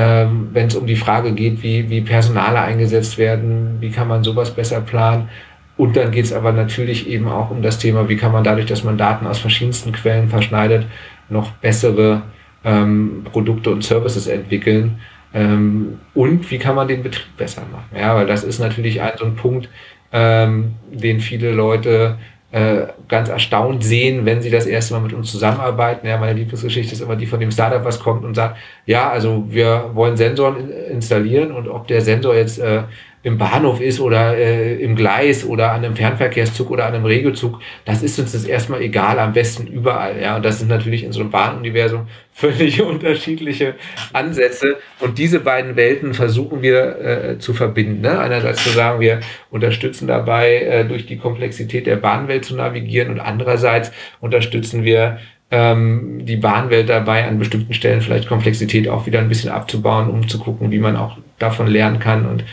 Ähm, 0.00 0.50
wenn 0.52 0.68
es 0.68 0.76
um 0.76 0.86
die 0.86 0.94
Frage 0.94 1.32
geht, 1.32 1.60
wie, 1.64 1.90
wie 1.90 2.02
Personale 2.02 2.60
eingesetzt 2.60 3.18
werden, 3.18 3.78
wie 3.80 3.90
kann 3.90 4.06
man 4.06 4.22
sowas 4.22 4.52
besser 4.52 4.80
planen. 4.80 5.28
Und 5.76 5.96
dann 5.96 6.12
geht 6.12 6.26
es 6.26 6.32
aber 6.32 6.52
natürlich 6.52 7.08
eben 7.08 7.26
auch 7.26 7.50
um 7.50 7.62
das 7.62 7.80
Thema, 7.80 8.08
wie 8.08 8.16
kann 8.16 8.30
man 8.30 8.44
dadurch, 8.44 8.66
dass 8.66 8.84
man 8.84 8.96
Daten 8.96 9.26
aus 9.26 9.38
verschiedensten 9.38 9.90
Quellen 9.90 10.28
verschneidet, 10.28 10.86
noch 11.28 11.50
bessere 11.50 12.22
ähm, 12.64 13.24
Produkte 13.24 13.70
und 13.70 13.82
Services 13.82 14.28
entwickeln. 14.28 15.00
Ähm, 15.34 15.98
und 16.14 16.48
wie 16.48 16.58
kann 16.58 16.76
man 16.76 16.86
den 16.86 17.02
Betrieb 17.02 17.36
besser 17.36 17.62
machen? 17.72 17.96
Ja, 17.96 18.14
weil 18.14 18.26
das 18.26 18.44
ist 18.44 18.60
natürlich 18.60 19.02
ein 19.02 19.12
so 19.18 19.24
ein 19.24 19.34
Punkt, 19.34 19.68
ähm, 20.12 20.76
den 20.92 21.18
viele 21.18 21.50
Leute 21.50 22.18
äh, 22.50 22.86
ganz 23.08 23.28
erstaunt 23.28 23.84
sehen, 23.84 24.24
wenn 24.24 24.40
sie 24.40 24.50
das 24.50 24.64
erste 24.64 24.94
Mal 24.94 25.00
mit 25.00 25.12
uns 25.12 25.30
zusammenarbeiten. 25.30 26.06
Ja, 26.06 26.16
meine 26.16 26.32
Lieblingsgeschichte 26.32 26.94
ist 26.94 27.02
immer 27.02 27.16
die 27.16 27.26
von 27.26 27.40
dem 27.40 27.50
Startup, 27.50 27.84
was 27.84 28.00
kommt 28.00 28.24
und 28.24 28.34
sagt, 28.34 28.56
ja, 28.86 29.10
also 29.10 29.44
wir 29.48 29.90
wollen 29.92 30.16
Sensoren 30.16 30.70
installieren 30.70 31.52
und 31.52 31.68
ob 31.68 31.86
der 31.88 32.00
Sensor 32.00 32.34
jetzt 32.34 32.58
äh, 32.58 32.84
im 33.22 33.36
Bahnhof 33.36 33.80
ist 33.80 34.00
oder 34.00 34.36
äh, 34.36 34.76
im 34.76 34.94
Gleis 34.94 35.44
oder 35.44 35.72
an 35.72 35.84
einem 35.84 35.96
Fernverkehrszug 35.96 36.70
oder 36.70 36.86
an 36.86 36.94
einem 36.94 37.04
Regelzug, 37.04 37.60
das 37.84 38.02
ist 38.02 38.18
uns 38.18 38.32
das 38.32 38.44
erstmal 38.44 38.80
egal, 38.80 39.18
am 39.18 39.32
besten 39.32 39.66
überall. 39.66 40.20
Ja, 40.20 40.36
und 40.36 40.44
das 40.44 40.60
sind 40.60 40.68
natürlich 40.68 41.02
in 41.02 41.12
so 41.12 41.20
einem 41.20 41.30
Bahnuniversum 41.30 42.06
völlig 42.32 42.80
unterschiedliche 42.80 43.74
Ansätze. 44.12 44.76
Und 45.00 45.18
diese 45.18 45.40
beiden 45.40 45.74
Welten 45.74 46.14
versuchen 46.14 46.62
wir 46.62 47.00
äh, 47.00 47.38
zu 47.38 47.52
verbinden. 47.52 48.02
Ne? 48.02 48.18
Einerseits 48.18 48.62
zu 48.62 48.70
sagen, 48.70 49.00
wir 49.00 49.20
unterstützen 49.50 50.06
dabei, 50.06 50.62
äh, 50.62 50.84
durch 50.84 51.06
die 51.06 51.18
Komplexität 51.18 51.86
der 51.86 51.96
Bahnwelt 51.96 52.44
zu 52.44 52.54
navigieren 52.54 53.10
und 53.10 53.20
andererseits 53.20 53.90
unterstützen 54.20 54.84
wir 54.84 55.18
ähm, 55.50 56.24
die 56.26 56.36
Bahnwelt 56.36 56.88
dabei, 56.88 57.26
an 57.26 57.38
bestimmten 57.38 57.72
Stellen 57.72 58.02
vielleicht 58.02 58.28
Komplexität 58.28 58.88
auch 58.88 59.06
wieder 59.06 59.18
ein 59.18 59.28
bisschen 59.28 59.50
abzubauen, 59.50 60.10
um 60.10 60.28
zu 60.28 60.38
gucken, 60.38 60.70
wie 60.70 60.78
man 60.78 60.96
auch 60.96 61.16
davon 61.38 61.66
lernen 61.66 61.98
kann 61.98 62.26
und 62.26 62.44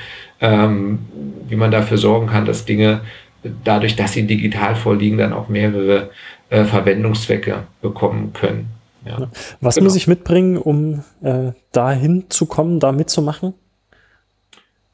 ähm, 0.41 0.99
wie 1.47 1.55
man 1.55 1.71
dafür 1.71 1.97
sorgen 1.97 2.27
kann, 2.27 2.45
dass 2.45 2.65
Dinge 2.65 3.01
dadurch, 3.63 3.95
dass 3.95 4.13
sie 4.13 4.25
digital 4.25 4.75
vorliegen, 4.75 5.17
dann 5.17 5.33
auch 5.33 5.49
mehrere 5.49 6.09
äh, 6.49 6.63
Verwendungszwecke 6.63 7.63
bekommen 7.81 8.33
können. 8.33 8.67
Ja. 9.05 9.29
Was 9.61 9.75
genau. 9.75 9.85
muss 9.85 9.95
ich 9.95 10.07
mitbringen, 10.07 10.57
um 10.57 11.03
äh, 11.21 11.51
dahin 11.71 12.25
zu 12.29 12.47
kommen, 12.47 12.79
da 12.79 12.91
mitzumachen? 12.91 13.53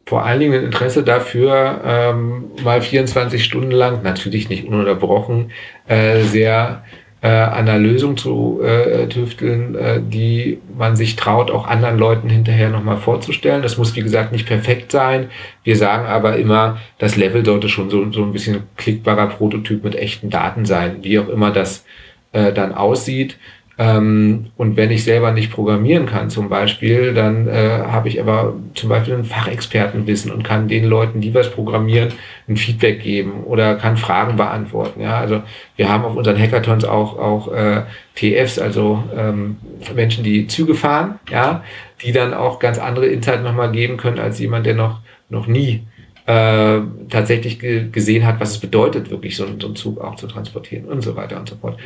Vor 0.06 0.26
allen 0.26 0.42
Dingen 0.42 0.54
ein 0.54 0.66
Interesse 0.66 1.04
dafür, 1.04 1.82
ähm, 1.86 2.52
mal 2.64 2.82
24 2.82 3.44
Stunden 3.44 3.72
lang, 3.72 4.04
natürlich 4.04 4.50
nicht 4.50 4.68
ununterbrochen, 4.68 5.52
äh, 5.88 6.24
sehr 6.24 6.84
äh, 7.22 7.28
an 7.28 7.68
einer 7.70 7.78
Lösung 7.78 8.18
zu 8.18 8.62
äh, 8.64 9.08
tüfteln, 9.08 9.76
äh, 9.76 10.02
die 10.02 10.60
man 10.76 10.96
sich 10.96 11.16
traut, 11.16 11.52
auch 11.52 11.68
anderen 11.68 12.00
Leuten 12.00 12.30
hinterher 12.30 12.70
nochmal 12.70 12.98
vorzustellen. 12.98 13.62
Das 13.62 13.78
muss, 13.78 13.96
wie 13.96 14.02
gesagt, 14.02 14.32
nicht 14.32 14.48
perfekt 14.48 14.92
sein. 14.92 15.30
Wir 15.64 15.76
sagen 15.76 16.08
aber 16.08 16.38
immer, 16.38 16.80
das 16.98 17.18
Level 17.18 17.46
sollte 17.46 17.70
schon 17.70 17.92
so, 17.92 18.12
so 18.12 18.24
ein 18.24 18.32
bisschen 18.32 18.64
klickbarer 18.76 19.28
Prototyp 19.28 19.84
mit 19.84 19.96
echten 19.96 20.32
Daten 20.32 20.66
sein, 20.66 20.98
wie 21.02 21.20
auch 21.20 21.30
immer 21.30 21.52
das 21.52 21.86
äh, 22.32 22.52
dann 22.52 22.74
aussieht. 22.74 23.38
Ähm, 23.78 24.48
und 24.58 24.78
wenn 24.78 24.92
ich 24.92 25.04
selber 25.04 25.32
nicht 25.32 25.52
programmieren 25.52 26.06
kann 26.06 26.30
zum 26.30 26.50
Beispiel, 26.50 27.14
dann 27.14 27.48
äh, 27.48 27.84
habe 27.88 28.10
ich 28.10 28.20
aber 28.20 28.54
zum 28.76 28.90
Beispiel 28.90 29.16
ein 29.16 29.24
Fachexpertenwissen 29.24 30.32
und 30.32 30.44
kann 30.44 30.68
den 30.68 30.86
Leuten, 30.86 31.22
die 31.22 31.34
was 31.34 31.50
programmieren, 31.50 32.10
ein 32.48 32.58
Feedback 32.58 33.02
geben 33.02 33.44
oder 33.46 33.76
kann 33.76 33.98
Fragen 33.98 34.36
beantworten. 34.36 35.02
Ja, 35.02 35.20
also 35.20 35.42
wir 35.78 35.90
haben 35.90 36.04
auf 36.04 36.16
unseren 36.16 36.38
Hackathons 36.38 36.84
auch 36.86 37.18
auch 37.18 37.52
äh, 37.54 37.84
TFs, 38.16 38.60
also 38.60 39.04
ähm, 39.18 39.58
Menschen, 39.96 40.24
die 40.24 40.48
Züge 40.48 40.76
fahren, 40.76 41.20
ja, 41.30 41.64
die 42.04 42.12
dann 42.12 42.34
auch 42.34 42.60
ganz 42.60 42.78
andere 42.78 43.08
Insights 43.08 43.44
nochmal 43.44 43.72
geben 43.72 43.98
können 43.98 44.20
als 44.20 44.40
jemand, 44.40 44.66
der 44.66 44.76
noch 44.76 45.00
noch 45.30 45.48
nie 45.48 45.84
äh, 46.26 46.82
tatsächlich 47.10 47.58
gesehen 47.92 48.26
hat, 48.26 48.40
was 48.40 48.52
es 48.52 48.60
bedeutet, 48.60 49.10
wirklich 49.10 49.36
so, 49.36 49.46
so 49.60 49.68
einen 49.68 49.76
Zug 49.76 50.00
auch 50.02 50.16
zu 50.16 50.28
transportieren 50.28 50.86
und 50.86 51.02
so 51.02 51.16
weiter 51.16 51.40
und 51.40 51.50
so 51.50 51.56
fort. 51.56 51.80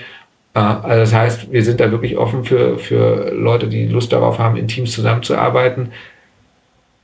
Also 0.55 1.01
das 1.01 1.13
heißt, 1.13 1.51
wir 1.51 1.63
sind 1.63 1.81
da 1.81 1.91
wirklich 1.91 2.17
offen 2.17 2.45
für, 2.45 2.79
für 2.79 3.31
Leute, 3.33 3.67
die 3.67 3.87
Lust 3.87 4.13
darauf 4.13 4.39
haben, 4.39 4.55
in 4.55 4.69
Teams 4.69 4.93
zusammenzuarbeiten. 4.93 5.91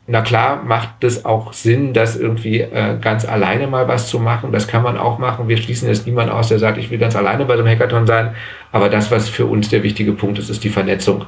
Na 0.07 0.21
klar, 0.21 0.63
macht 0.63 1.03
es 1.03 1.25
auch 1.25 1.51
Sinn, 1.51 1.93
das 1.93 2.15
irgendwie 2.15 2.61
äh, 2.61 2.97
ganz 2.99 3.25
alleine 3.25 3.67
mal 3.67 3.89
was 3.89 4.07
zu 4.07 4.19
machen. 4.19 4.53
Das 4.53 4.67
kann 4.67 4.83
man 4.83 4.97
auch 4.97 5.19
machen. 5.19 5.49
Wir 5.49 5.57
schließen 5.57 5.89
jetzt 5.89 6.07
niemanden 6.07 6.31
aus, 6.31 6.47
der 6.47 6.59
sagt, 6.59 6.77
ich 6.77 6.89
will 6.91 6.97
ganz 6.97 7.15
alleine 7.15 7.45
bei 7.45 7.57
dem 7.57 7.67
Hackathon 7.67 8.07
sein. 8.07 8.35
Aber 8.71 8.87
das, 8.87 9.11
was 9.11 9.27
für 9.27 9.45
uns 9.45 9.69
der 9.69 9.83
wichtige 9.83 10.13
Punkt 10.13 10.39
ist, 10.39 10.49
ist 10.49 10.63
die 10.63 10.69
Vernetzung 10.69 11.25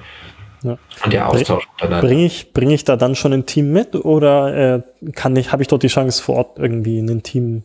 ja. 0.64 0.78
und 1.04 1.12
der 1.14 1.30
Austausch 1.30 1.68
untereinander. 1.74 2.08
Bringe 2.08 2.26
ich, 2.26 2.54
bring 2.54 2.72
ich 2.72 2.86
da 2.86 2.96
dann 2.96 3.16
schon 3.16 3.34
ein 3.34 3.46
Team 3.46 3.74
mit 3.74 3.96
oder 3.96 4.78
äh, 4.78 5.12
kann 5.12 5.36
ich, 5.36 5.52
habe 5.52 5.62
ich 5.62 5.68
dort 5.68 5.84
die 5.84 5.88
Chance, 5.88 6.24
vor 6.24 6.36
Ort 6.38 6.58
irgendwie 6.58 7.00
ein 7.00 7.22
Team 7.22 7.64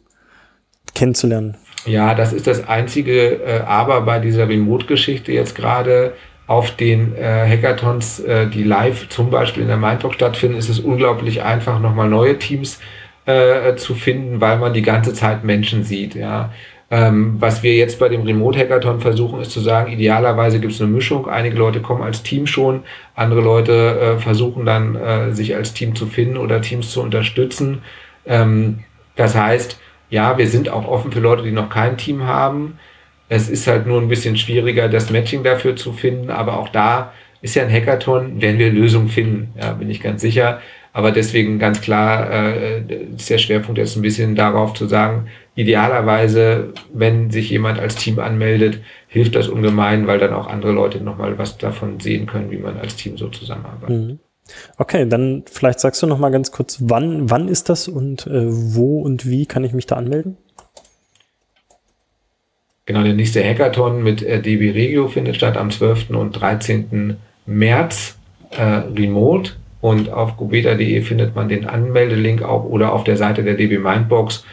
kennenzulernen? 0.95 1.57
Ja, 1.87 2.15
das 2.15 2.33
ist 2.33 2.47
das 2.47 2.67
einzige 2.69 3.43
äh, 3.45 3.61
Aber 3.67 4.03
bei 4.03 4.19
dieser 4.19 4.49
Remote-Geschichte 4.49 5.33
jetzt 5.33 5.55
gerade 5.55 6.15
auf 6.47 6.75
den 6.77 7.15
äh, 7.15 7.47
Hackathons, 7.47 8.21
äh, 8.21 8.47
die 8.47 8.65
live 8.65 9.09
zum 9.11 9.31
Beispiel 9.31 9.63
in 9.63 9.69
der 9.69 9.77
Mindbox 9.77 10.15
stattfinden, 10.15 10.57
ist 10.57 10.71
es 10.71 10.81
unglaublich 10.81 11.43
einfach, 11.43 11.79
nochmal 11.79 12.09
neue 12.09 12.39
Teams 12.39 12.81
äh, 13.27 13.77
zu 13.77 13.95
finden, 13.95 14.41
weil 14.41 14.59
man 14.59 14.73
die 14.73 14.83
ganze 14.83 15.13
Zeit 15.13 15.45
Menschen 15.45 15.85
sieht. 15.85 16.15
Ja. 16.15 16.51
Ähm, 16.91 17.37
was 17.39 17.63
wir 17.63 17.75
jetzt 17.75 17.99
bei 17.99 18.09
dem 18.09 18.23
Remote-Hackathon 18.23 19.01
versuchen, 19.01 19.43
ist 19.43 19.51
zu 19.51 19.61
sagen, 19.61 19.93
idealerweise 19.93 20.59
gibt 20.59 20.73
es 20.73 20.81
eine 20.81 20.91
Mischung. 20.91 21.29
Einige 21.29 21.57
Leute 21.57 21.83
kommen 21.83 22.03
als 22.03 22.23
Team 22.23 22.47
schon, 22.47 22.83
andere 23.15 23.43
Leute 23.43 24.17
äh, 24.17 24.19
versuchen 24.19 24.65
dann, 24.65 24.97
äh, 24.97 25.33
sich 25.33 25.55
als 25.55 25.75
Team 25.75 25.95
zu 25.95 26.07
finden 26.07 26.39
oder 26.39 26.63
Teams 26.63 26.91
zu 26.91 27.03
unterstützen. 27.03 27.83
Ähm, 28.25 28.79
das 29.17 29.35
heißt, 29.35 29.79
ja, 30.11 30.39
wir 30.39 30.47
sind 30.47 30.69
auch 30.69 30.87
offen 30.87 31.13
für 31.13 31.21
Leute, 31.21 31.43
die 31.43 31.53
noch 31.53 31.69
kein 31.69 31.97
Team 31.97 32.25
haben. 32.25 32.79
Es 33.29 33.49
ist 33.49 33.67
halt 33.67 33.87
nur 33.87 34.01
ein 34.01 34.09
bisschen 34.09 34.37
schwieriger, 34.37 34.89
das 34.89 35.11
Matching 35.11 35.43
dafür 35.43 35.77
zu 35.77 35.93
finden, 35.93 36.31
aber 36.31 36.59
auch 36.59 36.71
da 36.71 37.13
ist 37.41 37.55
ja 37.55 37.63
ein 37.63 37.73
Hackathon, 37.73 38.41
werden 38.41 38.59
wir 38.59 38.71
Lösungen 38.71 39.09
finden, 39.09 39.53
ja, 39.61 39.73
bin 39.73 39.91
ich 39.91 40.01
ganz 40.01 40.23
sicher. 40.23 40.61
Aber 40.93 41.13
deswegen 41.13 41.59
ganz 41.59 41.81
klar 41.81 42.29
äh, 42.31 42.83
ist 43.15 43.31
der 43.31 43.39
Schwerpunkt 43.39 43.79
jetzt 43.79 43.95
ein 43.95 44.03
bisschen 44.03 44.35
darauf 44.35 44.75
zu 44.75 44.87
sagen, 44.87 45.29
idealerweise, 45.55 46.73
wenn 46.93 47.31
sich 47.31 47.51
jemand 47.51 47.79
als 47.79 47.95
Team 47.95 48.19
anmeldet, 48.19 48.81
hilft 49.07 49.37
das 49.37 49.49
ungemein, 49.49 50.07
weil 50.07 50.19
dann 50.19 50.33
auch 50.33 50.49
andere 50.49 50.73
Leute 50.73 51.01
nochmal 51.01 51.39
was 51.39 51.59
davon 51.59 52.01
sehen 52.01 52.27
können, 52.27 52.51
wie 52.51 52.57
man 52.59 52.79
als 52.79 52.97
Team 52.97 53.17
so 53.17 53.29
zusammenarbeitet. 53.29 53.97
Mhm. 53.97 54.19
Okay, 54.77 55.09
dann 55.09 55.45
vielleicht 55.51 55.81
sagst 55.81 56.03
du 56.03 56.07
noch 56.07 56.19
mal 56.19 56.31
ganz 56.31 56.53
kurz, 56.53 56.79
wann, 56.81 57.31
wann 57.31 57.49
ist 57.49 57.69
das 57.69 57.89
und 57.89 58.27
äh, 58.27 58.47
wo 58.47 59.01
und 59.01 59.27
wie 59.29 59.47
kann 59.47 59.65
ich 59.65 59.73
mich 59.73 59.87
da 59.87 59.97
anmelden? 59.97 60.37
Genau, 62.87 63.03
der 63.03 63.15
nächste 63.15 63.45
Hackathon 63.45 64.03
mit 64.03 64.23
äh, 64.23 64.41
DB 64.41 64.71
Regio 64.71 65.09
findet 65.09 65.37
statt 65.37 65.57
am 65.57 65.71
12. 65.71 66.11
und 66.11 66.33
13. 66.33 67.17
März 67.45 68.17
äh, 68.51 68.63
remote 68.63 69.53
und 69.81 70.11
auf 70.11 70.37
gobeta.de 70.37 71.03
findet 71.03 71.35
man 71.35 71.49
den 71.49 71.67
Anmeldelink 71.67 72.43
auch 72.43 72.65
oder 72.65 72.93
auf 72.93 73.05
der 73.05 73.17
Seite 73.17 73.43
der 73.43 73.55
DB 73.55 73.79
Mindbox 73.79 74.45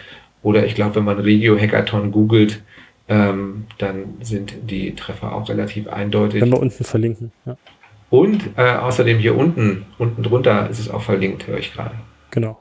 oder 0.44 0.66
ich 0.66 0.76
glaube, 0.76 0.96
wenn 0.96 1.06
man 1.06 1.20
Regio 1.20 1.58
Hackathon 1.58 2.12
googelt, 2.12 2.62
ähm, 3.08 3.66
dann 3.78 4.16
sind 4.22 4.54
die 4.70 4.96
Treffer 4.96 5.34
auch 5.34 5.48
relativ 5.50 5.88
eindeutig. 5.88 6.42
Wenn 6.42 6.52
wir 6.52 6.60
unten 6.60 6.84
verlinken. 6.84 7.32
Ja. 7.46 7.58
Und 8.10 8.50
äh, 8.58 8.76
außerdem 8.76 9.18
hier 9.18 9.36
unten, 9.36 9.86
unten 9.98 10.24
drunter 10.24 10.70
ist 10.70 10.80
es 10.80 10.90
auch 10.90 11.02
verlinkt, 11.02 11.48
höre 11.48 11.58
ich 11.58 11.74
gerade. 11.74 11.96
Genau. 12.32 12.60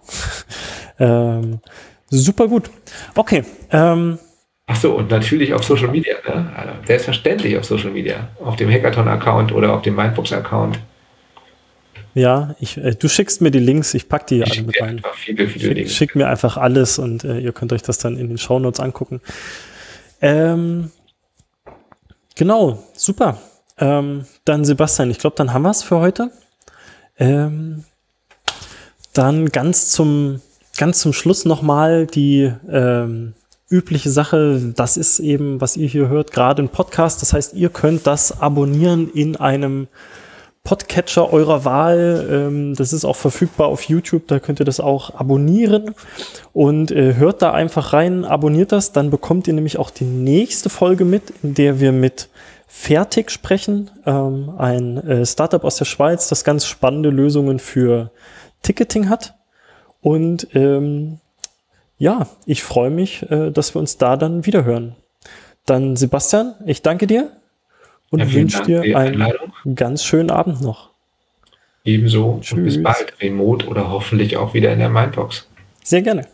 ähm, 0.99 1.61
super 2.09 2.49
gut. 2.49 2.71
Okay. 3.15 3.45
Ähm, 3.71 4.19
Ach 4.67 4.77
so, 4.77 4.95
und 4.95 5.11
natürlich 5.11 5.53
auf 5.53 5.63
Social 5.63 5.89
Media, 5.89 6.15
ne? 6.27 6.51
Also, 6.57 6.73
selbstverständlich 6.87 7.59
auf 7.59 7.65
Social 7.67 7.91
Media. 7.91 8.29
Auf 8.43 8.57
dem 8.57 8.71
Hackathon-Account 8.71 9.53
oder 9.53 9.75
auf 9.75 9.83
dem 9.83 9.95
Mindbox-Account. 9.95 10.79
Ja, 12.15 12.55
ich, 12.61 12.79
äh, 12.79 12.95
du 12.95 13.09
schickst 13.09 13.43
mir 13.43 13.51
die 13.51 13.59
Links, 13.59 13.93
ich 13.93 14.09
packe 14.09 14.27
die 14.27 14.43
ich 14.43 14.51
alle 14.51 14.63
mit 14.63 14.81
rein. 14.81 15.03
Viele, 15.15 15.49
viele 15.49 15.77
schick, 15.77 15.91
schick 15.91 16.17
mir 16.17 16.29
einfach 16.29 16.57
alles 16.57 16.99
und 16.99 17.25
äh, 17.25 17.41
ihr 17.41 17.53
könnt 17.53 17.73
euch 17.73 17.83
das 17.83 17.99
dann 17.99 18.17
in 18.17 18.29
den 18.29 18.39
Shownotes 18.39 18.81
angucken. 18.81 19.21
Ähm, 20.23 20.93
genau, 22.37 22.85
super. 22.95 23.39
Ähm, 23.79 24.25
dann 24.45 24.65
Sebastian, 24.65 25.11
ich 25.11 25.19
glaube, 25.19 25.37
dann 25.37 25.53
haben 25.53 25.63
wir 25.63 25.71
es 25.71 25.83
für 25.83 25.99
heute. 25.99 26.31
Ähm, 27.19 27.85
dann 29.13 29.49
ganz 29.51 29.91
zum, 29.91 30.41
ganz 30.77 31.01
zum 31.01 31.13
Schluss 31.13 31.45
nochmal 31.45 32.07
die 32.07 32.53
ähm, 32.71 33.35
übliche 33.69 34.11
Sache. 34.11 34.73
Das 34.75 34.97
ist 34.97 35.21
eben, 35.21 35.61
was 35.61 35.77
ihr 35.77 35.89
hier 35.89 36.09
hört, 36.09 36.33
gerade 36.33 36.63
ein 36.63 36.69
Podcast. 36.69 37.23
Das 37.23 37.33
heißt, 37.33 37.55
ihr 37.55 37.69
könnt 37.69 38.07
das 38.07 38.41
abonnieren 38.41 39.11
in 39.13 39.37
einem 39.37 39.89
Podcatcher 40.65 41.31
eurer 41.31 41.67
Wahl. 41.67 42.27
Ähm, 42.31 42.75
das 42.75 42.95
ist 42.95 43.05
auch 43.05 43.17
verfügbar 43.17 43.69
auf 43.69 43.83
YouTube, 43.83 44.27
da 44.29 44.41
könnt 44.41 44.61
ihr 44.61 44.65
das 44.65 44.81
auch 44.81 45.15
abonnieren 45.15 45.95
und 46.55 46.91
äh, 46.91 47.17
hört 47.17 47.43
da 47.43 47.53
einfach 47.53 47.93
rein, 47.93 48.25
abonniert 48.25 48.73
das, 48.73 48.93
dann 48.93 49.11
bekommt 49.11 49.47
ihr 49.47 49.53
nämlich 49.53 49.79
auch 49.79 49.91
die 49.91 50.05
nächste 50.05 50.71
Folge 50.71 51.05
mit, 51.05 51.35
in 51.43 51.53
der 51.53 51.81
wir 51.81 51.93
mit 51.93 52.31
Fertig 52.77 53.31
sprechen, 53.31 53.89
ähm, 54.05 54.53
ein 54.59 54.99
äh, 54.99 55.25
Startup 55.25 55.63
aus 55.63 55.77
der 55.77 55.85
Schweiz, 55.85 56.29
das 56.29 56.43
ganz 56.43 56.67
spannende 56.67 57.09
Lösungen 57.09 57.61
für 57.61 58.11
Ticketing 58.63 59.09
hat. 59.09 59.35
Und 60.01 60.49
ähm, 60.55 61.21
ja, 61.99 62.27
ich 62.47 62.65
freue 62.65 62.91
mich, 62.91 63.31
äh, 63.31 63.53
dass 63.53 63.75
wir 63.75 63.79
uns 63.79 63.97
da 63.97 64.17
dann 64.17 64.45
wieder 64.45 64.65
hören. 64.65 64.97
Dann 65.65 65.95
Sebastian, 65.95 66.57
ich 66.67 66.83
danke 66.83 67.07
dir 67.07 67.31
und 68.11 68.19
ja, 68.19 68.33
wünsche 68.33 68.63
dir 68.65 68.99
einen 68.99 69.25
ganz 69.77 70.05
schönen 70.05 70.31
Abend 70.33 70.61
noch. 70.61 70.91
Ebenso. 71.85 72.41
Tschüss. 72.43 72.59
Und 72.59 72.65
bis 72.65 72.83
bald, 72.83 73.15
remote 73.21 73.67
oder 73.69 73.89
hoffentlich 73.89 74.37
auch 74.37 74.53
wieder 74.53 74.73
in 74.73 74.81
der 74.81 74.91
Mindbox. 74.91 75.49
Sehr 75.85 76.03
gerne. 76.03 76.27